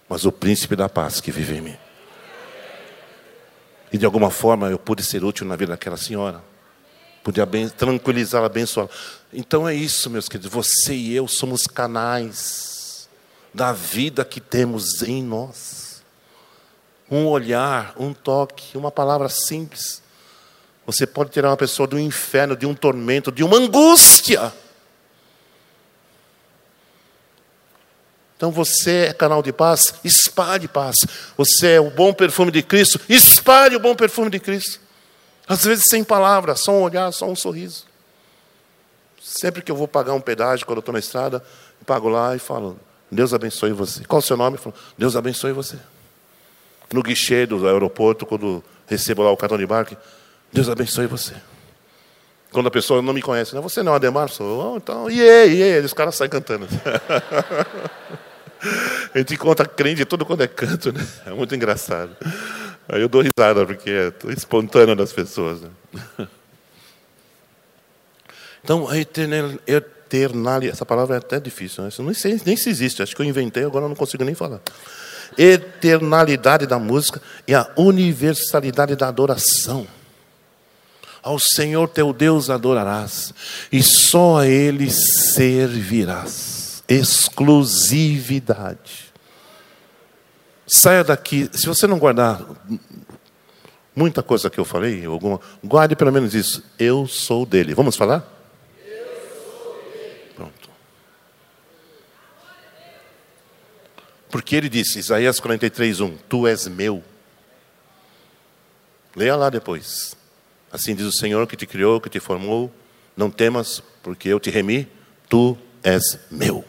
Mas 0.08 0.24
o 0.24 0.32
príncipe 0.32 0.78
da 0.78 0.88
paz 0.88 1.20
que 1.20 1.30
vive 1.30 1.58
em 1.58 1.62
mim. 1.62 1.78
E 3.92 3.98
de 3.98 4.06
alguma 4.06 4.32
forma 4.32 4.70
eu 4.70 4.80
pude 4.80 5.04
ser 5.04 5.26
útil 5.26 5.46
na 5.46 5.58
vida 5.58 5.74
daquela 5.74 5.98
senhora. 5.98 6.42
Pude 7.22 7.42
tranquilizá-la, 7.78 8.46
abençoá-la. 8.46 8.90
Então 9.34 9.68
é 9.68 9.76
isso, 9.76 10.10
meus 10.10 10.30
queridos. 10.30 10.50
Você 10.50 10.94
e 10.94 11.14
eu 11.14 11.28
somos 11.28 11.68
canais 11.68 13.10
da 13.54 13.74
vida 13.74 14.24
que 14.24 14.40
temos 14.40 15.02
em 15.02 15.22
nós. 15.22 16.02
Um 17.10 17.28
olhar, 17.28 17.94
um 17.98 18.14
toque, 18.14 18.78
uma 18.78 18.90
palavra 18.90 19.28
simples. 19.28 20.01
Você 20.92 21.08
pode 21.08 21.30
tirar 21.30 21.50
uma 21.50 21.58
pessoa 21.58 21.88
do 21.88 21.98
inferno, 21.98 22.56
de 22.56 22.66
um 22.66 22.74
tormento, 22.74 23.32
de 23.32 23.44
uma 23.44 23.56
angústia. 23.56 24.52
Então 28.36 28.52
você 28.52 29.06
é 29.06 29.14
canal 29.14 29.42
de 29.42 29.54
paz, 29.54 29.94
espalhe 30.04 30.68
paz. 30.68 30.98
Você 31.38 31.76
é 31.76 31.80
o 31.80 31.90
bom 31.90 32.14
perfume 32.14 32.52
de 32.52 32.62
Cristo, 32.62 33.00
espalhe 33.08 33.78
o 33.78 33.80
bom 33.80 33.96
perfume 33.96 34.30
de 34.30 34.40
Cristo. 34.40 34.82
Às 35.48 35.64
vezes 35.64 35.86
sem 35.88 36.04
palavras, 36.04 36.60
só 36.60 36.74
um 36.74 36.82
olhar, 36.82 37.10
só 37.14 37.26
um 37.26 37.36
sorriso. 37.38 37.86
Sempre 39.22 39.62
que 39.62 39.72
eu 39.72 39.76
vou 39.76 39.88
pagar 39.88 40.14
um 40.14 40.22
pedágio, 40.22 40.66
quando 40.66 40.78
eu 40.78 40.82
estou 40.82 40.94
na 40.94 41.00
estrada, 41.00 41.38
eu 41.80 41.86
pago 41.86 42.10
lá 42.10 42.36
e 42.36 42.40
falo, 42.40 42.78
Deus 43.10 43.34
abençoe 43.34 43.72
você. 43.72 44.04
Qual 44.04 44.20
o 44.20 44.22
seu 44.22 44.36
nome? 44.36 44.58
Eu 44.58 44.62
falo, 44.62 44.76
Deus 44.98 45.16
abençoe 45.16 45.54
você. 45.54 45.78
No 46.92 47.02
guichê 47.02 47.46
do 47.46 47.66
aeroporto, 47.66 48.26
quando 48.26 48.62
recebo 48.88 49.24
lá 49.24 49.32
o 49.32 49.38
cartão 49.38 49.58
de 49.58 49.64
embarque, 49.64 49.96
Deus 50.52 50.70
abençoe 50.70 51.08
você. 51.08 51.34
Quando 52.52 52.68
a 52.68 52.72
pessoa 52.72 53.02
não 53.02 53.14
me 53.14 53.22
conhece, 53.22 53.56
não, 53.56 53.62
você 53.62 53.82
não 53.82 53.94
Ademar? 53.94 54.30
Sou, 54.30 54.74
oh, 54.74 54.78
então, 54.78 55.10
iê, 55.10 55.48
iê, 55.48 55.80
os 55.80 55.94
caras 55.94 56.16
saem 56.16 56.30
cantando. 56.30 56.68
A 59.14 59.18
gente 59.18 59.34
encontra 59.34 59.66
crente 59.66 60.06
tudo 60.06 60.26
quando 60.26 60.44
é 60.44 60.48
canto, 60.48 60.94
né? 60.94 61.06
É 61.26 61.32
muito 61.32 61.56
engraçado. 61.56 62.16
Aí 62.88 63.02
eu 63.02 63.10
dou 63.10 63.22
risada, 63.22 63.66
porque 63.66 63.90
é 63.90 64.14
espontâneo 64.32 64.96
das 64.96 65.12
pessoas. 65.12 65.62
Né? 65.62 65.70
Então, 68.64 68.88
a 68.88 68.96
eternalidade, 68.96 70.70
essa 70.70 70.86
palavra 70.86 71.16
é 71.16 71.18
até 71.18 71.40
difícil, 71.40 71.84
né? 71.84 71.90
Não 71.98 72.14
sei 72.14 72.40
nem 72.46 72.56
se 72.56 72.70
existe, 72.70 73.02
acho 73.02 73.16
que 73.16 73.22
eu 73.24 73.26
inventei, 73.26 73.64
agora 73.64 73.86
eu 73.86 73.90
não 73.90 73.96
consigo 73.96 74.24
nem 74.24 74.36
falar. 74.36 74.62
Eternalidade 75.36 76.68
da 76.68 76.78
música 76.78 77.20
e 77.48 77.56
a 77.56 77.68
universalidade 77.76 78.96
da 78.96 79.08
adoração. 79.08 79.88
Ao 81.24 81.38
Senhor 81.38 81.88
teu 81.88 82.12
Deus 82.12 82.50
adorarás, 82.50 83.32
e 83.72 83.84
só 83.84 84.40
a 84.40 84.48
Ele 84.48 84.90
servirás 84.90 86.62
exclusividade. 86.92 89.12
Saia 90.68 91.04
daqui, 91.04 91.50
se 91.54 91.68
você 91.68 91.88
não 91.88 91.98
guardar 91.98 92.46
muita 93.96 94.22
coisa 94.22 94.50
que 94.50 94.60
eu 94.60 94.66
falei, 94.66 95.06
alguma, 95.06 95.40
guarde 95.64 95.96
pelo 95.96 96.12
menos 96.12 96.36
isso. 96.36 96.64
Eu 96.78 97.08
sou 97.08 97.46
dele. 97.46 97.74
Vamos 97.74 97.96
falar? 97.96 98.28
Pronto. 100.36 100.70
Porque 104.30 104.56
ele 104.56 104.70
disse, 104.70 105.00
Isaías 105.00 105.40
43, 105.40 106.02
1, 106.02 106.18
Tu 106.30 106.48
és 106.48 106.68
meu. 106.68 107.04
Leia 109.16 109.36
lá 109.36 109.50
depois. 109.50 110.16
Assim 110.72 110.96
diz 110.96 111.06
o 111.06 111.12
Senhor 111.12 111.46
que 111.48 111.58
te 111.58 111.66
criou, 111.66 112.00
que 112.00 112.10
te 112.10 112.20
formou. 112.20 112.72
Não 113.16 113.30
temas, 113.30 113.84
porque 114.02 114.30
eu 114.30 114.40
te 114.40 114.50
remi. 114.50 114.88
Tu 115.28 115.58
és 115.84 116.20
meu. 116.30 116.64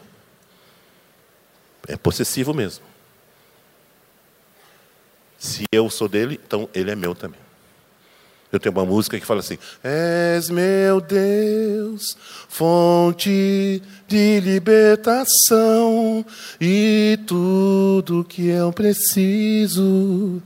É 1.87 1.95
possessivo 1.95 2.53
mesmo. 2.53 2.83
Se 5.37 5.63
eu 5.71 5.89
sou 5.89 6.07
dele, 6.07 6.39
então 6.45 6.69
ele 6.73 6.91
é 6.91 6.95
meu 6.95 7.13
também. 7.13 7.39
Eu 8.53 8.59
tenho 8.59 8.75
uma 8.75 8.85
música 8.85 9.19
que 9.19 9.25
fala 9.25 9.39
assim: 9.39 9.57
És 9.83 10.49
meu 10.49 11.01
Deus, 11.01 12.15
fonte 12.47 13.81
de 14.07 14.39
libertação 14.39 16.23
e 16.61 17.17
tudo 17.25 18.23
que 18.23 18.47
eu 18.47 18.71
preciso. 18.71 20.41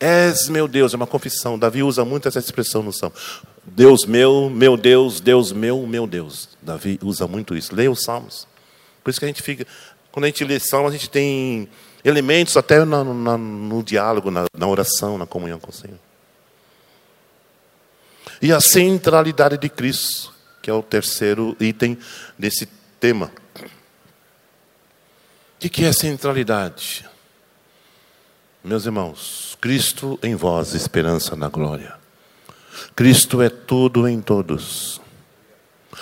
És 0.00 0.48
meu 0.48 0.68
Deus, 0.68 0.92
é 0.92 0.96
uma 0.96 1.06
confissão. 1.06 1.58
Davi 1.58 1.82
usa 1.82 2.04
muito 2.04 2.28
essa 2.28 2.38
expressão 2.38 2.82
no 2.82 2.92
Salmo. 2.92 3.16
Deus 3.64 4.04
meu, 4.04 4.48
meu 4.48 4.76
Deus, 4.76 5.20
Deus 5.20 5.52
meu, 5.52 5.86
meu 5.86 6.06
Deus. 6.06 6.48
Davi 6.62 6.98
usa 7.02 7.26
muito 7.26 7.56
isso. 7.56 7.74
Leia 7.74 7.90
os 7.90 8.02
Salmos. 8.02 8.46
Por 9.02 9.10
isso 9.10 9.18
que 9.18 9.24
a 9.24 9.28
gente 9.28 9.42
fica. 9.42 9.66
Quando 10.12 10.24
a 10.24 10.28
gente 10.28 10.44
lê 10.44 10.58
Salmo, 10.60 10.88
a 10.88 10.92
gente 10.92 11.10
tem 11.10 11.68
elementos 12.04 12.56
até 12.56 12.84
no, 12.84 13.04
no, 13.04 13.38
no 13.38 13.82
diálogo, 13.82 14.30
na, 14.30 14.46
na 14.56 14.66
oração, 14.66 15.18
na 15.18 15.26
comunhão 15.26 15.58
com 15.58 15.70
o 15.70 15.74
Senhor. 15.74 15.98
E 18.40 18.52
a 18.52 18.60
centralidade 18.60 19.58
de 19.58 19.68
Cristo, 19.68 20.32
que 20.62 20.70
é 20.70 20.72
o 20.72 20.82
terceiro 20.82 21.56
item 21.58 21.98
desse 22.38 22.68
tema. 23.00 23.32
O 25.64 25.68
que 25.68 25.84
é 25.84 25.92
centralidade? 25.92 27.04
Meus 28.62 28.86
irmãos, 28.86 29.56
Cristo 29.60 30.18
em 30.22 30.34
vós, 30.34 30.74
esperança 30.74 31.36
na 31.36 31.48
glória. 31.48 31.94
Cristo 32.94 33.40
é 33.40 33.48
tudo 33.48 34.08
em 34.08 34.20
todos. 34.20 35.00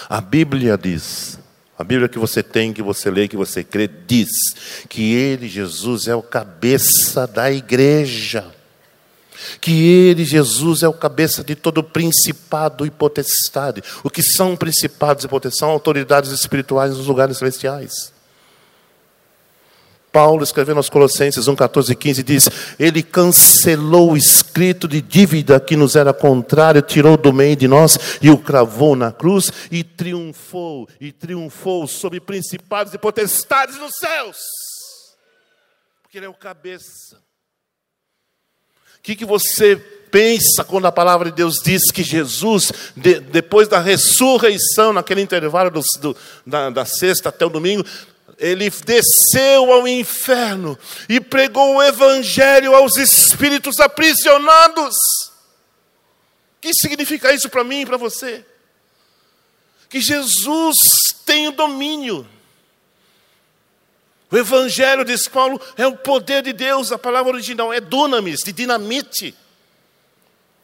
A 0.09 0.21
Bíblia 0.21 0.79
diz: 0.79 1.39
a 1.79 1.85
Bíblia 1.85 2.09
que 2.09 2.19
você 2.19 2.43
tem, 2.43 2.73
que 2.73 2.83
você 2.83 3.11
lê, 3.11 3.29
que 3.29 3.37
você 3.37 3.63
crê, 3.63 3.87
diz 3.87 4.31
que 4.89 5.15
Ele, 5.15 5.47
Jesus, 5.49 6.09
é 6.09 6.15
o 6.15 6.23
cabeça 6.23 7.27
da 7.27 7.53
igreja. 7.53 8.55
Que 9.61 9.87
Ele, 9.87 10.25
Jesus, 10.25 10.83
é 10.83 10.89
o 10.89 10.95
cabeça 10.95 11.45
de 11.45 11.55
todo 11.55 11.85
principado 11.85 12.87
e 12.87 12.91
potestade. 12.91 13.83
O 14.03 14.09
que 14.09 14.23
são 14.23 14.57
principados 14.57 15.25
e 15.25 15.29
potestades? 15.29 15.59
São 15.59 15.69
autoridades 15.69 16.31
espirituais 16.31 16.97
nos 16.97 17.07
lugares 17.07 17.37
celestiais. 17.37 18.16
Paulo, 20.17 20.43
escrevendo 20.43 20.79
aos 20.79 20.89
Colossenses 20.89 21.47
1, 21.47 21.55
14 21.55 21.93
e 21.93 21.95
15, 21.95 22.23
diz: 22.23 22.49
Ele 22.79 23.03
cancelou 23.03 24.13
o 24.13 24.17
escrito 24.17 24.89
de 24.89 25.03
dívida 25.03 25.61
que 25.61 25.77
nos 25.77 25.95
era 25.95 26.11
contrário, 26.15 26.81
tirou 26.81 27.19
do 27.19 27.35
meio 27.35 27.55
de 27.55 27.69
nós 27.69 27.99
e 28.23 28.31
o 28.31 28.39
cravou 28.39 28.97
na 28.97 29.13
cruz 29.13 29.53
e 29.71 29.85
triunfou, 29.85 30.89
e 30.99 31.13
triunfou 31.13 31.87
sobre 31.87 32.19
principados 32.19 32.95
e 32.95 32.99
potestades 32.99 33.77
nos 33.77 33.95
céus, 33.99 34.39
porque 36.03 36.17
Ele 36.17 36.25
é 36.25 36.31
o 36.31 36.35
cabeça. 36.35 37.19
O 38.97 39.03
que, 39.03 39.15
que 39.15 39.27
você 39.27 39.77
pensa 40.11 40.65
quando 40.65 40.87
a 40.87 40.93
palavra 40.93 41.31
de 41.31 41.37
Deus 41.37 41.57
diz 41.63 41.91
que 41.93 42.03
Jesus, 42.03 42.73
de, 42.97 43.21
depois 43.21 43.69
da 43.69 43.81
ressurreição, 43.81 44.95
naquele 44.95 45.21
intervalo 45.21 45.71
do, 45.71 45.83
do, 46.01 46.17
da, 46.47 46.71
da 46.71 46.87
sexta 46.87 47.29
até 47.29 47.45
o 47.45 47.51
domingo, 47.51 47.85
ele 48.39 48.69
desceu 48.71 49.73
ao 49.73 49.89
inferno 49.89 50.79
e 51.09 51.21
pregou 51.21 51.77
o 51.77 51.83
evangelho 51.83 52.75
aos 52.75 52.97
espíritos 52.97 53.81
aprisionados. 53.81 54.95
O 56.57 56.61
que 56.61 56.73
significa 56.75 57.33
isso 57.33 57.49
para 57.49 57.65
mim 57.65 57.83
e 57.83 57.87
para 57.87 57.97
você? 57.97 58.45
Que 59.89 60.01
Jesus 60.01 61.15
tem 61.25 61.49
o 61.49 61.53
domínio. 61.53 62.29
O 64.31 64.37
evangelho, 64.37 65.05
diz 65.05 65.29
Paulo, 65.29 65.61
é 65.77 65.87
o 65.87 65.97
poder 65.97 66.43
de 66.43 66.53
Deus, 66.53 66.91
a 66.91 66.99
palavra 66.99 67.33
original 67.33 67.73
é 67.73 67.81
dunamis, 67.81 68.41
de 68.41 68.53
dinamite. 68.53 69.35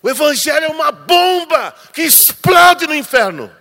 O 0.02 0.10
Evangelho 0.10 0.66
é 0.66 0.68
uma 0.68 0.90
bomba 0.90 1.72
que 1.94 2.02
explode 2.02 2.88
no 2.88 2.94
inferno 2.94 3.54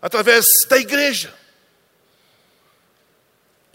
através 0.00 0.44
da 0.68 0.76
igreja. 0.76 1.32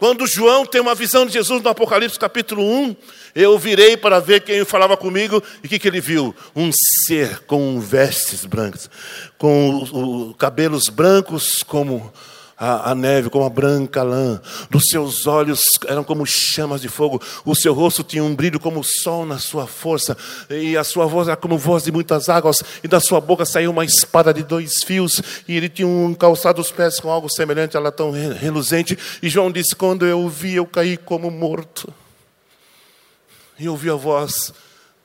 Quando 0.00 0.26
João 0.26 0.64
tem 0.64 0.80
uma 0.80 0.94
visão 0.94 1.26
de 1.26 1.32
Jesus 1.34 1.62
no 1.62 1.68
Apocalipse 1.68 2.18
capítulo 2.18 2.64
1, 2.64 2.96
eu 3.34 3.58
virei 3.58 3.98
para 3.98 4.18
ver 4.18 4.40
quem 4.40 4.64
falava 4.64 4.96
comigo 4.96 5.42
e 5.62 5.66
o 5.66 5.68
que, 5.68 5.78
que 5.78 5.86
ele 5.86 6.00
viu? 6.00 6.34
Um 6.56 6.70
ser 7.04 7.40
com 7.40 7.78
vestes 7.78 8.46
brancas, 8.46 8.88
com 9.36 9.74
o, 9.74 10.30
o, 10.30 10.34
cabelos 10.34 10.88
brancos 10.88 11.62
como 11.62 12.10
a, 12.60 12.90
a, 12.90 12.94
neve, 12.94 13.30
como 13.30 13.46
a 13.46 13.48
branca 13.48 14.02
lã. 14.02 14.38
Dos 14.68 14.84
seus 14.90 15.26
olhos 15.26 15.62
eram 15.88 16.04
como 16.04 16.26
chamas 16.26 16.82
de 16.82 16.88
fogo. 16.88 17.20
O 17.42 17.54
seu 17.54 17.72
rosto 17.72 18.04
tinha 18.04 18.22
um 18.22 18.34
brilho 18.34 18.60
como 18.60 18.80
o 18.80 18.84
sol 18.84 19.24
na 19.24 19.38
sua 19.38 19.66
força. 19.66 20.14
E 20.50 20.76
a 20.76 20.84
sua 20.84 21.06
voz 21.06 21.26
era 21.26 21.38
como 21.38 21.56
voz 21.56 21.84
de 21.84 21.90
muitas 21.90 22.28
águas. 22.28 22.62
E 22.84 22.88
da 22.88 23.00
sua 23.00 23.18
boca 23.18 23.46
saiu 23.46 23.70
uma 23.70 23.82
espada 23.82 24.34
de 24.34 24.42
dois 24.42 24.84
fios. 24.84 25.22
E 25.48 25.56
ele 25.56 25.70
tinha 25.70 25.88
um 25.88 26.12
calçado 26.12 26.60
os 26.60 26.70
pés 26.70 27.00
com 27.00 27.10
algo 27.10 27.30
semelhante 27.30 27.78
a 27.78 27.80
latão 27.80 28.10
reluzente. 28.10 28.98
E 29.22 29.30
João 29.30 29.50
disse: 29.50 29.74
Quando 29.74 30.04
eu 30.04 30.20
o 30.20 30.28
vi, 30.28 30.56
eu 30.56 30.66
caí 30.66 30.98
como 30.98 31.30
morto. 31.30 31.90
E 33.58 33.70
ouvi 33.70 33.88
a 33.88 33.94
voz 33.94 34.52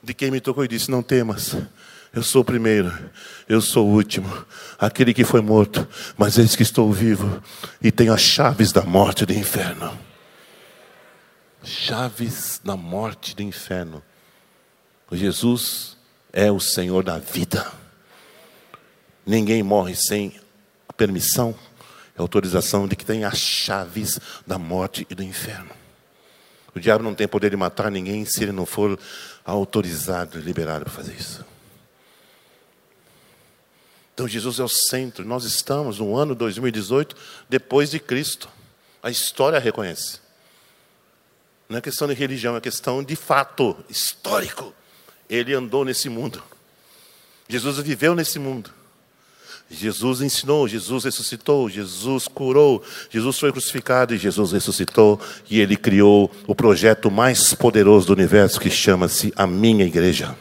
de 0.03 0.13
quem 0.13 0.29
me 0.29 0.41
tocou 0.41 0.65
e 0.65 0.67
disse: 0.67 0.91
Não 0.91 1.01
temas. 1.01 1.55
Eu 2.15 2.23
sou 2.23 2.41
o 2.41 2.45
primeiro, 2.45 2.91
eu 3.47 3.59
sou 3.59 3.85
o 3.85 3.91
último, 3.91 4.45
aquele 4.79 5.13
que 5.13 5.25
foi 5.25 5.41
morto, 5.41 5.85
mas 6.17 6.37
eis 6.37 6.55
que 6.55 6.63
estou 6.63 6.91
vivo 6.91 7.43
e 7.81 7.91
tenho 7.91 8.13
as 8.13 8.21
chaves 8.21 8.71
da 8.71 8.81
morte 8.83 9.23
e 9.23 9.25
do 9.25 9.33
inferno. 9.33 9.99
Chaves 11.61 12.61
da 12.63 12.77
morte 12.77 13.33
e 13.33 13.35
do 13.35 13.43
inferno. 13.43 14.01
Jesus 15.11 15.97
é 16.31 16.49
o 16.49 16.59
Senhor 16.59 17.03
da 17.03 17.19
vida. 17.19 17.69
Ninguém 19.25 19.61
morre 19.61 19.93
sem 19.95 20.33
permissão 20.95 21.53
autorização 22.17 22.87
de 22.87 22.95
que 22.95 23.05
tem 23.05 23.25
as 23.25 23.37
chaves 23.37 24.19
da 24.47 24.57
morte 24.57 25.05
e 25.09 25.15
do 25.15 25.23
inferno. 25.23 25.71
O 26.73 26.79
diabo 26.79 27.03
não 27.03 27.13
tem 27.13 27.27
poder 27.27 27.49
de 27.49 27.57
matar 27.57 27.91
ninguém 27.91 28.25
se 28.25 28.43
ele 28.43 28.51
não 28.51 28.65
for 28.65 28.97
autorizado 29.43 30.39
e 30.39 30.41
liberado 30.41 30.85
para 30.85 30.93
fazer 30.93 31.13
isso. 31.13 31.45
Então 34.15 34.29
Jesus 34.29 34.59
é 34.59 34.63
o 34.63 34.69
centro. 34.69 35.25
Nós 35.25 35.43
estamos 35.43 35.99
no 35.99 36.15
ano 36.15 36.33
2018 36.33 37.15
depois 37.49 37.91
de 37.91 37.99
Cristo. 37.99 38.49
A 39.03 39.11
história 39.11 39.59
reconhece. 39.59 40.19
Não 41.67 41.77
é 41.77 41.81
questão 41.81 42.07
de 42.07 42.13
religião, 42.13 42.55
é 42.55 42.61
questão 42.61 43.03
de 43.03 43.15
fato 43.15 43.75
histórico. 43.89 44.73
Ele 45.29 45.53
andou 45.53 45.83
nesse 45.83 46.07
mundo. 46.07 46.41
Jesus 47.49 47.77
viveu 47.79 48.15
nesse 48.15 48.39
mundo. 48.39 48.71
Jesus 49.69 50.21
ensinou, 50.21 50.67
Jesus 50.67 51.03
ressuscitou, 51.03 51.69
Jesus 51.69 52.27
curou, 52.27 52.83
Jesus 53.09 53.37
foi 53.37 53.51
crucificado 53.51 54.13
e 54.13 54.17
Jesus 54.17 54.51
ressuscitou 54.51 55.19
e 55.49 55.59
ele 55.59 55.75
criou 55.75 56.31
o 56.47 56.53
projeto 56.55 57.09
mais 57.09 57.53
poderoso 57.53 58.07
do 58.07 58.13
universo 58.13 58.59
que 58.59 58.69
chama-se 58.69 59.33
a 59.35 59.47
minha 59.47 59.83
igreja. 59.83 60.37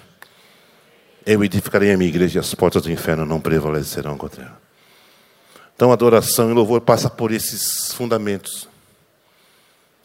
Eu 1.26 1.42
edificarei 1.42 1.90
a 1.92 1.96
minha 1.96 2.08
igreja 2.08 2.38
e 2.38 2.40
as 2.40 2.54
portas 2.54 2.82
do 2.82 2.92
inferno 2.92 3.24
não 3.24 3.40
prevalecerão 3.40 4.18
contra 4.18 4.42
ela. 4.42 4.62
Então, 5.74 5.90
adoração 5.90 6.50
e 6.50 6.52
louvor 6.52 6.82
passa 6.82 7.08
por 7.08 7.32
esses 7.32 7.92
fundamentos. 7.94 8.68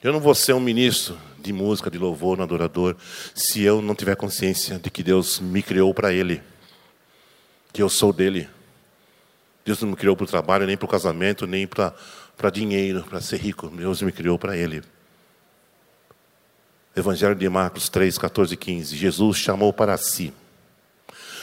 Eu 0.01 0.13
não 0.13 0.21
vou 0.21 0.33
ser 0.33 0.53
um 0.53 0.61
ministro 0.61 1.17
de 1.37 1.51
música, 1.51 1.91
de 1.91 1.97
louvor, 1.97 2.39
um 2.39 2.43
adorador, 2.43 2.95
se 3.35 3.61
eu 3.61 3.81
não 3.81 3.93
tiver 3.93 4.15
consciência 4.15 4.79
de 4.79 4.89
que 4.89 5.03
Deus 5.03 5.41
me 5.41 5.61
criou 5.61 5.93
para 5.93 6.13
Ele, 6.13 6.41
que 7.73 7.81
eu 7.81 7.89
sou 7.89 8.13
dele. 8.13 8.49
Deus 9.65 9.81
não 9.81 9.89
me 9.89 9.95
criou 9.97 10.15
para 10.15 10.23
o 10.23 10.27
trabalho, 10.27 10.65
nem 10.65 10.77
para 10.77 10.85
o 10.85 10.89
casamento, 10.89 11.45
nem 11.45 11.67
para, 11.67 11.93
dinheiro, 12.51 13.03
para 13.03 13.19
ser 13.19 13.37
rico. 13.37 13.67
Deus 13.67 14.01
me 14.01 14.11
criou 14.11 14.39
para 14.39 14.55
Ele. 14.55 14.81
Evangelho 16.95 17.35
de 17.35 17.47
Marcos 17.49 17.89
3, 17.89 18.17
14 18.17 18.53
e 18.53 18.57
15. 18.57 18.95
Jesus 18.95 19.37
chamou 19.37 19.73
para 19.73 19.97
si 19.97 20.33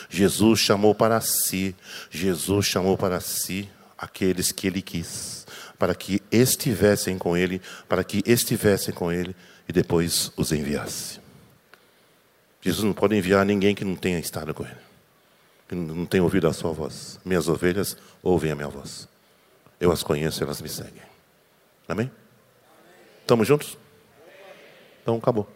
Jesus 0.09 0.61
chamou 0.61 0.95
para 0.95 1.21
si, 1.21 1.75
Jesus 2.11 2.67
chamou 2.67 2.97
para 2.97 3.21
si 3.21 3.69
aqueles 3.99 4.53
que 4.53 4.67
ele 4.67 4.83
quis, 4.83 5.47
para 5.79 5.95
que 5.95 6.23
estivessem 6.31 7.19
com 7.19 7.37
ele, 7.37 7.61
para 7.89 8.05
que 8.05 8.23
estivessem 8.27 8.95
com 8.95 9.11
ele 9.11 9.35
e 9.69 9.73
depois 9.73 10.31
os 10.37 10.53
enviasse. 10.53 11.21
Jesus 12.61 12.85
não 12.85 12.93
pode 12.93 13.17
enviar 13.17 13.45
ninguém 13.45 13.75
que 13.75 13.85
não 13.85 13.97
tenha 13.97 14.19
estado 14.19 14.53
com 14.53 14.65
ele, 14.65 14.77
que 15.69 15.75
não 15.75 16.07
tenha 16.07 16.23
ouvido 16.23 16.49
a 16.49 16.53
sua 16.53 16.73
voz. 16.73 17.19
Minhas 17.25 17.49
ovelhas 17.49 17.97
ouvem 18.23 18.51
a 18.51 18.55
minha 18.55 18.69
voz. 18.69 19.09
Eu 19.81 19.93
as 19.93 20.03
conheço, 20.03 20.43
elas 20.43 20.61
me 20.61 20.69
seguem. 20.69 21.03
Amém? 21.89 22.11
Estamos 23.21 23.47
juntos? 23.47 23.77
Então 25.03 25.17
acabou. 25.17 25.49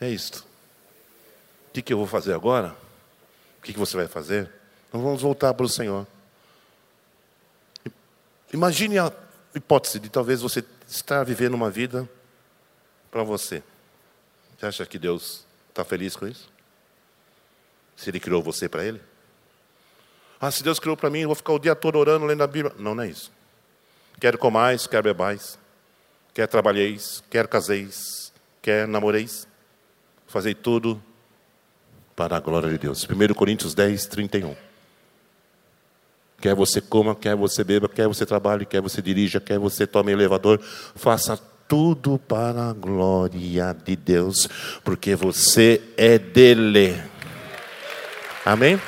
É 0.00 0.08
isto. 0.08 0.47
O 1.68 1.70
que, 1.72 1.82
que 1.82 1.92
eu 1.92 1.98
vou 1.98 2.06
fazer 2.06 2.32
agora? 2.32 2.74
O 3.58 3.62
que, 3.62 3.72
que 3.72 3.78
você 3.78 3.96
vai 3.96 4.08
fazer? 4.08 4.50
Então 4.88 5.02
vamos 5.02 5.22
voltar 5.22 5.52
para 5.54 5.66
o 5.66 5.68
Senhor. 5.68 6.06
Imagine 8.52 8.98
a 8.98 9.12
hipótese 9.54 9.98
de 9.98 10.08
talvez 10.08 10.40
você 10.40 10.64
estar 10.86 11.22
vivendo 11.24 11.54
uma 11.54 11.70
vida 11.70 12.08
para 13.10 13.22
você. 13.22 13.62
Você 14.56 14.66
acha 14.66 14.86
que 14.86 14.98
Deus 14.98 15.44
está 15.68 15.84
feliz 15.84 16.16
com 16.16 16.26
isso? 16.26 16.50
Se 17.94 18.08
Ele 18.08 18.18
criou 18.18 18.42
você 18.42 18.68
para 18.68 18.84
Ele? 18.84 19.00
Ah, 20.40 20.50
se 20.50 20.62
Deus 20.62 20.78
criou 20.78 20.96
para 20.96 21.10
mim, 21.10 21.20
eu 21.20 21.28
vou 21.28 21.34
ficar 21.34 21.52
o 21.52 21.58
dia 21.58 21.74
todo 21.74 21.98
orando, 21.98 22.24
lendo 22.24 22.42
a 22.42 22.46
Bíblia. 22.46 22.74
Não, 22.78 22.94
não 22.94 23.02
é 23.02 23.08
isso. 23.08 23.30
Quer 24.20 24.38
comais, 24.38 24.86
quer 24.86 25.02
bebais, 25.02 25.58
quer 26.32 26.46
trabalheis, 26.46 27.22
quer 27.28 27.46
caseis, 27.46 28.32
quer 28.62 28.88
namoreis. 28.88 29.46
Fazei 30.26 30.54
tudo 30.54 31.02
para 32.18 32.36
a 32.36 32.40
glória 32.40 32.68
de 32.68 32.78
Deus. 32.78 33.06
1 33.08 33.32
Coríntios 33.32 33.74
10, 33.74 34.06
31. 34.06 34.56
Quer 36.40 36.52
você 36.52 36.80
coma, 36.80 37.14
quer 37.14 37.36
você 37.36 37.62
beba, 37.62 37.88
quer 37.88 38.08
você 38.08 38.26
trabalhe, 38.26 38.66
quer 38.66 38.82
você 38.82 39.00
dirija, 39.00 39.38
quer 39.38 39.56
você 39.56 39.86
tome 39.86 40.10
elevador, 40.10 40.60
faça 40.96 41.36
tudo 41.68 42.18
para 42.18 42.70
a 42.70 42.72
glória 42.72 43.72
de 43.84 43.94
Deus, 43.94 44.48
porque 44.82 45.14
você 45.14 45.80
é 45.96 46.18
dele. 46.18 47.00
Amém? 48.44 48.80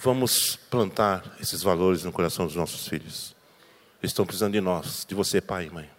Vamos 0.00 0.54
plantar 0.70 1.24
esses 1.40 1.64
valores 1.64 2.04
no 2.04 2.12
coração 2.12 2.46
dos 2.46 2.54
nossos 2.54 2.86
filhos 2.86 3.37
estão 4.02 4.24
precisando 4.24 4.52
de 4.52 4.60
nós, 4.60 5.04
de 5.06 5.14
você, 5.14 5.40
pai 5.40 5.66
e 5.66 5.70
mãe. 5.70 5.90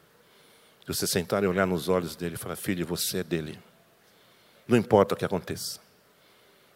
De 0.81 0.95
você 0.95 1.05
sentar 1.05 1.43
e 1.43 1.47
olhar 1.47 1.67
nos 1.67 1.89
olhos 1.89 2.15
dele 2.15 2.35
e 2.35 2.37
falar: 2.37 2.55
Filho, 2.55 2.85
você 2.85 3.19
é 3.19 3.23
dele. 3.23 3.59
Não 4.67 4.77
importa 4.77 5.13
o 5.15 5.17
que 5.17 5.25
aconteça. 5.25 5.79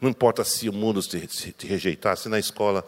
Não 0.02 0.10
importa 0.10 0.44
se 0.44 0.68
o 0.68 0.74
mundo 0.74 1.02
te, 1.02 1.26
te 1.28 1.68
rejeitar, 1.68 2.18
se 2.18 2.28
na 2.28 2.38
escola 2.38 2.86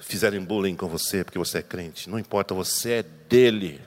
fizerem 0.00 0.40
bullying 0.40 0.74
com 0.74 0.88
você 0.88 1.22
porque 1.22 1.38
você 1.38 1.58
é 1.58 1.62
crente. 1.62 2.08
Não 2.08 2.18
importa, 2.18 2.54
você 2.54 2.92
é 2.92 3.02
dele. 3.02 3.80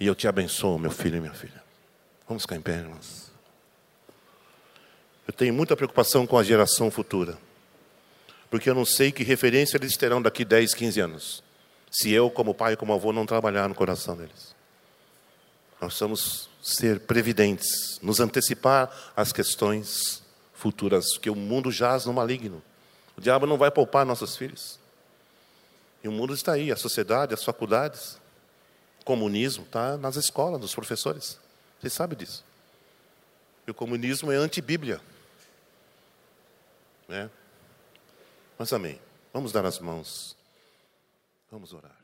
E 0.00 0.06
eu 0.06 0.14
te 0.14 0.26
abençoo, 0.26 0.78
meu 0.78 0.90
filho 0.90 1.16
e 1.16 1.20
minha 1.20 1.34
filha. 1.34 1.62
Vamos 2.26 2.42
ficar 2.44 2.56
em 2.56 2.60
pé, 2.60 2.76
irmãos. 2.76 3.30
Eu 5.26 5.32
tenho 5.32 5.52
muita 5.52 5.76
preocupação 5.76 6.26
com 6.26 6.38
a 6.38 6.42
geração 6.42 6.90
futura. 6.90 7.36
Porque 8.50 8.70
eu 8.70 8.74
não 8.74 8.84
sei 8.84 9.10
que 9.10 9.22
referência 9.22 9.76
eles 9.76 9.96
terão 9.96 10.22
daqui 10.22 10.44
10, 10.44 10.72
15 10.74 11.00
anos 11.00 11.45
se 11.90 12.10
eu, 12.10 12.30
como 12.30 12.54
pai 12.54 12.74
e 12.74 12.76
como 12.76 12.92
avô, 12.92 13.12
não 13.12 13.26
trabalhar 13.26 13.68
no 13.68 13.74
coração 13.74 14.16
deles. 14.16 14.54
Nós 15.80 15.88
precisamos 15.92 16.48
ser 16.62 17.00
previdentes, 17.00 18.00
nos 18.02 18.20
antecipar 18.20 18.90
às 19.14 19.32
questões 19.32 20.22
futuras, 20.54 21.12
porque 21.12 21.30
o 21.30 21.36
mundo 21.36 21.70
jaz 21.70 22.06
no 22.06 22.12
maligno. 22.12 22.62
O 23.16 23.20
diabo 23.20 23.46
não 23.46 23.56
vai 23.56 23.70
poupar 23.70 24.04
nossos 24.04 24.36
filhos. 24.36 24.78
E 26.02 26.08
o 26.08 26.12
mundo 26.12 26.34
está 26.34 26.52
aí, 26.52 26.70
a 26.70 26.76
sociedade, 26.76 27.34
as 27.34 27.44
faculdades, 27.44 28.18
o 29.00 29.04
comunismo 29.04 29.64
está 29.64 29.96
nas 29.96 30.16
escolas, 30.16 30.60
dos 30.60 30.74
professores. 30.74 31.38
Vocês 31.80 31.92
sabem 31.92 32.18
disso. 32.18 32.44
E 33.66 33.70
o 33.70 33.74
comunismo 33.74 34.30
é 34.30 34.36
anti-bíblia. 34.36 35.00
Né? 37.08 37.30
Mas 38.58 38.72
amém. 38.72 39.00
Vamos 39.32 39.52
dar 39.52 39.64
as 39.64 39.78
mãos. 39.78 40.36
Vamos 41.50 41.72
orar. 41.72 41.95